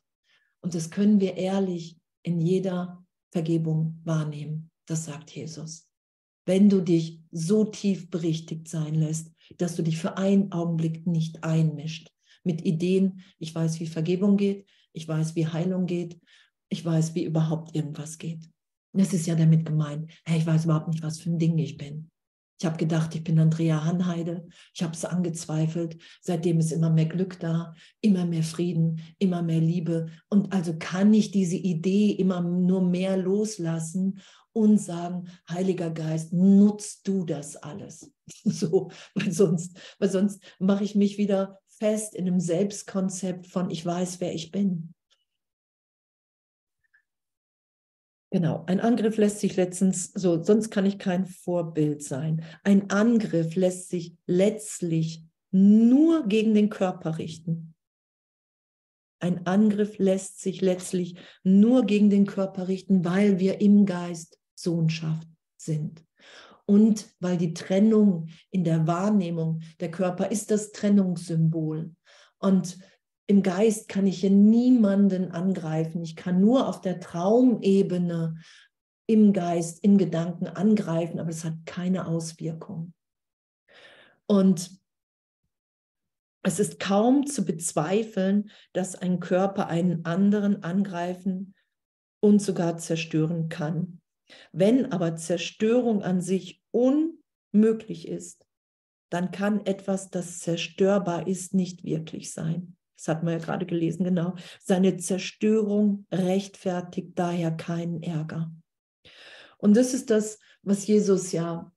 Und 0.61 0.74
das 0.74 0.91
können 0.91 1.20
wir 1.20 1.37
ehrlich 1.37 1.99
in 2.22 2.41
jeder 2.41 3.05
Vergebung 3.31 4.01
wahrnehmen. 4.05 4.70
Das 4.87 5.07
sagt 5.07 5.31
Jesus. 5.31 5.89
Wenn 6.47 6.68
du 6.68 6.81
dich 6.81 7.20
so 7.31 7.64
tief 7.64 8.11
berichtigt 8.11 8.68
sein 8.68 8.95
lässt, 8.95 9.33
dass 9.59 9.76
du 9.76 9.83
dich 9.83 9.99
für 9.99 10.16
einen 10.16 10.53
Augenblick 10.53 11.07
nicht 11.07 11.45
einmischt 11.45 12.11
mit 12.45 12.64
Ideen, 12.64 13.22
ich 13.39 13.55
weiß, 13.55 13.78
wie 13.81 13.87
Vergebung 13.87 14.37
geht, 14.37 14.66
ich 14.93 15.07
weiß, 15.07 15.37
wie 15.37 15.47
Heilung 15.47 15.87
geht, 15.87 16.18
ich 16.68 16.85
weiß, 16.85 17.14
wie 17.14 17.24
überhaupt 17.24 17.74
irgendwas 17.74 18.18
geht. 18.18 18.49
Das 18.93 19.12
ist 19.12 19.26
ja 19.26 19.37
damit 19.37 19.66
gemeint, 19.66 20.11
hey, 20.24 20.39
ich 20.39 20.47
weiß 20.47 20.64
überhaupt 20.64 20.89
nicht, 20.89 21.03
was 21.03 21.20
für 21.20 21.31
ein 21.31 21.39
Ding 21.39 21.57
ich 21.59 21.76
bin. 21.76 22.10
Ich 22.61 22.67
habe 22.67 22.77
gedacht, 22.77 23.15
ich 23.15 23.25
bin 23.25 23.39
Andrea 23.39 23.85
Hanheide. 23.85 24.47
Ich 24.75 24.83
habe 24.83 24.93
es 24.93 25.07
angezweifelt. 25.07 25.97
Seitdem 26.21 26.59
ist 26.59 26.73
immer 26.73 26.91
mehr 26.91 27.07
Glück 27.07 27.41
da, 27.41 27.73
immer 28.03 28.27
mehr 28.27 28.43
Frieden, 28.43 29.01
immer 29.19 29.41
mehr 29.41 29.61
Liebe. 29.61 30.09
Und 30.29 30.53
also 30.53 30.75
kann 30.79 31.15
ich 31.15 31.31
diese 31.31 31.57
Idee 31.57 32.11
immer 32.11 32.43
nur 32.43 32.83
mehr 32.83 33.17
loslassen 33.17 34.21
und 34.53 34.77
sagen, 34.77 35.29
Heiliger 35.49 35.89
Geist, 35.89 36.35
nutzt 36.35 37.09
du 37.09 37.25
das 37.25 37.57
alles. 37.57 38.13
So, 38.45 38.91
weil 39.15 39.33
sonst, 39.33 39.77
weil 39.99 40.11
sonst 40.11 40.41
mache 40.59 40.85
ich 40.85 40.95
mich 40.95 41.19
wieder 41.19 41.59
fest 41.67 42.15
in 42.15 42.29
einem 42.29 42.41
Selbstkonzept 42.41 43.47
von 43.47 43.71
ich 43.71 43.85
weiß, 43.85 44.21
wer 44.21 44.35
ich 44.35 44.53
bin. 44.53 44.95
Genau, 48.31 48.64
ein 48.66 48.78
Angriff 48.78 49.16
lässt 49.16 49.41
sich 49.41 49.57
letztens, 49.57 50.12
so, 50.12 50.43
sonst 50.43 50.70
kann 50.70 50.87
ich 50.87 50.99
kein 50.99 51.26
Vorbild 51.26 52.03
sein. 52.05 52.45
Ein 52.62 52.89
Angriff 52.91 53.57
lässt 53.57 53.89
sich 53.89 54.16
letztlich 54.26 55.24
nur 55.51 56.28
gegen 56.28 56.55
den 56.55 56.70
Körper 56.70 57.18
richten. 57.18 57.74
Ein 59.18 59.47
Angriff 59.47 59.99
lässt 59.99 60.41
sich 60.41 60.61
letztlich 60.61 61.16
nur 61.43 61.85
gegen 61.85 62.09
den 62.09 62.24
Körper 62.24 62.68
richten, 62.68 63.05
weil 63.05 63.41
wir 63.41 63.61
im 63.61 63.85
Geist 63.85 64.39
Sohnschaft 64.55 65.26
sind. 65.57 66.05
Und 66.66 67.09
weil 67.18 67.37
die 67.37 67.53
Trennung 67.53 68.28
in 68.51 68.62
der 68.62 68.87
Wahrnehmung 68.87 69.61
der 69.81 69.91
Körper 69.91 70.31
ist 70.31 70.53
das 70.53 70.70
Trennungssymbol. 70.70 71.91
Und 72.39 72.78
im 73.31 73.45
Geist 73.45 73.89
kann 73.89 74.09
ich 74.09 74.22
hier 74.22 74.31
niemanden 74.31 75.31
angreifen. 75.31 76.03
Ich 76.03 76.16
kann 76.16 76.41
nur 76.41 76.66
auf 76.66 76.81
der 76.81 76.99
Traumebene 76.99 78.41
im 79.07 79.33
Geist, 79.33 79.85
in 79.85 79.99
Gedanken 79.99 80.49
angreifen, 80.49 81.20
aber 81.20 81.31
es 81.31 81.45
hat 81.45 81.55
keine 81.64 82.09
Auswirkung. 82.09 82.93
Und 84.26 84.72
es 86.43 86.59
ist 86.59 86.81
kaum 86.81 87.24
zu 87.24 87.45
bezweifeln, 87.45 88.51
dass 88.72 88.97
ein 88.97 89.20
Körper 89.20 89.68
einen 89.68 90.05
anderen 90.05 90.64
angreifen 90.64 91.55
und 92.18 92.43
sogar 92.43 92.78
zerstören 92.78 93.49
kann. 93.49 94.01
Wenn 94.51 94.91
aber 94.91 95.14
Zerstörung 95.14 96.03
an 96.03 96.20
sich 96.20 96.64
unmöglich 96.72 98.09
ist, 98.09 98.45
dann 99.09 99.31
kann 99.31 99.64
etwas, 99.66 100.11
das 100.11 100.41
zerstörbar 100.41 101.28
ist, 101.28 101.55
nicht 101.55 101.85
wirklich 101.85 102.33
sein. 102.33 102.76
Das 103.01 103.09
hat 103.09 103.22
man 103.22 103.32
ja 103.32 103.38
gerade 103.38 103.64
gelesen, 103.64 104.05
genau. 104.05 104.34
Seine 104.62 104.98
Zerstörung 104.98 106.05
rechtfertigt 106.12 107.12
daher 107.14 107.51
keinen 107.51 108.03
Ärger. 108.03 108.55
Und 109.57 109.74
das 109.74 109.94
ist 109.94 110.11
das, 110.11 110.38
was 110.62 110.86
Jesus 110.86 111.32
ja, 111.32 111.72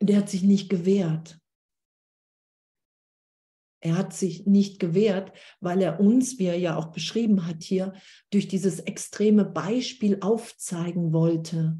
der 0.00 0.16
hat 0.16 0.30
sich 0.30 0.42
nicht 0.42 0.70
gewehrt. 0.70 1.38
Er 3.80 3.98
hat 3.98 4.14
sich 4.14 4.46
nicht 4.46 4.78
gewehrt, 4.78 5.32
weil 5.60 5.82
er 5.82 6.00
uns, 6.00 6.38
wie 6.38 6.46
er 6.46 6.58
ja 6.58 6.76
auch 6.76 6.92
beschrieben 6.92 7.46
hat 7.46 7.62
hier, 7.62 7.92
durch 8.30 8.48
dieses 8.48 8.80
extreme 8.80 9.44
Beispiel 9.44 10.16
aufzeigen 10.22 11.12
wollte, 11.12 11.76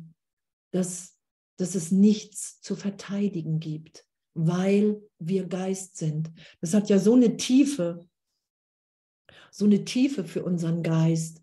dass, 0.72 1.16
dass 1.56 1.74
es 1.74 1.90
nichts 1.90 2.60
zu 2.60 2.76
verteidigen 2.76 3.60
gibt, 3.60 4.06
weil 4.34 5.00
wir 5.18 5.46
Geist 5.46 5.96
sind. 5.96 6.30
Das 6.60 6.74
hat 6.74 6.90
ja 6.90 6.98
so 6.98 7.14
eine 7.14 7.38
Tiefe, 7.38 8.06
so 9.50 9.64
eine 9.64 9.84
Tiefe 9.84 10.24
für 10.24 10.44
unseren 10.44 10.82
Geist. 10.82 11.42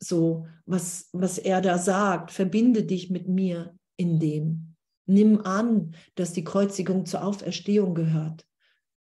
So, 0.00 0.46
was, 0.66 1.08
was 1.12 1.38
er 1.38 1.60
da 1.60 1.78
sagt, 1.78 2.30
verbinde 2.30 2.84
dich 2.84 3.10
mit 3.10 3.28
mir 3.28 3.76
in 3.96 4.20
dem. 4.20 4.74
Nimm 5.06 5.40
an, 5.40 5.94
dass 6.14 6.32
die 6.32 6.44
Kreuzigung 6.44 7.06
zur 7.06 7.24
Auferstehung 7.24 7.94
gehört. 7.94 8.47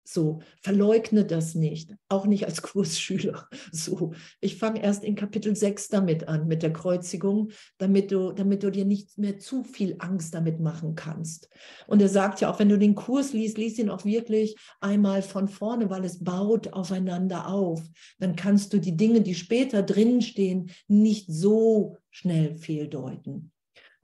So, 0.06 0.40
verleugne 0.60 1.24
das 1.24 1.54
nicht, 1.54 1.94
auch 2.10 2.26
nicht 2.26 2.44
als 2.44 2.60
Kursschüler. 2.62 3.48
So, 3.72 4.12
ich 4.40 4.56
fange 4.56 4.82
erst 4.82 5.02
in 5.02 5.14
Kapitel 5.14 5.56
6 5.56 5.88
damit 5.88 6.28
an, 6.28 6.46
mit 6.46 6.62
der 6.62 6.74
Kreuzigung, 6.74 7.50
damit 7.78 8.12
du, 8.12 8.32
damit 8.32 8.62
du 8.62 8.70
dir 8.70 8.84
nicht 8.84 9.16
mehr 9.16 9.38
zu 9.38 9.64
viel 9.64 9.96
Angst 10.00 10.34
damit 10.34 10.60
machen 10.60 10.94
kannst. 10.94 11.48
Und 11.86 12.02
er 12.02 12.10
sagt 12.10 12.42
ja 12.42 12.52
auch, 12.52 12.58
wenn 12.58 12.68
du 12.68 12.78
den 12.78 12.94
Kurs 12.94 13.32
liest, 13.32 13.56
liest 13.56 13.78
ihn 13.78 13.88
auch 13.88 14.04
wirklich 14.04 14.56
einmal 14.80 15.22
von 15.22 15.48
vorne, 15.48 15.88
weil 15.88 16.04
es 16.04 16.22
baut 16.22 16.74
aufeinander 16.74 17.48
auf. 17.48 17.82
Dann 18.18 18.36
kannst 18.36 18.74
du 18.74 18.78
die 18.78 18.96
Dinge, 18.96 19.22
die 19.22 19.34
später 19.34 19.82
drin 19.82 20.20
stehen, 20.20 20.70
nicht 20.86 21.32
so 21.32 21.96
schnell 22.10 22.56
fehldeuten. 22.56 23.53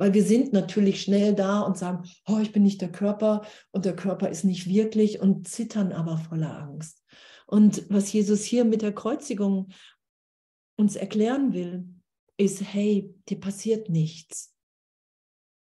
Weil 0.01 0.15
wir 0.15 0.25
sind 0.25 0.55
natürlich 0.55 1.03
schnell 1.03 1.35
da 1.35 1.61
und 1.61 1.77
sagen, 1.77 2.09
oh, 2.27 2.39
ich 2.39 2.53
bin 2.53 2.63
nicht 2.63 2.81
der 2.81 2.91
Körper 2.91 3.43
und 3.71 3.85
der 3.85 3.95
Körper 3.95 4.31
ist 4.31 4.45
nicht 4.45 4.67
wirklich 4.67 5.21
und 5.21 5.47
zittern 5.47 5.93
aber 5.93 6.17
voller 6.17 6.59
Angst. 6.59 7.05
Und 7.47 7.85
was 7.91 8.11
Jesus 8.11 8.43
hier 8.43 8.65
mit 8.65 8.81
der 8.81 8.95
Kreuzigung 8.95 9.69
uns 10.79 10.97
erklären 10.97 11.53
will, 11.53 11.87
ist, 12.39 12.63
hey, 12.63 13.15
dir 13.29 13.39
passiert 13.41 13.91
nichts, 13.91 14.57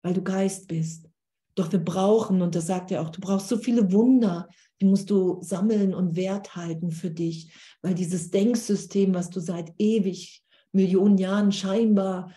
weil 0.02 0.16
du 0.16 0.24
Geist 0.24 0.68
bist. 0.68 1.08
Doch 1.54 1.72
wir 1.72 1.78
brauchen, 1.78 2.42
und 2.42 2.56
das 2.56 2.66
sagt 2.66 2.90
er 2.90 3.04
auch, 3.04 3.12
du 3.12 3.22
brauchst 3.22 3.48
so 3.48 3.60
viele 3.60 3.92
Wunder, 3.92 4.50
die 4.82 4.86
musst 4.86 5.12
du 5.12 5.40
sammeln 5.44 5.94
und 5.94 6.16
wert 6.16 6.56
halten 6.56 6.90
für 6.90 7.12
dich, 7.12 7.54
weil 7.84 7.94
dieses 7.94 8.32
Denksystem, 8.32 9.14
was 9.14 9.30
du 9.30 9.40
seit 9.40 9.72
ewig 9.78 10.44
Millionen 10.72 11.20
Jahren 11.20 11.52
scheinbar 11.52 12.34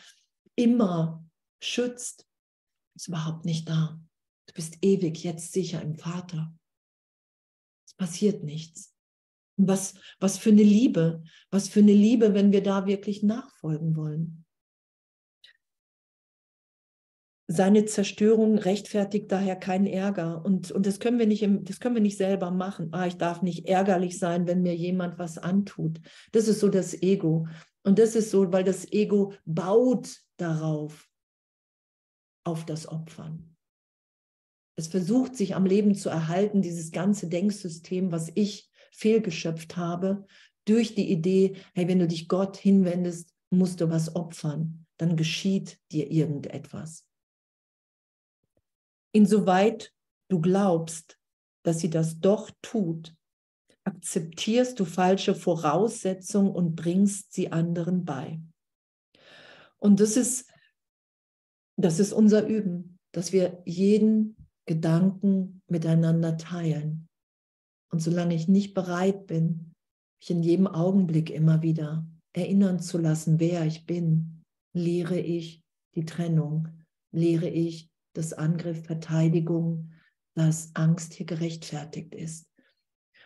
immer 0.55 1.25
schützt, 1.61 2.27
ist 2.95 3.09
überhaupt 3.09 3.45
nicht 3.45 3.69
da. 3.69 4.01
Du 4.47 4.55
bist 4.55 4.79
ewig 4.83 5.23
jetzt 5.25 5.53
sicher 5.53 5.83
im 5.83 5.95
Vater. 5.95 6.53
Es 7.87 7.95
passiert 7.95 8.43
nichts. 8.43 8.95
Was, 9.57 9.95
was 10.21 10.39
für 10.39 10.51
eine 10.51 10.63
Liebe, 10.63 11.23
was 11.51 11.69
für 11.69 11.81
eine 11.81 11.93
Liebe, 11.93 12.33
wenn 12.35 12.53
wir 12.53 12.63
da 12.63 12.87
wirklich 12.87 13.23
nachfolgen 13.23 13.97
wollen. 13.97 14.45
Seine 17.51 17.87
Zerstörung 17.87 18.59
rechtfertigt 18.59 19.33
daher 19.33 19.57
keinen 19.57 19.87
Ärger. 19.87 20.45
Und, 20.45 20.71
und 20.71 20.87
das, 20.87 21.01
können 21.01 21.19
wir 21.19 21.27
nicht 21.27 21.43
im, 21.43 21.65
das 21.65 21.81
können 21.81 21.95
wir 21.95 22.03
nicht 22.03 22.19
selber 22.19 22.51
machen. 22.51 22.91
Ah, 22.93 23.07
ich 23.07 23.17
darf 23.17 23.43
nicht 23.43 23.67
ärgerlich 23.67 24.19
sein, 24.19 24.47
wenn 24.47 24.63
mir 24.63 24.77
jemand 24.77 25.19
was 25.19 25.39
antut. 25.39 25.99
Das 26.33 26.47
ist 26.47 26.61
so 26.61 26.69
das 26.69 26.95
Ego. 27.03 27.49
Und 27.83 27.99
das 27.99 28.15
ist 28.15 28.31
so, 28.31 28.53
weil 28.53 28.65
das 28.65 28.93
Ego 28.93 29.33
baut 29.47 30.21
darauf, 30.37 31.08
auf 32.49 32.65
das 32.65 32.89
Opfern. 32.89 33.55
Es 34.75 34.87
versucht 34.87 35.37
sich 35.37 35.55
am 35.55 35.67
Leben 35.67 35.95
zu 35.95 36.09
erhalten, 36.09 36.63
dieses 36.63 36.93
ganze 36.93 37.29
Denksystem, 37.29 38.11
was 38.11 38.31
ich 38.35 38.71
fehlgeschöpft 38.91 39.77
habe, 39.77 40.27
durch 40.65 40.95
die 40.95 41.11
Idee, 41.11 41.57
hey, 41.75 41.87
wenn 41.89 41.99
du 41.99 42.09
dich 42.09 42.27
Gott 42.27 42.57
hinwendest, 42.57 43.35
musst 43.51 43.81
du 43.81 43.91
was 43.91 44.17
opfern, 44.17 44.87
dann 44.97 45.17
geschieht 45.17 45.79
dir 45.93 46.11
irgendetwas. 46.11 47.07
Insoweit 49.13 49.93
du 50.29 50.41
glaubst, 50.41 51.19
dass 51.65 51.81
sie 51.81 51.91
das 51.91 52.21
doch 52.21 52.51
tut, 52.63 53.15
akzeptierst 53.85 54.79
du 54.81 54.85
falsche 54.85 55.35
Voraussetzungen 55.35 56.51
und 56.51 56.77
bringst 56.77 57.33
sie 57.33 57.53
anderen 57.53 58.05
bei. 58.05 58.41
Und 59.79 60.01
das 60.01 60.17
ist 60.17 60.48
das 61.85 62.01
ist 62.01 62.13
unser 62.13 62.47
Üben, 62.47 62.99
dass 63.13 63.33
wir 63.33 63.63
jeden 63.65 64.37
Gedanken 64.67 65.63
miteinander 65.69 66.37
teilen. 66.37 67.09
Und 67.91 68.01
solange 68.01 68.35
ich 68.35 68.49
nicht 68.49 68.75
bereit 68.75 69.27
bin, 69.27 69.75
mich 70.21 70.31
in 70.31 70.43
jedem 70.43 70.67
Augenblick 70.67 71.31
immer 71.31 71.63
wieder 71.63 72.07
erinnern 72.35 72.81
zu 72.81 72.99
lassen, 72.99 73.41
wer 73.41 73.65
ich 73.65 73.87
bin, 73.87 74.43
lehre 74.75 75.19
ich 75.19 75.63
die 75.95 76.05
Trennung, 76.05 76.69
lehre 77.13 77.49
ich 77.49 77.91
das 78.15 78.33
Angriff, 78.33 78.85
Verteidigung, 78.85 79.93
dass 80.35 80.75
Angst 80.75 81.15
hier 81.15 81.27
gerechtfertigt 81.27 82.15
ist. 82.15 82.47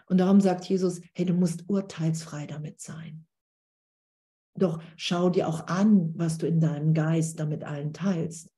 Und 0.07 0.19
darum 0.19 0.41
sagt 0.41 0.65
Jesus, 0.67 1.01
hey, 1.15 1.25
du 1.25 1.35
musst 1.35 1.69
urteilsfrei 1.69 2.47
damit 2.47 2.81
sein. 2.81 3.27
Doch 4.55 4.83
schau 4.97 5.31
dir 5.31 5.49
auch 5.49 5.67
an, 5.67 6.13
was 6.17 6.39
du 6.39 6.47
in 6.47 6.61
deinem 6.61 6.95
Geist 6.95 7.41
damit 7.41 7.65
allen 7.65 7.93
teilst. 7.93 8.51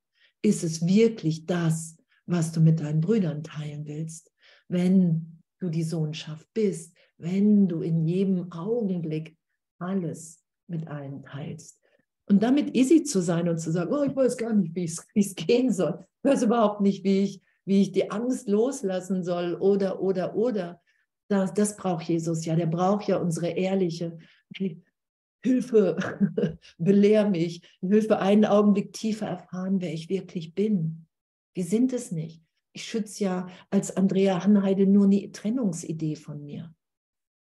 Ist 0.42 0.64
es 0.64 0.86
wirklich 0.86 1.46
das, 1.46 1.96
was 2.26 2.52
du 2.52 2.60
mit 2.60 2.80
deinen 2.80 3.00
Brüdern 3.00 3.42
teilen 3.44 3.86
willst? 3.86 4.32
Wenn 4.68 5.40
du 5.60 5.68
die 5.70 5.84
Sohnschaft 5.84 6.46
bist, 6.52 6.94
wenn 7.16 7.68
du 7.68 7.80
in 7.82 8.06
jedem 8.06 8.50
Augenblick 8.52 9.36
alles 9.78 10.42
mit 10.66 10.88
allen 10.88 11.22
teilst. 11.22 11.80
Und 12.26 12.42
damit 12.42 12.74
easy 12.74 13.02
zu 13.02 13.20
sein 13.20 13.48
und 13.48 13.58
zu 13.58 13.70
sagen, 13.70 13.92
oh, 13.92 14.02
ich 14.02 14.16
weiß 14.16 14.36
gar 14.36 14.52
nicht, 14.52 14.74
wie 14.74 14.84
es 14.84 15.34
gehen 15.34 15.72
soll. 15.72 16.04
Ich 16.22 16.30
weiß 16.30 16.42
überhaupt 16.44 16.80
nicht, 16.80 17.04
wie 17.04 17.22
ich, 17.22 17.42
wie 17.64 17.82
ich 17.82 17.92
die 17.92 18.10
Angst 18.10 18.48
loslassen 18.48 19.22
soll 19.22 19.54
oder, 19.54 20.00
oder, 20.00 20.34
oder. 20.34 20.80
Das, 21.28 21.52
das 21.54 21.76
braucht 21.76 22.04
Jesus 22.04 22.44
ja. 22.44 22.56
Der 22.56 22.66
braucht 22.66 23.08
ja 23.08 23.18
unsere 23.18 23.48
ehrliche 23.48 24.18
Hilfe, 25.44 26.58
belehr 26.78 27.28
mich, 27.28 27.60
Hilfe 27.80 28.18
einen 28.18 28.46
Augenblick 28.46 28.94
tiefer 28.94 29.26
erfahren, 29.26 29.82
wer 29.82 29.92
ich 29.92 30.08
wirklich 30.08 30.54
bin. 30.54 31.06
Wir 31.52 31.64
sind 31.64 31.92
es 31.92 32.10
nicht. 32.10 32.42
Ich 32.72 32.86
schütze 32.86 33.24
ja 33.24 33.48
als 33.68 33.96
Andrea 33.96 34.42
Hanheide 34.42 34.86
nur 34.86 35.04
eine 35.04 35.30
Trennungsidee 35.30 36.16
von 36.16 36.42
mir. 36.44 36.74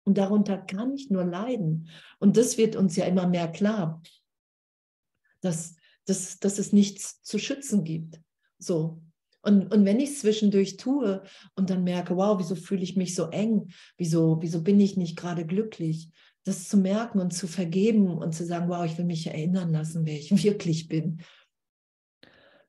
Und 0.04 0.18
darunter 0.18 0.58
kann 0.58 0.92
ich 0.92 1.08
nur 1.08 1.24
leiden. 1.24 1.88
Und 2.18 2.36
das 2.36 2.58
wird 2.58 2.74
uns 2.74 2.96
ja 2.96 3.06
immer 3.06 3.28
mehr 3.28 3.50
klar, 3.50 4.02
dass, 5.40 5.76
dass, 6.04 6.40
dass 6.40 6.58
es 6.58 6.72
nichts 6.72 7.22
zu 7.22 7.38
schützen 7.38 7.84
gibt. 7.84 8.20
So. 8.58 9.00
Und, 9.40 9.72
und 9.72 9.84
wenn 9.84 10.00
ich 10.00 10.10
es 10.10 10.20
zwischendurch 10.20 10.78
tue 10.78 11.22
und 11.54 11.70
dann 11.70 11.84
merke, 11.84 12.16
wow, 12.16 12.38
wieso 12.40 12.56
fühle 12.56 12.82
ich 12.82 12.96
mich 12.96 13.14
so 13.14 13.28
eng? 13.28 13.70
Wieso, 13.96 14.38
wieso 14.40 14.62
bin 14.62 14.80
ich 14.80 14.96
nicht 14.96 15.16
gerade 15.16 15.46
glücklich? 15.46 16.10
Das 16.44 16.68
zu 16.68 16.76
merken 16.76 17.20
und 17.20 17.32
zu 17.32 17.46
vergeben 17.46 18.18
und 18.18 18.34
zu 18.34 18.44
sagen, 18.44 18.68
wow, 18.68 18.84
ich 18.84 18.98
will 18.98 19.06
mich 19.06 19.26
erinnern 19.26 19.72
lassen, 19.72 20.04
wer 20.04 20.14
ich 20.14 20.30
wirklich 20.44 20.88
bin. 20.88 21.22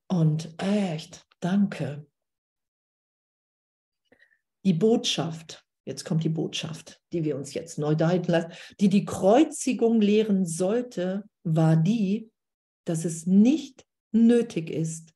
Und 0.08 0.54
echt, 0.62 1.26
danke. 1.40 2.06
Die 4.64 4.74
Botschaft, 4.74 5.66
jetzt 5.86 6.06
kommt 6.06 6.24
die 6.24 6.30
Botschaft, 6.30 7.02
die 7.12 7.24
wir 7.24 7.36
uns 7.36 7.54
jetzt 7.54 7.78
neu 7.78 7.96
deuten 7.96 8.32
lassen, 8.32 8.52
die 8.80 8.90
die 8.90 9.06
Kreuzigung 9.06 10.02
lehren 10.02 10.46
sollte, 10.46 11.24
war 11.44 11.76
die, 11.76 12.32
dass 12.86 13.06
es 13.06 13.26
nicht 13.26 13.86
nötig 14.12 14.70
ist, 14.70 15.14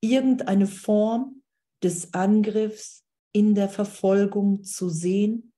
irgendeine 0.00 0.66
Form 0.66 1.42
des 1.82 2.12
Angriffs 2.12 3.04
in 3.32 3.54
der 3.54 3.68
Verfolgung 3.68 4.62
zu 4.62 4.88
sehen, 4.88 5.52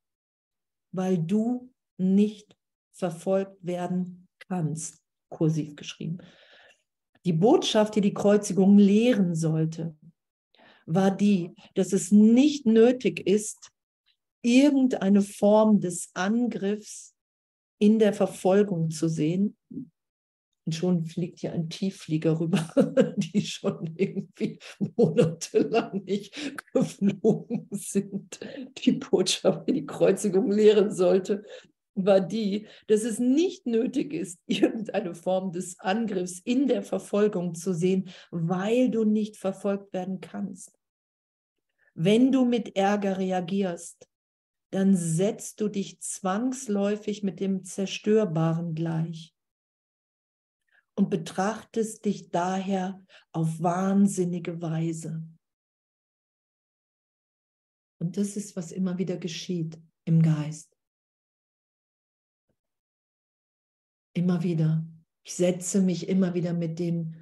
weil 0.93 1.19
du 1.19 1.73
nicht 1.99 2.57
verfolgt 2.93 3.65
werden 3.65 4.29
kannst, 4.49 5.03
kursiv 5.29 5.77
geschrieben. 5.77 6.19
Die 7.25 7.33
Botschaft, 7.33 7.97
die 7.97 8.01
die 8.01 8.15
Kreuzigung 8.15 8.79
lehren 8.79 9.35
sollte, 9.35 9.97
war 10.87 11.11
die, 11.11 11.55
dass 11.75 11.93
es 11.93 12.13
nicht 12.13 12.67
nötig 12.67 13.27
ist, 13.27 13.71
irgendeine 14.43 15.23
Form 15.23 15.81
des 15.81 16.11
Angriffs 16.15 17.15
in 17.79 17.99
der 17.99 18.13
Verfolgung 18.13 18.91
zu 18.91 19.09
sehen. 19.09 19.57
Und 19.71 20.75
schon 20.75 21.05
fliegt 21.05 21.41
hier 21.41 21.53
ein 21.53 21.69
Tiefflieger 21.69 22.41
rüber, 22.41 22.73
die 23.17 23.41
schon 23.41 23.95
irgendwie 23.97 24.59
monatelang 24.97 26.05
nicht 26.05 26.35
geflogen 26.73 27.69
sind. 27.71 28.41
Die 28.79 28.93
Botschaft, 28.93 29.69
die 29.69 29.73
die 29.75 29.87
Kreuzigung 29.87 30.51
lehren 30.51 30.93
sollte, 30.93 31.45
war 31.97 32.21
die, 32.21 32.67
dass 32.87 33.03
es 33.03 33.19
nicht 33.19 33.67
nötig 33.67 34.13
ist, 34.13 34.39
irgendeine 34.47 35.15
Form 35.15 35.51
des 35.53 35.81
Angriffs 35.81 36.41
in 36.41 36.69
der 36.69 36.83
Verfolgung 36.83 37.55
zu 37.55 37.73
sehen, 37.73 38.11
weil 38.31 38.91
du 38.91 39.05
nicht 39.05 39.37
verfolgt 39.37 39.93
werden 39.93 40.21
kannst. 40.21 40.79
Wenn 41.95 42.31
du 42.31 42.45
mit 42.45 42.77
Ärger 42.77 43.19
reagierst, 43.19 44.09
dann 44.71 44.95
setzt 44.95 45.61
du 45.61 45.69
dich 45.69 46.01
zwangsläufig 46.01 47.23
mit 47.23 47.41
dem 47.41 47.65
Zerstörbaren 47.65 48.75
gleich 48.75 49.35
und 50.95 51.09
betrachtest 51.09 52.05
dich 52.05 52.31
daher 52.31 53.03
auf 53.33 53.61
wahnsinnige 53.61 54.61
Weise. 54.61 55.23
Und 57.99 58.19
das 58.19 58.37
ist, 58.37 58.57
was 58.57 58.73
immer 58.73 58.99
wieder 58.99 59.17
geschieht 59.17 59.81
im 60.05 60.21
Geist. 60.21 60.76
Immer 64.17 64.43
wieder. 64.43 64.83
Ich 65.25 65.35
setze 65.35 65.83
mich 65.83 66.09
immer 66.09 66.33
wieder 66.33 66.55
mit 66.55 66.79
dem 66.79 67.17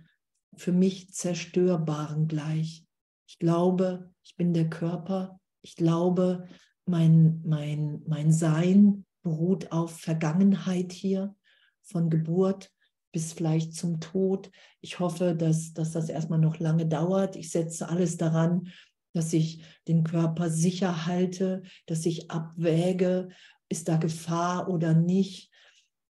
für 0.55 0.70
mich 0.70 1.12
Zerstörbaren 1.12 2.28
gleich. 2.28 2.86
Ich 3.26 3.40
glaube, 3.40 4.12
ich 4.22 4.36
bin 4.36 4.55
der 4.55 4.70
Körper. 4.70 5.40
Ich 5.61 5.74
glaube, 5.74 6.47
mein, 6.86 7.42
mein, 7.45 8.01
mein 8.07 8.30
Sein 8.30 9.05
beruht 9.22 9.72
auf 9.72 9.99
Vergangenheit 9.99 10.92
hier, 10.92 11.34
von 11.82 12.11
Geburt 12.11 12.70
bis 13.11 13.32
vielleicht 13.32 13.74
zum 13.74 13.99
Tod. 13.99 14.53
Ich 14.80 15.01
hoffe, 15.01 15.34
dass, 15.34 15.72
dass 15.72 15.90
das 15.90 16.09
erstmal 16.09 16.38
noch 16.38 16.61
lange 16.61 16.86
dauert. 16.86 17.34
Ich 17.34 17.51
setze 17.51 17.88
alles 17.88 18.18
daran, 18.18 18.68
dass 19.12 19.32
ich 19.32 19.64
den 19.88 20.05
Körper 20.05 20.49
sicher 20.49 21.07
halte, 21.07 21.62
dass 21.86 22.07
ich 22.07 22.30
abwäge, 22.30 23.30
ist 23.68 23.88
da 23.88 23.97
Gefahr 23.97 24.68
oder 24.68 24.95
nicht 24.95 25.51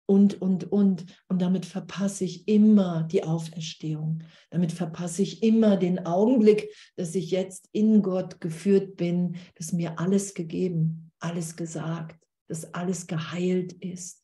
und, 0.06 0.40
und, 0.40 0.70
und. 0.70 1.06
Und 1.28 1.42
damit 1.42 1.66
verpasse 1.66 2.24
ich 2.24 2.46
immer 2.48 3.04
die 3.04 3.24
Auferstehung. 3.24 4.22
Damit 4.50 4.72
verpasse 4.72 5.22
ich 5.22 5.42
immer 5.42 5.76
den 5.76 6.04
Augenblick, 6.06 6.68
dass 6.96 7.14
ich 7.14 7.30
jetzt 7.30 7.68
in 7.72 8.02
Gott 8.02 8.40
geführt 8.40 8.96
bin, 8.96 9.36
dass 9.56 9.72
mir 9.72 9.98
alles 9.98 10.34
gegeben, 10.34 11.12
alles 11.18 11.56
gesagt, 11.56 12.24
dass 12.48 12.74
alles 12.74 13.06
geheilt 13.06 13.72
ist, 13.72 14.22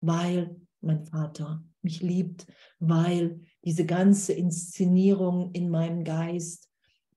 weil 0.00 0.56
mein 0.80 1.04
Vater 1.04 1.62
mich 1.82 2.02
liebt, 2.02 2.46
weil 2.78 3.40
diese 3.64 3.86
ganze 3.86 4.32
Inszenierung 4.32 5.52
in 5.52 5.70
meinem 5.70 6.04
Geist, 6.04 6.68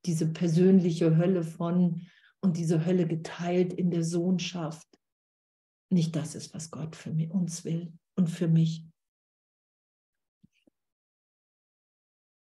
diese 0.05 0.28
persönliche 0.28 1.17
Hölle 1.17 1.43
von 1.43 2.01
und 2.41 2.57
diese 2.57 2.86
Hölle 2.86 3.07
geteilt 3.07 3.74
in 3.74 3.89
der 3.89 4.03
Sohnschaft, 4.03 4.88
nicht 5.94 6.16
das 6.16 6.36
ist, 6.36 6.54
was 6.54 6.72
Gott 6.72 6.96
für 6.96 7.12
uns 7.30 7.64
will 7.64 7.94
und 8.16 8.30
für 8.30 8.48
mich. 8.48 8.86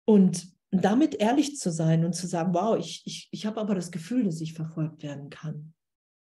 Und 0.06 0.52
damit 0.70 1.14
ehrlich 1.14 1.58
zu 1.58 1.70
sein 1.70 2.04
und 2.04 2.14
zu 2.14 2.26
sagen, 2.26 2.52
wow, 2.52 2.76
ich, 2.78 3.02
ich, 3.06 3.28
ich 3.30 3.46
habe 3.46 3.60
aber 3.60 3.74
das 3.74 3.90
Gefühl, 3.90 4.24
dass 4.24 4.40
ich 4.40 4.54
verfolgt 4.54 5.02
werden 5.02 5.30
kann. 5.30 5.72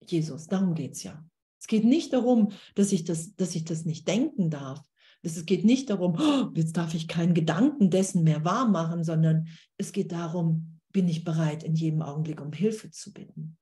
Jesus, 0.05 0.47
darum 0.47 0.75
geht 0.75 0.93
es 0.93 1.03
ja. 1.03 1.23
Es 1.59 1.67
geht 1.67 1.83
nicht 1.83 2.13
darum, 2.13 2.51
dass 2.75 2.91
ich 2.91 3.03
das, 3.03 3.35
dass 3.35 3.53
ich 3.53 3.65
das 3.65 3.85
nicht 3.85 4.07
denken 4.07 4.49
darf. 4.49 4.81
Es 5.21 5.45
geht 5.45 5.65
nicht 5.65 5.89
darum, 5.89 6.15
oh, 6.17 6.49
jetzt 6.55 6.77
darf 6.77 6.93
ich 6.93 7.09
keinen 7.09 7.33
Gedanken 7.33 7.89
dessen 7.89 8.23
mehr 8.23 8.45
wahr 8.45 8.69
machen, 8.69 9.03
sondern 9.03 9.49
es 9.77 9.91
geht 9.91 10.13
darum, 10.13 10.79
bin 10.93 11.09
ich 11.09 11.25
bereit, 11.25 11.63
in 11.63 11.75
jedem 11.75 12.01
Augenblick 12.01 12.39
um 12.39 12.53
Hilfe 12.53 12.89
zu 12.89 13.11
bitten 13.11 13.58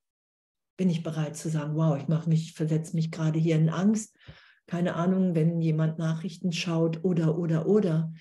bin 0.78 0.90
ich 0.90 1.04
bereit 1.04 1.36
zu 1.36 1.50
sagen, 1.50 1.76
wow, 1.76 1.98
ich 1.98 2.08
mache 2.08 2.30
mich, 2.30 2.54
versetze 2.54 2.96
mich 2.96 3.12
gerade 3.12 3.40
hier 3.40 3.56
in 3.56 3.70
Angst. 3.70 4.16
Keine 4.68 4.96
Ahnung, 4.96 5.34
wenn 5.34 5.60
jemand 5.60 5.98
Nachrichten 5.98 6.52
schaut 6.52 7.04
oder, 7.04 7.38
oder, 7.38 7.68
oder. 7.68 8.14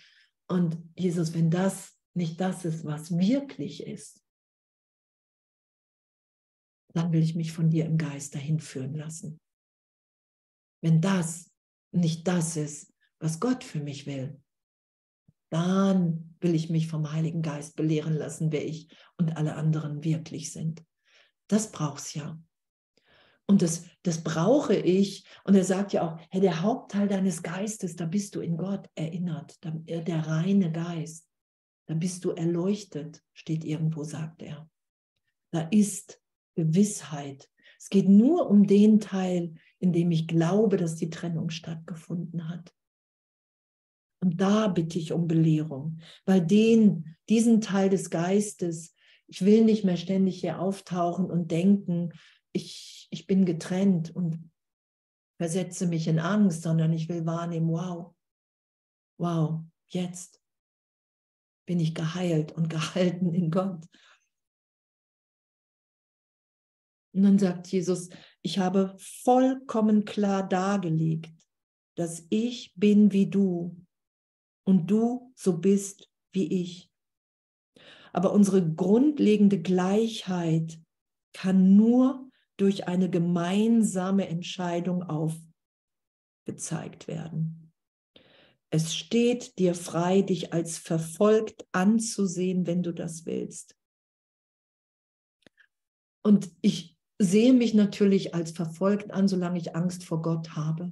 Und 0.48 0.78
Jesus, 0.96 1.34
wenn 1.34 1.50
das 1.50 1.96
nicht 2.14 2.40
das 2.40 2.64
ist, 2.64 2.84
was 2.84 3.16
wirklich 3.16 3.86
ist, 3.86 4.22
dann 6.94 7.12
will 7.12 7.22
ich 7.22 7.34
mich 7.34 7.52
von 7.52 7.68
dir 7.68 7.84
im 7.84 7.98
Geist 7.98 8.34
dahin 8.34 8.58
führen 8.58 8.94
lassen. 8.94 9.38
Wenn 10.82 11.02
das 11.02 11.52
nicht 11.92 12.26
das 12.26 12.56
ist, 12.56 12.94
was 13.18 13.38
Gott 13.38 13.64
für 13.64 13.80
mich 13.80 14.06
will, 14.06 14.40
dann 15.50 16.36
will 16.40 16.54
ich 16.54 16.70
mich 16.70 16.88
vom 16.88 17.12
Heiligen 17.12 17.42
Geist 17.42 17.76
belehren 17.76 18.14
lassen, 18.14 18.50
wer 18.50 18.64
ich 18.64 18.88
und 19.18 19.36
alle 19.36 19.56
anderen 19.56 20.04
wirklich 20.04 20.52
sind. 20.52 20.84
Das 21.48 21.70
brauchst 21.70 22.14
ja. 22.14 22.38
Und 23.48 23.62
das, 23.62 23.84
das 24.02 24.24
brauche 24.24 24.74
ich. 24.74 25.24
Und 25.44 25.54
er 25.54 25.64
sagt 25.64 25.92
ja 25.92 26.02
auch, 26.02 26.18
hey, 26.30 26.40
der 26.40 26.62
Hauptteil 26.62 27.06
deines 27.06 27.42
Geistes, 27.42 27.94
da 27.94 28.04
bist 28.06 28.34
du 28.34 28.40
in 28.40 28.56
Gott 28.56 28.88
erinnert, 28.94 29.58
äh, 29.86 30.02
der 30.02 30.26
reine 30.26 30.72
Geist. 30.72 31.28
Da 31.86 31.94
bist 31.94 32.24
du 32.24 32.30
erleuchtet, 32.32 33.22
steht 33.32 33.64
irgendwo, 33.64 34.02
sagt 34.02 34.42
er. 34.42 34.68
Da 35.52 35.60
ist 35.70 36.20
Gewissheit, 36.56 37.48
Es 37.78 37.90
geht 37.90 38.08
nur 38.08 38.50
um 38.50 38.66
den 38.66 38.98
Teil, 38.98 39.54
in 39.78 39.92
dem 39.92 40.10
ich 40.10 40.26
glaube, 40.26 40.76
dass 40.76 40.96
die 40.96 41.10
Trennung 41.10 41.50
stattgefunden 41.50 42.48
hat. 42.48 42.74
Und 44.22 44.40
da 44.40 44.68
bitte 44.68 44.98
ich 44.98 45.12
um 45.12 45.28
Belehrung, 45.28 45.98
weil 46.24 46.44
den, 46.44 47.16
diesen 47.28 47.60
Teil 47.60 47.90
des 47.90 48.10
Geistes, 48.10 48.94
ich 49.28 49.44
will 49.44 49.64
nicht 49.64 49.84
mehr 49.84 49.98
ständig 49.98 50.40
hier 50.40 50.58
auftauchen 50.58 51.30
und 51.30 51.50
denken, 51.50 52.12
ich, 52.52 52.95
ich 53.16 53.26
bin 53.26 53.46
getrennt 53.46 54.14
und 54.14 54.50
versetze 55.40 55.86
mich 55.86 56.06
in 56.06 56.18
Angst, 56.18 56.62
sondern 56.62 56.92
ich 56.92 57.08
will 57.08 57.24
wahrnehmen, 57.24 57.68
wow, 57.68 58.14
wow, 59.18 59.64
jetzt 59.86 60.42
bin 61.66 61.80
ich 61.80 61.94
geheilt 61.94 62.52
und 62.52 62.68
gehalten 62.70 63.32
in 63.32 63.50
Gott. 63.50 63.86
Und 67.14 67.22
dann 67.22 67.38
sagt 67.38 67.68
Jesus, 67.68 68.10
ich 68.42 68.58
habe 68.58 68.94
vollkommen 68.98 70.04
klar 70.04 70.46
dargelegt, 70.46 71.32
dass 71.96 72.26
ich 72.28 72.74
bin 72.76 73.12
wie 73.12 73.30
du 73.30 73.82
und 74.66 74.90
du 74.90 75.32
so 75.34 75.56
bist 75.56 76.10
wie 76.32 76.52
ich. 76.62 76.92
Aber 78.12 78.32
unsere 78.32 78.74
grundlegende 78.74 79.62
Gleichheit 79.62 80.78
kann 81.32 81.76
nur 81.76 82.25
durch 82.56 82.88
eine 82.88 83.10
gemeinsame 83.10 84.28
Entscheidung 84.28 85.02
aufgezeigt 86.44 87.08
werden. 87.08 87.72
Es 88.70 88.94
steht 88.94 89.58
dir 89.58 89.74
frei, 89.74 90.22
dich 90.22 90.52
als 90.52 90.78
verfolgt 90.78 91.66
anzusehen, 91.72 92.66
wenn 92.66 92.82
du 92.82 92.92
das 92.92 93.26
willst. 93.26 93.76
Und 96.22 96.50
ich 96.60 96.96
sehe 97.18 97.52
mich 97.52 97.72
natürlich 97.74 98.34
als 98.34 98.50
verfolgt 98.50 99.12
an, 99.12 99.28
solange 99.28 99.58
ich 99.58 99.76
Angst 99.76 100.04
vor 100.04 100.22
Gott 100.22 100.56
habe. 100.56 100.90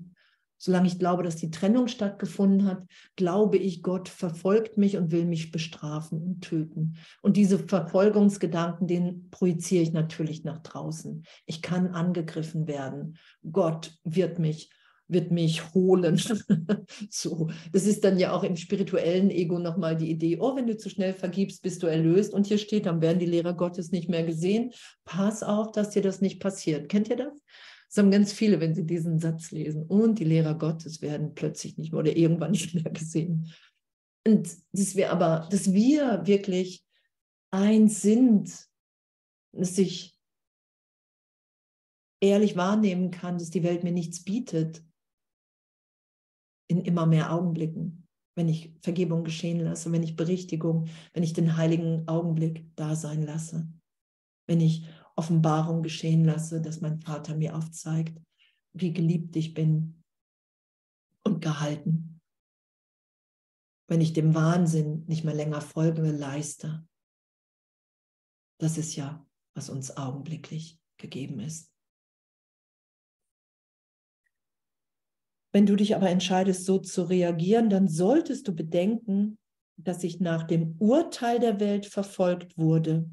Solange 0.58 0.86
ich 0.86 0.98
glaube, 0.98 1.22
dass 1.22 1.36
die 1.36 1.50
Trennung 1.50 1.88
stattgefunden 1.88 2.66
hat, 2.66 2.82
glaube 3.16 3.56
ich, 3.56 3.82
Gott 3.82 4.08
verfolgt 4.08 4.78
mich 4.78 4.96
und 4.96 5.10
will 5.10 5.24
mich 5.24 5.50
bestrafen 5.50 6.22
und 6.22 6.40
töten. 6.42 6.96
Und 7.22 7.36
diese 7.36 7.58
Verfolgungsgedanken, 7.58 8.86
den 8.86 9.30
projiziere 9.30 9.82
ich 9.82 9.92
natürlich 9.92 10.44
nach 10.44 10.62
draußen. 10.62 11.24
Ich 11.46 11.62
kann 11.62 11.88
angegriffen 11.88 12.66
werden. 12.66 13.18
Gott 13.50 13.92
wird 14.04 14.38
mich 14.38 14.70
wird 15.08 15.30
mich 15.30 15.74
holen. 15.74 16.18
so, 17.10 17.50
das 17.72 17.86
ist 17.86 18.04
dann 18.04 18.18
ja 18.18 18.32
auch 18.32 18.42
im 18.42 18.56
spirituellen 18.56 19.30
Ego 19.30 19.58
nochmal 19.58 19.96
die 19.96 20.10
Idee, 20.10 20.38
oh, 20.40 20.56
wenn 20.56 20.66
du 20.66 20.76
zu 20.76 20.88
schnell 20.88 21.12
vergibst, 21.12 21.62
bist 21.62 21.82
du 21.82 21.86
erlöst. 21.86 22.32
Und 22.32 22.46
hier 22.46 22.58
steht, 22.58 22.86
dann 22.86 23.02
werden 23.02 23.18
die 23.18 23.26
Lehrer 23.26 23.54
Gottes 23.54 23.90
nicht 23.90 24.08
mehr 24.08 24.24
gesehen. 24.24 24.72
Pass 25.04 25.42
auf, 25.42 25.72
dass 25.72 25.90
dir 25.90 26.02
das 26.02 26.20
nicht 26.20 26.40
passiert. 26.40 26.88
Kennt 26.88 27.08
ihr 27.08 27.16
das? 27.16 27.32
Das 27.94 28.02
haben 28.02 28.10
ganz 28.10 28.32
viele, 28.32 28.58
wenn 28.58 28.74
sie 28.74 28.84
diesen 28.84 29.20
Satz 29.20 29.52
lesen. 29.52 29.84
Und 29.84 30.18
die 30.18 30.24
Lehrer 30.24 30.58
Gottes 30.58 31.00
werden 31.00 31.36
plötzlich 31.36 31.78
nicht 31.78 31.92
mehr 31.92 32.00
oder 32.00 32.16
irgendwann 32.16 32.50
nicht 32.50 32.74
mehr 32.74 32.92
gesehen. 32.92 33.52
Und 34.26 34.48
dass 34.72 34.96
wir 34.96 35.12
aber, 35.12 35.48
dass 35.52 35.72
wir 35.72 36.26
wirklich 36.26 36.84
eins 37.52 38.02
sind, 38.02 38.68
dass 39.52 39.78
ich 39.78 40.18
ehrlich 42.20 42.56
wahrnehmen 42.56 43.12
kann, 43.12 43.38
dass 43.38 43.50
die 43.50 43.62
Welt 43.62 43.84
mir 43.84 43.92
nichts 43.92 44.24
bietet. 44.24 44.82
In 46.68 46.80
immer 46.80 47.06
mehr 47.06 47.32
Augenblicken, 47.32 48.08
wenn 48.34 48.48
ich 48.48 48.74
Vergebung 48.80 49.22
geschehen 49.22 49.60
lasse, 49.60 49.92
wenn 49.92 50.02
ich 50.02 50.16
Berichtigung, 50.16 50.88
wenn 51.12 51.22
ich 51.22 51.32
den 51.32 51.56
heiligen 51.56 52.08
Augenblick 52.08 52.66
da 52.74 52.96
sein 52.96 53.22
lasse, 53.22 53.68
wenn 54.48 54.60
ich 54.60 54.84
Offenbarung 55.16 55.82
geschehen 55.82 56.24
lasse, 56.24 56.60
dass 56.60 56.80
mein 56.80 57.00
Vater 57.00 57.34
mir 57.36 57.56
aufzeigt, 57.56 58.20
wie 58.72 58.92
geliebt 58.92 59.36
ich 59.36 59.54
bin 59.54 60.02
und 61.22 61.40
gehalten. 61.40 62.20
Wenn 63.86 64.00
ich 64.00 64.12
dem 64.12 64.34
Wahnsinn 64.34 65.04
nicht 65.06 65.24
mehr 65.24 65.34
länger 65.34 65.60
folge, 65.60 66.10
leiste. 66.10 66.86
Das 68.58 68.78
ist 68.78 68.96
ja, 68.96 69.24
was 69.54 69.70
uns 69.70 69.96
augenblicklich 69.96 70.80
gegeben 70.96 71.38
ist. 71.40 71.70
Wenn 75.52 75.66
du 75.66 75.76
dich 75.76 75.94
aber 75.94 76.10
entscheidest, 76.10 76.64
so 76.64 76.78
zu 76.78 77.04
reagieren, 77.04 77.70
dann 77.70 77.86
solltest 77.86 78.48
du 78.48 78.54
bedenken, 78.56 79.38
dass 79.76 80.02
ich 80.02 80.18
nach 80.18 80.42
dem 80.44 80.76
Urteil 80.80 81.38
der 81.38 81.60
Welt 81.60 81.86
verfolgt 81.86 82.58
wurde 82.58 83.08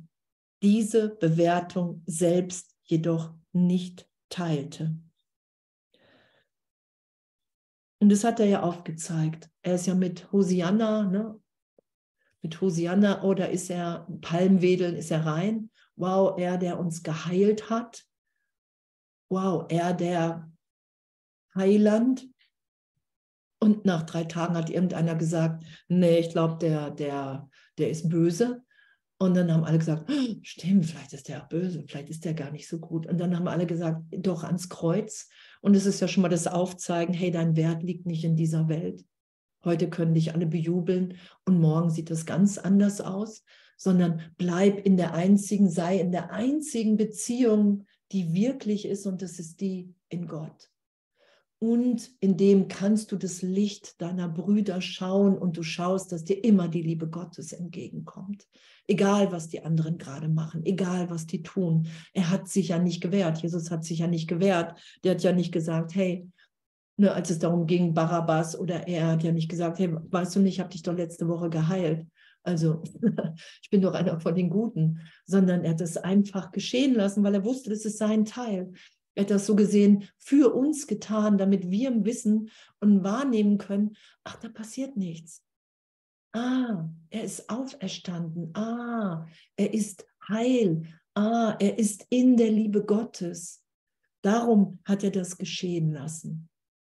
diese 0.62 1.10
Bewertung 1.10 2.04
selbst 2.06 2.76
jedoch 2.84 3.34
nicht 3.52 4.08
teilte. 4.30 4.96
Und 8.00 8.10
das 8.10 8.24
hat 8.24 8.40
er 8.40 8.48
ja 8.48 8.64
aufgezeigt. 8.64 9.50
Er 9.62 9.76
ist 9.76 9.86
ja 9.86 9.94
mit 9.94 10.32
Hosianna, 10.32 11.04
ne? 11.04 11.40
mit 12.42 12.60
Hosianna, 12.60 13.24
oder 13.24 13.50
ist 13.52 13.70
er 13.70 14.08
Palmwedeln, 14.22 14.96
ist 14.96 15.12
er 15.12 15.26
rein. 15.26 15.70
Wow, 15.96 16.40
er, 16.40 16.58
der 16.58 16.80
uns 16.80 17.04
geheilt 17.04 17.70
hat. 17.70 18.04
Wow, 19.30 19.66
er, 19.70 19.94
der 19.94 20.52
Heiland. 21.56 22.28
Und 23.60 23.86
nach 23.86 24.04
drei 24.04 24.24
Tagen 24.24 24.58
hat 24.58 24.72
irgendeiner 24.72 25.16
gesagt, 25.16 25.64
nee, 25.88 26.18
ich 26.18 26.32
glaube, 26.32 26.58
der, 26.58 26.90
der, 26.90 27.50
der 27.78 27.92
ist 27.92 28.10
böse. 28.10 28.64
Und 29.22 29.36
dann 29.36 29.54
haben 29.54 29.66
alle 29.66 29.78
gesagt, 29.78 30.10
oh, 30.10 30.36
stimmt, 30.42 30.88
vielleicht 30.88 31.14
ist 31.14 31.28
der 31.28 31.46
böse, 31.48 31.84
vielleicht 31.88 32.10
ist 32.10 32.26
der 32.26 32.34
gar 32.34 32.50
nicht 32.50 32.68
so 32.68 32.80
gut. 32.80 33.06
Und 33.06 33.20
dann 33.20 33.38
haben 33.38 33.48
alle 33.48 33.68
gesagt, 33.68 34.02
doch 34.10 34.44
ans 34.44 34.68
Kreuz. 34.68 35.30
Und 35.62 35.76
es 35.76 35.86
ist 35.86 36.00
ja 36.00 36.08
schon 36.08 36.24
mal 36.24 36.30
das 36.30 36.48
Aufzeigen, 36.48 37.14
hey, 37.14 37.30
dein 37.30 37.56
Wert 37.56 37.84
liegt 37.84 38.08
nicht 38.08 38.24
in 38.24 38.36
dieser 38.36 38.68
Welt. 38.68 39.06
Heute 39.64 39.92
können 39.92 40.16
dich 40.16 40.34
alle 40.34 40.48
bejubeln 40.48 41.18
und 41.46 41.60
morgen 41.60 41.92
sieht 41.92 42.10
das 42.10 42.26
ganz 42.26 42.58
anders 42.58 43.00
aus, 43.00 43.44
sondern 43.78 44.24
bleib 44.38 44.84
in 44.88 44.98
der 44.98 45.14
einzigen, 45.14 45.70
sei 45.70 46.00
in 46.00 46.12
der 46.12 46.32
einzigen 46.32 46.98
Beziehung, 46.98 47.86
die 48.12 48.34
wirklich 48.34 48.88
ist 48.88 49.06
und 49.06 49.22
das 49.22 49.38
ist 49.38 49.62
die 49.62 49.94
in 50.10 50.26
Gott 50.26 50.71
und 51.64 52.10
in 52.20 52.38
dem 52.38 52.68
kannst 52.68 53.12
du 53.12 53.18
das 53.18 53.44
Licht 53.44 54.02
deiner 54.02 54.28
Brüder 54.28 54.82
schauen 54.82 55.38
und 55.38 55.58
du 55.58 55.62
schaust, 55.62 56.12
dass 56.12 56.24
dir 56.24 56.44
immer 56.44 56.68
die 56.68 56.82
Liebe 56.82 57.08
Gottes 57.08 57.54
entgegenkommt. 57.54 58.48
Egal, 58.88 59.32
was 59.32 59.48
die 59.48 59.64
anderen 59.64 60.00
gerade 60.00 60.28
machen, 60.28 60.66
egal, 60.66 61.12
was 61.12 61.28
die 61.28 61.44
tun. 61.44 61.88
Er 62.14 62.32
hat 62.32 62.48
sich 62.48 62.70
ja 62.70 62.80
nicht 62.80 63.00
gewehrt. 63.00 63.44
Jesus 63.44 63.70
hat 63.70 63.86
sich 63.86 64.00
ja 64.00 64.08
nicht 64.08 64.28
gewehrt. 64.28 64.76
Der 65.04 65.12
hat 65.12 65.22
ja 65.22 65.34
nicht 65.34 65.52
gesagt, 65.52 65.94
hey, 65.94 66.28
ne, 66.98 67.14
als 67.14 67.30
es 67.30 67.38
darum 67.38 67.68
ging, 67.68 67.94
Barabbas 67.94 68.58
oder 68.58 68.88
er 68.88 69.06
hat 69.06 69.22
ja 69.22 69.32
nicht 69.32 69.48
gesagt, 69.48 69.78
hey, 69.78 69.94
weißt 69.94 70.36
du 70.36 70.40
nicht, 70.40 70.56
ich 70.56 70.60
habe 70.62 70.72
dich 70.72 70.82
doch 70.82 70.96
letzte 70.96 71.28
Woche 71.28 71.52
geheilt. 71.52 72.08
Also 72.42 72.82
ich 73.62 73.70
bin 73.70 73.84
doch 73.84 73.94
einer 73.94 74.20
von 74.20 74.34
den 74.34 74.50
Guten, 74.50 75.02
sondern 75.28 75.64
er 75.64 75.72
hat 75.72 75.82
es 75.82 75.96
einfach 75.96 76.52
geschehen 76.52 76.96
lassen, 76.96 77.24
weil 77.24 77.36
er 77.36 77.46
wusste, 77.46 77.70
das 77.70 77.86
ist 77.86 78.00
sein 78.00 78.26
Teil. 78.26 78.74
Hat 79.18 79.30
das 79.30 79.46
so 79.46 79.56
gesehen 79.56 80.08
für 80.18 80.54
uns 80.54 80.88
getan, 80.88 81.38
damit 81.38 81.70
wir 81.70 82.06
wissen 82.06 82.50
und 82.80 83.04
wahrnehmen 83.04 83.58
können, 83.58 83.96
ach, 84.24 84.38
da 84.38 84.50
passiert 84.50 84.96
nichts. 84.96 85.44
Ah, 86.34 86.90
er 87.10 87.24
ist 87.24 87.50
auferstanden. 87.50 88.56
Ah, 88.56 89.28
er 89.58 89.74
ist 89.74 90.06
heil. 90.30 90.84
Ah, 91.14 91.58
er 91.60 91.78
ist 91.78 92.06
in 92.10 92.38
der 92.38 92.52
Liebe 92.52 92.86
Gottes. 92.86 93.64
Darum 94.22 94.80
hat 94.86 95.04
er 95.04 95.12
das 95.12 95.38
geschehen 95.38 95.92
lassen. 95.92 96.50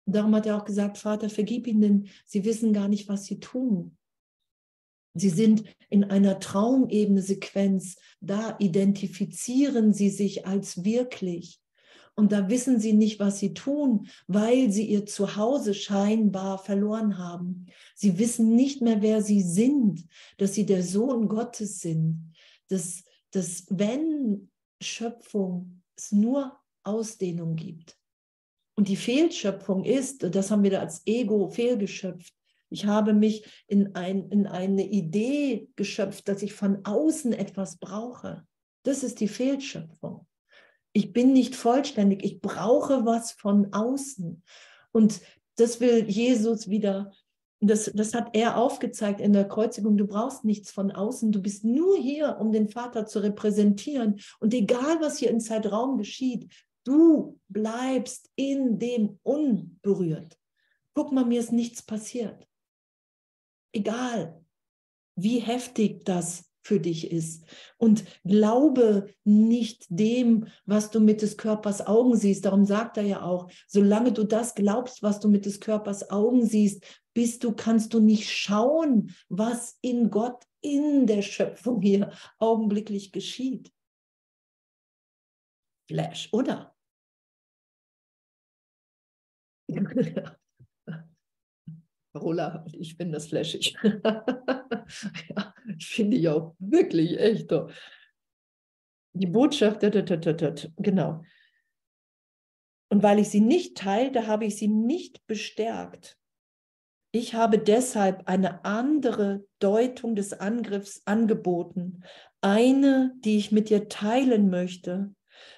Und 0.06 0.14
darum 0.14 0.34
hat 0.34 0.46
er 0.46 0.56
auch 0.56 0.64
gesagt, 0.64 0.98
Vater, 0.98 1.28
vergib 1.28 1.66
ihnen, 1.66 2.08
sie 2.24 2.44
wissen 2.44 2.72
gar 2.72 2.88
nicht, 2.88 3.08
was 3.08 3.26
sie 3.26 3.40
tun. 3.40 3.98
Sie 5.14 5.30
sind 5.30 5.64
in 5.90 6.04
einer 6.04 6.38
Traumebene 6.40 7.22
Sequenz, 7.22 7.96
da 8.20 8.56
identifizieren 8.58 9.92
sie 9.92 10.10
sich 10.10 10.46
als 10.46 10.84
wirklich. 10.84 11.60
Und 12.18 12.32
da 12.32 12.48
wissen 12.48 12.80
sie 12.80 12.94
nicht, 12.94 13.20
was 13.20 13.38
sie 13.38 13.52
tun, 13.52 14.08
weil 14.26 14.72
sie 14.72 14.86
ihr 14.86 15.04
Zuhause 15.04 15.74
scheinbar 15.74 16.58
verloren 16.58 17.18
haben. 17.18 17.66
Sie 17.94 18.18
wissen 18.18 18.56
nicht 18.56 18.80
mehr, 18.80 19.02
wer 19.02 19.22
sie 19.22 19.42
sind, 19.42 20.06
dass 20.38 20.54
sie 20.54 20.64
der 20.64 20.82
Sohn 20.82 21.28
Gottes 21.28 21.80
sind. 21.80 22.32
Dass, 22.68 23.04
dass 23.32 23.66
wenn 23.68 24.50
Schöpfung 24.80 25.82
es 25.94 26.10
nur 26.10 26.58
Ausdehnung 26.84 27.54
gibt. 27.54 27.98
Und 28.76 28.88
die 28.88 28.96
Fehlschöpfung 28.96 29.84
ist, 29.84 30.22
das 30.22 30.50
haben 30.50 30.62
wir 30.62 30.70
da 30.70 30.80
als 30.80 31.06
Ego 31.06 31.48
fehlgeschöpft. 31.48 32.32
Ich 32.70 32.86
habe 32.86 33.12
mich 33.12 33.44
in, 33.66 33.94
ein, 33.94 34.30
in 34.30 34.46
eine 34.46 34.86
Idee 34.86 35.68
geschöpft, 35.76 36.28
dass 36.28 36.42
ich 36.42 36.54
von 36.54 36.84
außen 36.84 37.34
etwas 37.34 37.76
brauche. 37.76 38.46
Das 38.84 39.02
ist 39.02 39.20
die 39.20 39.28
Fehlschöpfung 39.28 40.26
ich 40.96 41.12
bin 41.12 41.34
nicht 41.34 41.54
vollständig, 41.54 42.24
ich 42.24 42.40
brauche 42.40 43.04
was 43.04 43.32
von 43.32 43.70
außen. 43.74 44.42
Und 44.92 45.20
das 45.56 45.78
will 45.78 46.08
Jesus 46.08 46.70
wieder 46.70 47.12
das, 47.60 47.90
das 47.94 48.14
hat 48.14 48.34
er 48.34 48.56
aufgezeigt 48.56 49.20
in 49.20 49.34
der 49.34 49.46
Kreuzigung. 49.46 49.98
Du 49.98 50.06
brauchst 50.06 50.44
nichts 50.44 50.70
von 50.70 50.90
außen. 50.90 51.32
Du 51.32 51.42
bist 51.42 51.64
nur 51.64 51.98
hier, 51.98 52.38
um 52.38 52.50
den 52.50 52.68
Vater 52.68 53.06
zu 53.06 53.18
repräsentieren. 53.18 54.20
Und 54.40 54.54
egal, 54.54 55.00
was 55.00 55.18
hier 55.18 55.30
im 55.30 55.40
Zeitraum 55.40 55.98
geschieht, 55.98 56.50
du 56.84 57.38
bleibst 57.48 58.30
in 58.34 58.78
dem 58.78 59.18
unberührt. 59.22 60.38
Guck 60.94 61.12
mal, 61.12 61.26
mir 61.26 61.40
ist 61.40 61.52
nichts 61.52 61.82
passiert. 61.82 62.46
Egal, 63.72 64.42
wie 65.14 65.40
heftig 65.40 66.06
das 66.06 66.50
für 66.66 66.80
dich 66.80 67.10
ist. 67.10 67.44
Und 67.78 68.04
glaube 68.24 69.08
nicht 69.24 69.86
dem, 69.88 70.48
was 70.64 70.90
du 70.90 71.00
mit 71.00 71.22
des 71.22 71.36
Körpers 71.36 71.86
Augen 71.86 72.16
siehst. 72.16 72.44
Darum 72.44 72.64
sagt 72.64 72.96
er 72.96 73.04
ja 73.04 73.22
auch, 73.22 73.48
solange 73.68 74.12
du 74.12 74.24
das 74.24 74.54
glaubst, 74.54 75.02
was 75.02 75.20
du 75.20 75.28
mit 75.28 75.46
des 75.46 75.60
Körpers 75.60 76.10
Augen 76.10 76.44
siehst, 76.44 76.84
bist 77.14 77.44
du, 77.44 77.52
kannst 77.52 77.94
du 77.94 78.00
nicht 78.00 78.30
schauen, 78.30 79.14
was 79.28 79.78
in 79.80 80.10
Gott, 80.10 80.44
in 80.60 81.06
der 81.06 81.22
Schöpfung 81.22 81.80
hier 81.80 82.10
augenblicklich 82.38 83.12
geschieht. 83.12 83.72
Flash, 85.88 86.28
oder? 86.32 86.74
Rola, 92.16 92.64
ich 92.72 92.94
finde 92.96 93.14
das 93.14 93.28
flashig. 93.28 93.76
ja, 93.82 95.54
finde 95.80 96.16
ich 96.16 96.28
auch 96.28 96.54
wirklich 96.58 97.18
echt. 97.18 97.50
Doch. 97.52 97.70
Die 99.14 99.26
Botschaft, 99.26 99.80
genau. 99.80 101.22
Und 102.88 103.02
weil 103.02 103.18
ich 103.18 103.30
sie 103.30 103.40
nicht 103.40 103.76
teilte, 103.76 104.26
habe 104.26 104.44
ich 104.44 104.56
sie 104.56 104.68
nicht 104.68 105.26
bestärkt. 105.26 106.18
Ich 107.12 107.34
habe 107.34 107.58
deshalb 107.58 108.28
eine 108.28 108.64
andere 108.64 109.46
Deutung 109.58 110.16
des 110.16 110.34
Angriffs 110.34 111.02
angeboten, 111.06 112.02
eine, 112.42 113.14
die 113.24 113.38
ich 113.38 113.52
mit 113.52 113.70
dir 113.70 113.88
teilen 113.88 114.50
möchte, 114.50 115.14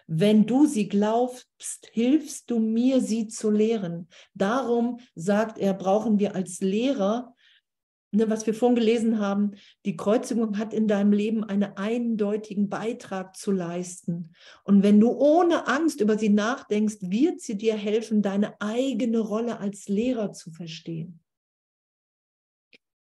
wenn 0.07 0.47
du 0.47 0.67
sie 0.67 0.89
glaubst, 0.89 1.89
hilfst 1.93 2.51
du 2.51 2.59
mir, 2.59 3.01
sie 3.01 3.29
zu 3.29 3.51
lehren. 3.51 4.09
Darum, 4.35 5.01
sagt 5.15 5.59
er, 5.59 5.75
brauchen 5.75 6.19
wir 6.19 6.35
als 6.35 6.61
Lehrer, 6.61 7.35
ne, 8.11 8.31
was 8.31 8.47
wir 8.47 8.55
vorhin 8.55 8.77
gelesen 8.77 9.19
haben, 9.19 9.53
die 9.85 9.97
Kreuzigung 9.97 10.59
hat 10.59 10.73
in 10.73 10.89
deinem 10.89 11.13
Leben 11.13 11.45
einen 11.45 11.77
eindeutigen 11.77 12.69
Beitrag 12.69 13.37
zu 13.37 13.53
leisten. 13.53 14.33
Und 14.65 14.83
wenn 14.83 15.01
du 15.01 15.11
ohne 15.11 15.67
Angst 15.67 16.01
über 16.01 16.19
sie 16.19 16.31
nachdenkst, 16.31 16.99
wird 17.03 17.41
sie 17.41 17.57
dir 17.57 17.77
helfen, 17.77 18.23
deine 18.23 18.61
eigene 18.61 19.19
Rolle 19.19 19.59
als 19.59 19.89
Lehrer 19.89 20.33
zu 20.33 20.51
verstehen. 20.51 21.21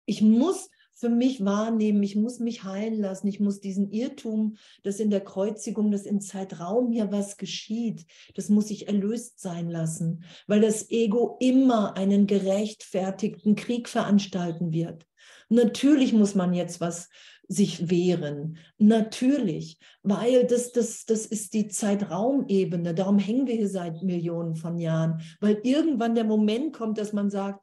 Ich 0.07 0.20
muss 0.20 0.70
für 0.95 1.09
mich 1.09 1.45
wahrnehmen, 1.45 2.03
ich 2.03 2.16
muss 2.16 2.38
mich 2.38 2.64
heilen 2.64 3.01
lassen, 3.01 3.26
ich 3.26 3.40
muss 3.40 3.61
diesen 3.61 3.90
Irrtum, 3.90 4.57
dass 4.82 5.01
in 5.01 5.11
der 5.11 5.20
Kreuzigung, 5.20 5.90
dass 5.90 6.07
im 6.07 6.20
Zeitraum 6.20 6.92
hier 6.92 7.11
was 7.11 7.36
geschieht, 7.36 8.07
das 8.34 8.49
muss 8.49 8.70
ich 8.70 8.86
erlöst 8.86 9.40
sein 9.40 9.68
lassen, 9.68 10.24
weil 10.47 10.61
das 10.61 10.90
Ego 10.90 11.36
immer 11.40 11.97
einen 11.97 12.26
gerechtfertigten 12.26 13.57
Krieg 13.57 13.88
veranstalten 13.88 14.72
wird. 14.72 15.07
Natürlich 15.49 16.12
muss 16.12 16.34
man 16.34 16.55
jetzt 16.55 16.80
was 16.80 17.09
sich 17.49 17.90
wehren. 17.90 18.59
Natürlich, 18.78 19.78
weil 20.03 20.47
das, 20.47 20.72
das, 20.72 21.05
das 21.05 21.26
ist 21.26 21.53
die 21.53 21.68
Zeitraumebene. 21.68 22.95
Darum 22.95 23.18
hängen 23.18 23.47
wir 23.47 23.55
hier 23.55 23.68
seit 23.68 24.03
Millionen 24.03 24.57
von 24.57 24.78
Jahren, 24.78 25.20
weil 25.40 25.61
irgendwann 25.62 26.14
der 26.14 26.24
Moment 26.24 26.74
kommt, 26.74 26.99
dass 26.99 27.12
man 27.12 27.30
sagt, 27.30 27.61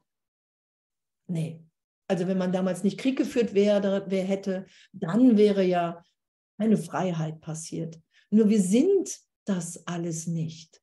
nee, 1.28 1.64
also 2.12 2.28
wenn 2.28 2.38
man 2.38 2.52
damals 2.52 2.84
nicht 2.84 3.00
Krieg 3.00 3.18
geführt 3.18 3.54
wäre, 3.54 4.04
wer 4.10 4.26
hätte, 4.26 4.66
dann 4.92 5.38
wäre 5.38 5.64
ja 5.64 6.04
eine 6.58 6.76
Freiheit 6.76 7.40
passiert. 7.40 8.02
Nur 8.30 8.50
wir 8.50 8.60
sind 8.60 9.18
das 9.46 9.88
alles 9.88 10.28
nicht. 10.28 10.82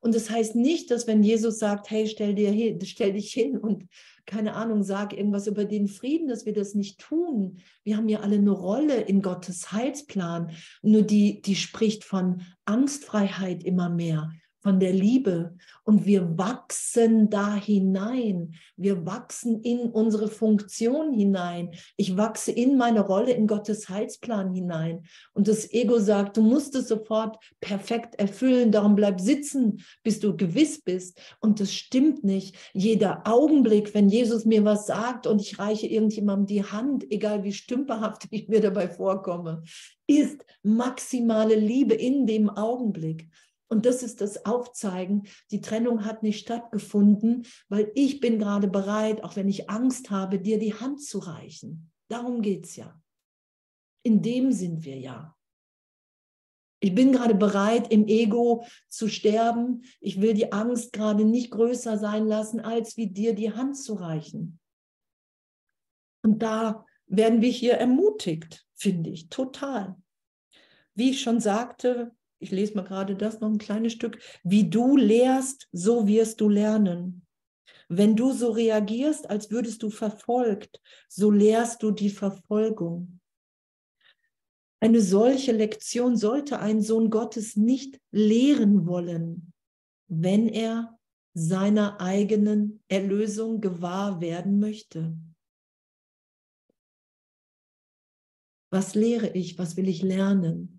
Und 0.00 0.14
das 0.14 0.28
heißt 0.28 0.54
nicht, 0.54 0.90
dass 0.90 1.06
wenn 1.06 1.22
Jesus 1.22 1.58
sagt, 1.58 1.90
hey, 1.90 2.06
stell, 2.06 2.34
dir 2.34 2.50
hin, 2.50 2.78
stell 2.84 3.14
dich 3.14 3.32
hin 3.32 3.56
und 3.56 3.86
keine 4.26 4.52
Ahnung, 4.52 4.82
sag 4.82 5.16
irgendwas 5.16 5.46
über 5.46 5.64
den 5.64 5.88
Frieden, 5.88 6.28
dass 6.28 6.44
wir 6.44 6.52
das 6.52 6.74
nicht 6.74 7.00
tun. 7.00 7.60
Wir 7.82 7.96
haben 7.96 8.10
ja 8.10 8.20
alle 8.20 8.36
eine 8.36 8.50
Rolle 8.50 9.00
in 9.00 9.22
Gottes 9.22 9.72
Heilsplan. 9.72 10.50
Nur 10.82 11.02
die, 11.02 11.40
die 11.40 11.56
spricht 11.56 12.04
von 12.04 12.42
Angstfreiheit 12.66 13.64
immer 13.64 13.88
mehr 13.88 14.30
von 14.66 14.80
der 14.80 14.92
Liebe 14.92 15.54
und 15.84 16.06
wir 16.06 16.36
wachsen 16.36 17.30
da 17.30 17.54
hinein. 17.54 18.56
Wir 18.76 19.06
wachsen 19.06 19.62
in 19.62 19.92
unsere 19.92 20.26
Funktion 20.26 21.12
hinein. 21.12 21.70
Ich 21.96 22.16
wachse 22.16 22.50
in 22.50 22.76
meine 22.76 23.02
Rolle 23.02 23.30
in 23.30 23.46
Gottes 23.46 23.88
Heilsplan 23.88 24.52
hinein. 24.52 25.04
Und 25.34 25.46
das 25.46 25.72
Ego 25.72 26.00
sagt, 26.00 26.36
du 26.36 26.42
musst 26.42 26.74
es 26.74 26.88
sofort 26.88 27.36
perfekt 27.60 28.16
erfüllen. 28.16 28.72
Darum 28.72 28.96
bleib 28.96 29.20
sitzen, 29.20 29.84
bis 30.02 30.18
du 30.18 30.36
gewiss 30.36 30.82
bist. 30.82 31.20
Und 31.38 31.60
das 31.60 31.72
stimmt 31.72 32.24
nicht. 32.24 32.56
Jeder 32.72 33.22
Augenblick, 33.24 33.94
wenn 33.94 34.08
Jesus 34.08 34.46
mir 34.46 34.64
was 34.64 34.88
sagt 34.88 35.28
und 35.28 35.40
ich 35.40 35.60
reiche 35.60 35.86
irgendjemandem 35.86 36.46
die 36.46 36.64
Hand, 36.64 37.08
egal 37.12 37.44
wie 37.44 37.52
stümperhaft 37.52 38.26
ich 38.32 38.48
mir 38.48 38.60
dabei 38.60 38.88
vorkomme, 38.88 39.62
ist 40.08 40.44
maximale 40.64 41.54
Liebe 41.54 41.94
in 41.94 42.26
dem 42.26 42.50
Augenblick. 42.50 43.28
Und 43.68 43.84
das 43.84 44.02
ist 44.02 44.20
das 44.20 44.46
Aufzeigen. 44.46 45.26
Die 45.50 45.60
Trennung 45.60 46.04
hat 46.04 46.22
nicht 46.22 46.38
stattgefunden, 46.38 47.46
weil 47.68 47.90
ich 47.94 48.20
bin 48.20 48.38
gerade 48.38 48.68
bereit, 48.68 49.24
auch 49.24 49.36
wenn 49.36 49.48
ich 49.48 49.68
Angst 49.68 50.10
habe, 50.10 50.38
dir 50.38 50.58
die 50.58 50.74
Hand 50.74 51.02
zu 51.02 51.18
reichen. 51.18 51.90
Darum 52.08 52.42
geht 52.42 52.66
es 52.66 52.76
ja. 52.76 53.00
In 54.04 54.22
dem 54.22 54.52
sind 54.52 54.84
wir 54.84 54.98
ja. 54.98 55.36
Ich 56.78 56.94
bin 56.94 57.10
gerade 57.10 57.34
bereit, 57.34 57.90
im 57.90 58.06
Ego 58.06 58.64
zu 58.88 59.08
sterben. 59.08 59.82
Ich 60.00 60.20
will 60.20 60.34
die 60.34 60.52
Angst 60.52 60.92
gerade 60.92 61.24
nicht 61.24 61.50
größer 61.50 61.98
sein 61.98 62.26
lassen, 62.26 62.60
als 62.60 62.96
wie 62.96 63.08
dir 63.08 63.34
die 63.34 63.52
Hand 63.52 63.76
zu 63.76 63.94
reichen. 63.94 64.60
Und 66.22 66.40
da 66.40 66.84
werden 67.06 67.40
wir 67.40 67.50
hier 67.50 67.74
ermutigt, 67.74 68.66
finde 68.74 69.10
ich, 69.10 69.28
total. 69.28 69.96
Wie 70.94 71.10
ich 71.10 71.20
schon 71.20 71.40
sagte, 71.40 72.15
ich 72.38 72.50
lese 72.50 72.74
mal 72.74 72.84
gerade 72.84 73.16
das 73.16 73.40
noch 73.40 73.48
ein 73.48 73.58
kleines 73.58 73.92
Stück, 73.92 74.18
wie 74.44 74.68
du 74.68 74.96
lehrst, 74.96 75.68
so 75.72 76.06
wirst 76.06 76.40
du 76.40 76.48
lernen. 76.48 77.26
Wenn 77.88 78.16
du 78.16 78.32
so 78.32 78.50
reagierst, 78.50 79.30
als 79.30 79.50
würdest 79.50 79.82
du 79.82 79.90
verfolgt, 79.90 80.80
so 81.08 81.30
lehrst 81.30 81.82
du 81.82 81.90
die 81.90 82.10
Verfolgung. 82.10 83.20
Eine 84.80 85.00
solche 85.00 85.52
Lektion 85.52 86.16
sollte 86.16 86.58
ein 86.58 86.82
Sohn 86.82 87.10
Gottes 87.10 87.56
nicht 87.56 87.98
lehren 88.10 88.86
wollen, 88.86 89.52
wenn 90.08 90.48
er 90.48 90.98
seiner 91.32 92.00
eigenen 92.00 92.82
Erlösung 92.88 93.60
gewahr 93.60 94.20
werden 94.20 94.58
möchte. 94.58 95.16
Was 98.70 98.94
lehre 98.94 99.28
ich? 99.28 99.58
Was 99.58 99.76
will 99.76 99.88
ich 99.88 100.02
lernen? 100.02 100.75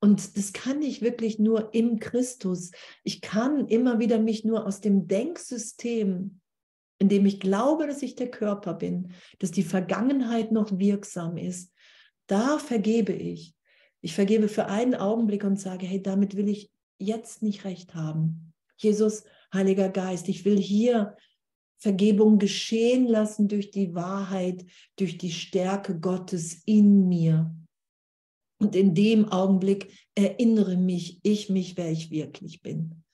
Und 0.00 0.36
das 0.36 0.52
kann 0.52 0.80
ich 0.82 1.02
wirklich 1.02 1.38
nur 1.38 1.74
im 1.74 1.98
Christus. 1.98 2.70
Ich 3.02 3.20
kann 3.20 3.66
immer 3.66 3.98
wieder 3.98 4.18
mich 4.18 4.44
nur 4.44 4.66
aus 4.66 4.80
dem 4.80 5.08
Denksystem, 5.08 6.40
in 6.98 7.08
dem 7.08 7.26
ich 7.26 7.40
glaube, 7.40 7.86
dass 7.86 8.02
ich 8.02 8.14
der 8.14 8.30
Körper 8.30 8.74
bin, 8.74 9.12
dass 9.38 9.50
die 9.50 9.62
Vergangenheit 9.62 10.52
noch 10.52 10.78
wirksam 10.78 11.36
ist, 11.36 11.72
da 12.26 12.58
vergebe 12.58 13.12
ich. 13.12 13.54
Ich 14.00 14.14
vergebe 14.14 14.48
für 14.48 14.66
einen 14.66 14.94
Augenblick 14.94 15.44
und 15.44 15.58
sage, 15.58 15.86
hey, 15.86 16.00
damit 16.00 16.36
will 16.36 16.48
ich 16.48 16.70
jetzt 16.98 17.42
nicht 17.42 17.64
recht 17.64 17.94
haben. 17.94 18.52
Jesus, 18.76 19.24
Heiliger 19.52 19.88
Geist, 19.88 20.28
ich 20.28 20.44
will 20.44 20.58
hier 20.58 21.16
Vergebung 21.78 22.38
geschehen 22.38 23.06
lassen 23.06 23.48
durch 23.48 23.70
die 23.70 23.94
Wahrheit, 23.94 24.64
durch 24.96 25.16
die 25.16 25.32
Stärke 25.32 25.98
Gottes 25.98 26.62
in 26.66 27.08
mir. 27.08 27.54
Und 28.58 28.74
in 28.74 28.94
dem 28.94 29.30
Augenblick 29.30 29.92
erinnere 30.14 30.76
mich, 30.76 31.20
ich 31.22 31.48
mich, 31.48 31.76
wer 31.76 31.90
ich 31.90 32.10
wirklich 32.10 32.62
bin. 32.62 33.04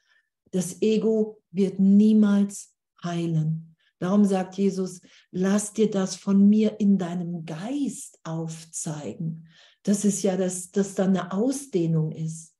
Das 0.50 0.80
Ego 0.80 1.42
wird 1.50 1.78
niemals 1.78 2.74
heilen. 3.02 3.76
Darum 3.98 4.24
sagt 4.24 4.56
Jesus, 4.56 5.00
lass 5.30 5.72
dir 5.72 5.90
das 5.90 6.16
von 6.16 6.48
mir 6.48 6.80
in 6.80 6.98
deinem 6.98 7.44
Geist 7.44 8.18
aufzeigen. 8.24 9.48
Das 9.82 10.04
ist 10.04 10.22
ja, 10.22 10.36
dass 10.36 10.70
das 10.70 10.94
dann 10.94 11.10
eine 11.10 11.32
Ausdehnung 11.32 12.12
ist, 12.12 12.54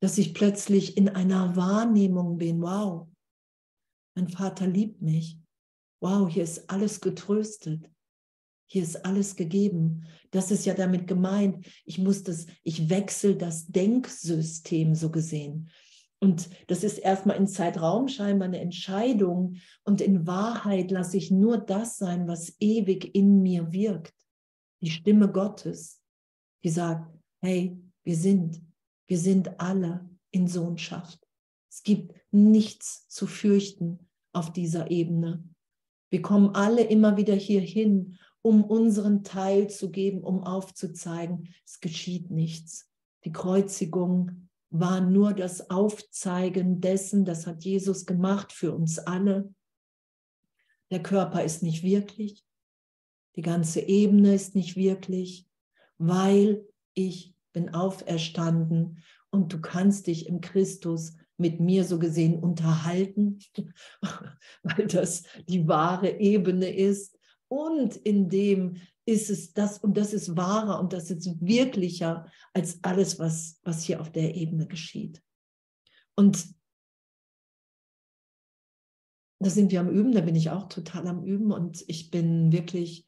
dass 0.00 0.18
ich 0.18 0.34
plötzlich 0.34 0.96
in 0.96 1.08
einer 1.08 1.56
Wahrnehmung 1.56 2.38
bin. 2.38 2.60
Wow, 2.62 3.08
mein 4.14 4.28
Vater 4.28 4.66
liebt 4.66 5.00
mich. 5.00 5.38
Wow, 6.00 6.28
hier 6.28 6.44
ist 6.44 6.70
alles 6.70 7.00
getröstet. 7.00 7.90
Hier 8.70 8.82
ist 8.82 9.04
alles 9.04 9.34
gegeben. 9.34 10.04
Das 10.30 10.50
ist 10.50 10.66
ja 10.66 10.74
damit 10.74 11.06
gemeint. 11.06 11.66
Ich 11.86 11.98
muss 11.98 12.22
das, 12.22 12.46
ich 12.62 12.90
wechsle 12.90 13.34
das 13.34 13.66
Denksystem 13.66 14.94
so 14.94 15.10
gesehen. 15.10 15.70
Und 16.20 16.50
das 16.66 16.84
ist 16.84 16.98
erstmal 16.98 17.36
in 17.36 17.46
Zeitraum 17.46 18.08
scheinbar 18.08 18.48
eine 18.48 18.60
Entscheidung. 18.60 19.56
Und 19.84 20.02
in 20.02 20.26
Wahrheit 20.26 20.90
lasse 20.90 21.16
ich 21.16 21.30
nur 21.30 21.58
das 21.58 21.96
sein, 21.96 22.28
was 22.28 22.56
ewig 22.60 23.14
in 23.14 23.40
mir 23.42 23.72
wirkt. 23.72 24.14
Die 24.82 24.90
Stimme 24.90 25.32
Gottes, 25.32 26.02
die 26.62 26.70
sagt, 26.70 27.10
hey, 27.40 27.76
wir 28.04 28.16
sind, 28.16 28.60
wir 29.06 29.18
sind 29.18 29.58
alle 29.60 30.08
in 30.30 30.46
Sohnschaft. 30.46 31.26
Es 31.70 31.82
gibt 31.82 32.14
nichts 32.30 33.08
zu 33.08 33.26
fürchten 33.26 33.98
auf 34.32 34.52
dieser 34.52 34.90
Ebene. 34.90 35.42
Wir 36.10 36.22
kommen 36.22 36.54
alle 36.54 36.82
immer 36.82 37.16
wieder 37.16 37.34
hierhin, 37.34 38.18
um 38.42 38.64
unseren 38.64 39.24
Teil 39.24 39.68
zu 39.68 39.90
geben, 39.90 40.22
um 40.22 40.42
aufzuzeigen, 40.44 41.54
es 41.64 41.80
geschieht 41.80 42.30
nichts. 42.30 42.90
Die 43.24 43.32
Kreuzigung 43.32 44.48
war 44.70 45.00
nur 45.00 45.32
das 45.32 45.70
Aufzeigen 45.70 46.80
dessen, 46.80 47.24
das 47.24 47.46
hat 47.46 47.64
Jesus 47.64 48.06
gemacht 48.06 48.52
für 48.52 48.74
uns 48.74 48.98
alle. 48.98 49.52
Der 50.90 51.02
Körper 51.02 51.42
ist 51.42 51.62
nicht 51.62 51.82
wirklich, 51.82 52.44
die 53.36 53.42
ganze 53.42 53.80
Ebene 53.80 54.34
ist 54.34 54.54
nicht 54.54 54.76
wirklich, 54.76 55.46
weil 55.98 56.66
ich 56.94 57.34
bin 57.52 57.74
auferstanden 57.74 59.02
und 59.30 59.52
du 59.52 59.60
kannst 59.60 60.06
dich 60.06 60.26
im 60.26 60.40
Christus 60.40 61.16
mit 61.36 61.60
mir 61.60 61.84
so 61.84 61.98
gesehen 61.98 62.38
unterhalten, 62.38 63.38
weil 64.62 64.86
das 64.86 65.22
die 65.48 65.68
wahre 65.68 66.18
Ebene 66.18 66.74
ist. 66.74 67.17
Und 67.48 67.96
in 67.96 68.28
dem 68.28 68.76
ist 69.06 69.30
es 69.30 69.54
das 69.54 69.78
und 69.78 69.96
das 69.96 70.12
ist 70.12 70.36
wahrer 70.36 70.78
und 70.80 70.92
das 70.92 71.10
ist 71.10 71.40
wirklicher 71.40 72.30
als 72.52 72.84
alles, 72.84 73.18
was, 73.18 73.58
was 73.62 73.82
hier 73.82 74.00
auf 74.00 74.12
der 74.12 74.34
Ebene 74.34 74.66
geschieht. 74.66 75.22
Und 76.14 76.46
da 79.40 79.50
sind 79.50 79.72
wir 79.72 79.80
am 79.80 79.88
Üben, 79.88 80.12
da 80.12 80.20
bin 80.20 80.36
ich 80.36 80.50
auch 80.50 80.68
total 80.68 81.06
am 81.06 81.24
Üben 81.24 81.52
und 81.52 81.84
ich 81.86 82.10
bin 82.10 82.52
wirklich, 82.52 83.06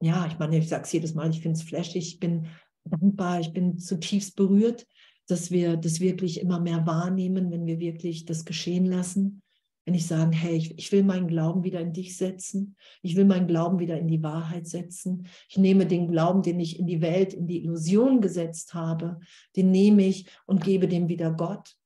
ja, 0.00 0.26
ich 0.26 0.38
meine, 0.38 0.58
ich 0.58 0.68
sage 0.68 0.84
es 0.84 0.92
jedes 0.92 1.14
Mal, 1.14 1.28
ich 1.30 1.42
finde 1.42 1.58
es 1.58 1.64
flashig, 1.64 1.96
ich 1.96 2.20
bin 2.20 2.46
dankbar, 2.84 3.40
ich 3.40 3.52
bin 3.52 3.78
zutiefst 3.78 4.36
berührt, 4.36 4.86
dass 5.26 5.50
wir 5.50 5.76
das 5.76 6.00
wirklich 6.00 6.40
immer 6.40 6.60
mehr 6.60 6.86
wahrnehmen, 6.86 7.50
wenn 7.50 7.66
wir 7.66 7.80
wirklich 7.80 8.24
das 8.24 8.44
geschehen 8.44 8.86
lassen. 8.86 9.42
Wenn 9.84 9.94
ich 9.94 10.06
sage, 10.06 10.34
hey, 10.34 10.56
ich, 10.56 10.78
ich, 10.78 10.92
will 10.92 11.02
meinen 11.02 11.28
Glauben 11.28 11.62
wieder 11.62 11.80
in 11.80 11.92
dich 11.92 12.16
setzen, 12.16 12.76
ich 13.02 13.16
will 13.16 13.26
meinen 13.26 13.46
Glauben 13.46 13.78
wieder 13.78 13.98
in 13.98 14.08
die 14.08 14.22
Wahrheit 14.22 14.66
setzen. 14.66 15.26
Ich 15.48 15.58
nehme 15.58 15.86
den 15.86 16.08
Glauben, 16.08 16.42
den 16.42 16.58
ich 16.58 16.78
in 16.78 16.86
die 16.86 17.02
Welt, 17.02 17.34
in 17.34 17.46
die 17.46 17.62
Illusion 17.62 18.22
gesetzt 18.22 18.72
habe, 18.72 19.20
den 19.56 19.70
nehme 19.70 20.06
ich 20.06 20.26
und 20.46 20.64
gebe 20.64 20.88
dem 20.88 21.08
wieder 21.08 21.32
Gott, 21.32 21.76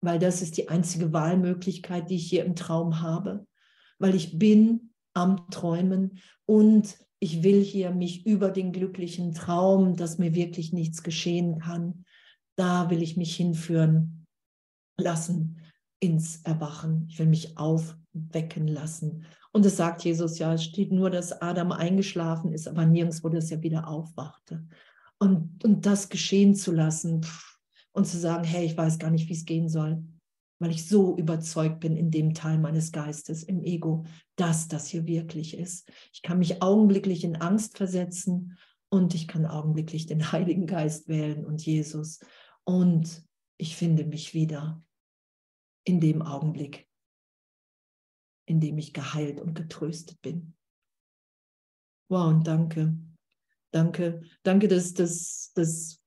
weil 0.00 0.20
das 0.20 0.40
ist 0.40 0.56
die 0.56 0.68
einzige 0.68 1.12
Wahlmöglichkeit, 1.12 2.10
die 2.10 2.16
ich 2.16 2.28
hier 2.28 2.44
im 2.44 2.54
Traum 2.54 3.00
habe, 3.00 3.44
weil 3.98 4.14
ich 4.14 4.38
bin 4.38 4.92
am 5.12 5.50
Träumen 5.50 6.18
und 6.44 6.96
ich 7.18 7.42
will 7.42 7.62
hier 7.62 7.90
mich 7.90 8.24
über 8.24 8.50
den 8.50 8.72
glücklichen 8.72 9.32
Traum, 9.32 9.96
dass 9.96 10.18
mir 10.18 10.34
wirklich 10.34 10.72
nichts 10.72 11.02
geschehen 11.02 11.58
kann, 11.58 12.04
da 12.56 12.88
will 12.90 13.02
ich 13.02 13.16
mich 13.16 13.34
hinführen 13.34 14.26
lassen 14.98 15.60
ins 16.00 16.42
Erwachen. 16.42 17.06
Ich 17.08 17.18
will 17.18 17.26
mich 17.26 17.56
aufwecken 17.56 18.68
lassen. 18.68 19.24
Und 19.52 19.64
es 19.64 19.76
sagt 19.76 20.04
Jesus 20.04 20.38
ja, 20.38 20.54
es 20.54 20.64
steht 20.64 20.92
nur, 20.92 21.10
dass 21.10 21.40
Adam 21.40 21.72
eingeschlafen 21.72 22.52
ist, 22.52 22.68
aber 22.68 22.84
nirgendwo, 22.84 23.28
dass 23.28 23.50
er 23.50 23.62
wieder 23.62 23.88
aufwachte. 23.88 24.66
Und, 25.18 25.64
und 25.64 25.86
das 25.86 26.08
geschehen 26.08 26.54
zu 26.54 26.72
lassen 26.72 27.24
und 27.92 28.06
zu 28.06 28.18
sagen, 28.18 28.44
hey, 28.44 28.66
ich 28.66 28.76
weiß 28.76 28.98
gar 28.98 29.10
nicht, 29.10 29.28
wie 29.28 29.32
es 29.32 29.46
gehen 29.46 29.70
soll, 29.70 30.04
weil 30.58 30.70
ich 30.70 30.86
so 30.86 31.16
überzeugt 31.16 31.80
bin 31.80 31.96
in 31.96 32.10
dem 32.10 32.34
Teil 32.34 32.58
meines 32.58 32.92
Geistes, 32.92 33.42
im 33.42 33.62
Ego, 33.62 34.04
dass 34.36 34.68
das 34.68 34.86
hier 34.88 35.06
wirklich 35.06 35.56
ist. 35.56 35.90
Ich 36.12 36.20
kann 36.20 36.38
mich 36.38 36.62
augenblicklich 36.62 37.24
in 37.24 37.36
Angst 37.36 37.78
versetzen 37.78 38.58
und 38.90 39.14
ich 39.14 39.26
kann 39.26 39.46
augenblicklich 39.46 40.06
den 40.06 40.32
Heiligen 40.32 40.66
Geist 40.66 41.08
wählen 41.08 41.46
und 41.46 41.64
Jesus. 41.64 42.20
Und 42.64 43.24
ich 43.56 43.76
finde 43.76 44.04
mich 44.04 44.34
wieder 44.34 44.82
in 45.86 46.00
dem 46.00 46.22
Augenblick, 46.22 46.88
in 48.46 48.60
dem 48.60 48.76
ich 48.78 48.92
geheilt 48.92 49.40
und 49.40 49.54
getröstet 49.54 50.20
bin. 50.20 50.54
Wow, 52.10 52.28
und 52.28 52.46
danke. 52.46 52.96
Danke. 53.72 54.22
Danke, 54.42 54.68
dass 54.68 54.94
das, 54.94 55.52
das, 55.54 56.02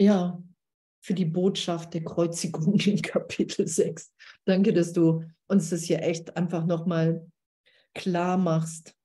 ja, 0.00 0.42
für 1.02 1.14
die 1.14 1.24
Botschaft 1.24 1.94
der 1.94 2.04
Kreuzigung 2.04 2.74
in 2.78 3.00
Kapitel 3.02 3.66
6. 3.66 4.12
Danke, 4.44 4.72
dass 4.72 4.92
du 4.92 5.24
uns 5.46 5.70
das 5.70 5.82
hier 5.82 6.02
echt 6.02 6.36
einfach 6.36 6.66
nochmal 6.66 7.30
klar 7.94 8.36
machst, 8.36 8.96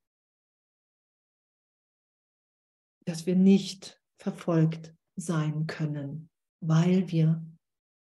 dass 3.05 3.25
wir 3.25 3.35
nicht 3.35 4.01
verfolgt 4.19 4.95
sein 5.15 5.67
können, 5.67 6.29
weil 6.59 7.09
wir 7.09 7.43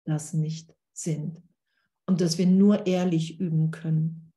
das 0.09 0.33
nicht 0.33 0.75
sind. 0.93 1.41
Und 2.05 2.21
dass 2.21 2.37
wir 2.37 2.47
nur 2.47 2.85
ehrlich 2.85 3.39
üben 3.39 3.71
können. 3.71 4.33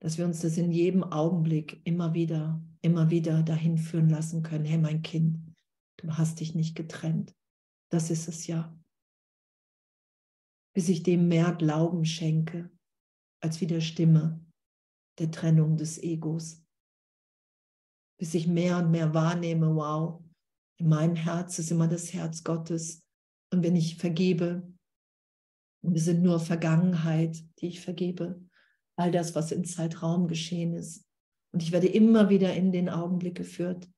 Dass 0.00 0.18
wir 0.18 0.24
uns 0.24 0.40
das 0.40 0.56
in 0.56 0.70
jedem 0.70 1.02
Augenblick 1.02 1.80
immer 1.84 2.14
wieder, 2.14 2.62
immer 2.82 3.10
wieder 3.10 3.42
dahin 3.42 3.78
führen 3.78 4.08
lassen 4.08 4.42
können. 4.42 4.64
Hey, 4.64 4.78
mein 4.78 5.02
Kind, 5.02 5.38
du 5.96 6.16
hast 6.16 6.40
dich 6.40 6.54
nicht 6.54 6.76
getrennt. 6.76 7.34
Das 7.90 8.10
ist 8.10 8.28
es 8.28 8.46
ja. 8.46 8.78
Bis 10.74 10.88
ich 10.88 11.02
dem 11.02 11.26
mehr 11.26 11.52
Glauben 11.52 12.04
schenke, 12.04 12.70
als 13.40 13.60
wie 13.60 13.66
der 13.66 13.80
Stimme 13.80 14.44
der 15.18 15.30
Trennung 15.30 15.76
des 15.76 15.98
Egos. 15.98 16.64
Bis 18.18 18.34
ich 18.34 18.46
mehr 18.46 18.78
und 18.78 18.90
mehr 18.90 19.14
wahrnehme, 19.14 19.74
wow, 19.74 20.22
in 20.76 20.88
meinem 20.88 21.16
Herz 21.16 21.58
ist 21.58 21.70
immer 21.70 21.88
das 21.88 22.12
Herz 22.12 22.44
Gottes. 22.44 23.04
Und 23.50 23.62
wenn 23.62 23.76
ich 23.76 23.96
vergebe, 23.96 24.72
wir 25.82 26.00
sind 26.00 26.22
nur 26.22 26.40
Vergangenheit, 26.40 27.42
die 27.60 27.68
ich 27.68 27.80
vergebe, 27.80 28.42
all 28.96 29.10
das, 29.10 29.34
was 29.34 29.52
im 29.52 29.64
Zeitraum 29.64 30.28
geschehen 30.28 30.74
ist. 30.74 31.06
Und 31.52 31.62
ich 31.62 31.72
werde 31.72 31.86
immer 31.86 32.28
wieder 32.28 32.54
in 32.54 32.72
den 32.72 32.88
Augenblick 32.88 33.36
geführt, 33.36 33.88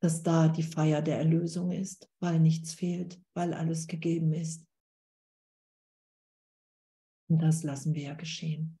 dass 0.00 0.22
da 0.22 0.48
die 0.48 0.62
Feier 0.62 1.02
der 1.02 1.18
Erlösung 1.18 1.72
ist, 1.72 2.08
weil 2.20 2.38
nichts 2.38 2.74
fehlt, 2.74 3.20
weil 3.34 3.54
alles 3.54 3.86
gegeben 3.86 4.32
ist. 4.32 4.66
Und 7.28 7.40
das 7.40 7.62
lassen 7.62 7.94
wir 7.94 8.02
ja 8.02 8.14
geschehen. 8.14 8.78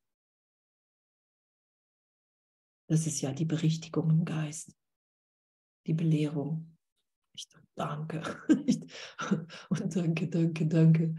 Das 2.88 3.06
ist 3.06 3.20
ja 3.20 3.32
die 3.32 3.44
Berichtigung 3.44 4.10
im 4.10 4.24
Geist 4.24 4.74
die 5.86 5.94
Belehrung. 5.94 6.69
Ich 7.40 7.48
danke. 7.74 8.22
Und 9.70 9.96
danke, 9.96 10.28
danke, 10.28 10.66
danke. 10.66 11.14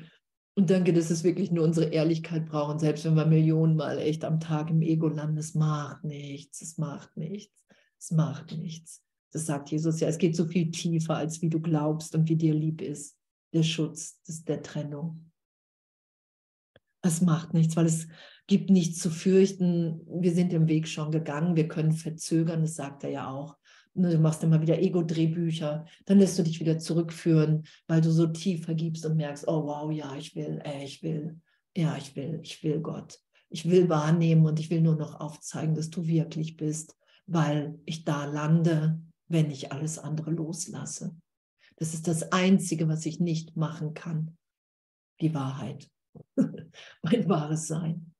Und 0.53 0.69
danke, 0.69 0.93
dass 0.93 1.09
es 1.09 1.23
wirklich 1.23 1.49
nur 1.49 1.63
unsere 1.63 1.87
Ehrlichkeit 1.87 2.45
braucht. 2.45 2.73
Und 2.73 2.79
selbst 2.79 3.05
wenn 3.05 3.15
wir 3.15 3.25
Millionen 3.25 3.75
Mal 3.75 3.97
echt 3.97 4.23
am 4.23 4.39
Tag 4.39 4.69
im 4.69 4.81
Ego 4.81 5.07
landen, 5.07 5.37
es 5.37 5.55
macht 5.55 6.03
nichts, 6.03 6.61
es 6.61 6.77
macht 6.77 7.17
nichts, 7.17 7.63
es 7.97 8.11
macht 8.11 8.55
nichts. 8.55 9.01
Das 9.31 9.45
sagt 9.45 9.71
Jesus 9.71 9.99
ja, 9.99 10.09
es 10.09 10.17
geht 10.17 10.35
so 10.35 10.45
viel 10.45 10.69
tiefer, 10.69 11.15
als 11.15 11.41
wie 11.41 11.49
du 11.49 11.59
glaubst 11.59 12.13
und 12.13 12.29
wie 12.29 12.35
dir 12.35 12.53
lieb 12.53 12.81
ist. 12.81 13.17
Der 13.53 13.63
Schutz 13.63 14.21
das 14.27 14.43
der 14.43 14.61
Trennung. 14.61 15.31
Es 17.01 17.21
macht 17.21 17.53
nichts, 17.53 17.75
weil 17.75 17.87
es 17.87 18.07
gibt 18.45 18.69
nichts 18.69 18.99
zu 18.99 19.09
fürchten. 19.09 20.01
Wir 20.21 20.33
sind 20.33 20.51
den 20.51 20.67
Weg 20.67 20.87
schon 20.87 21.11
gegangen, 21.11 21.55
wir 21.55 21.67
können 21.67 21.93
verzögern, 21.93 22.61
das 22.61 22.75
sagt 22.75 23.03
er 23.05 23.09
ja 23.09 23.29
auch. 23.29 23.57
Ne, 23.93 24.11
du 24.11 24.19
machst 24.19 24.41
immer 24.43 24.61
wieder 24.61 24.79
Ego-Drehbücher, 24.79 25.85
dann 26.05 26.19
lässt 26.19 26.39
du 26.39 26.43
dich 26.43 26.59
wieder 26.61 26.79
zurückführen, 26.79 27.65
weil 27.87 27.99
du 27.99 28.09
so 28.09 28.27
tief 28.27 28.63
vergibst 28.63 29.05
und 29.05 29.17
merkst, 29.17 29.47
oh 29.47 29.65
wow, 29.65 29.91
ja, 29.91 30.15
ich 30.15 30.33
will, 30.35 30.61
äh, 30.63 30.85
ich 30.85 31.03
will, 31.03 31.41
ja, 31.75 31.97
ich 31.97 32.15
will, 32.15 32.39
ich 32.41 32.63
will 32.63 32.79
Gott. 32.79 33.19
Ich 33.49 33.69
will 33.69 33.89
wahrnehmen 33.89 34.45
und 34.45 34.61
ich 34.61 34.69
will 34.69 34.79
nur 34.79 34.95
noch 34.95 35.19
aufzeigen, 35.19 35.75
dass 35.75 35.89
du 35.89 36.07
wirklich 36.07 36.55
bist, 36.55 36.97
weil 37.27 37.77
ich 37.85 38.05
da 38.05 38.23
lande, 38.23 39.01
wenn 39.27 39.51
ich 39.51 39.73
alles 39.73 39.99
andere 39.99 40.31
loslasse. 40.31 41.13
Das 41.75 41.93
ist 41.93 42.07
das 42.07 42.31
Einzige, 42.31 42.87
was 42.87 43.05
ich 43.05 43.19
nicht 43.19 43.57
machen 43.57 43.93
kann. 43.93 44.37
Die 45.19 45.33
Wahrheit. 45.33 45.89
mein 47.01 47.27
wahres 47.27 47.67
Sein. 47.67 48.13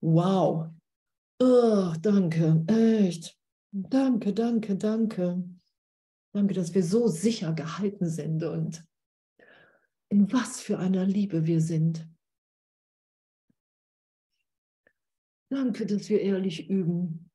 Wow, 0.00 0.70
Oh, 1.42 1.94
danke, 2.02 2.64
echt. 2.68 3.34
Danke, 3.72 4.34
danke, 4.34 4.76
danke. 4.76 5.42
Danke, 6.32 6.54
dass 6.54 6.74
wir 6.74 6.84
so 6.84 7.08
sicher 7.08 7.54
gehalten 7.54 8.08
sind 8.08 8.42
und 8.44 8.84
in 10.10 10.30
was 10.32 10.60
für 10.60 10.78
einer 10.78 11.06
Liebe 11.06 11.46
wir 11.46 11.62
sind. 11.62 12.06
Danke, 15.48 15.86
dass 15.86 16.10
wir 16.10 16.20
ehrlich 16.20 16.68
üben. 16.68 17.29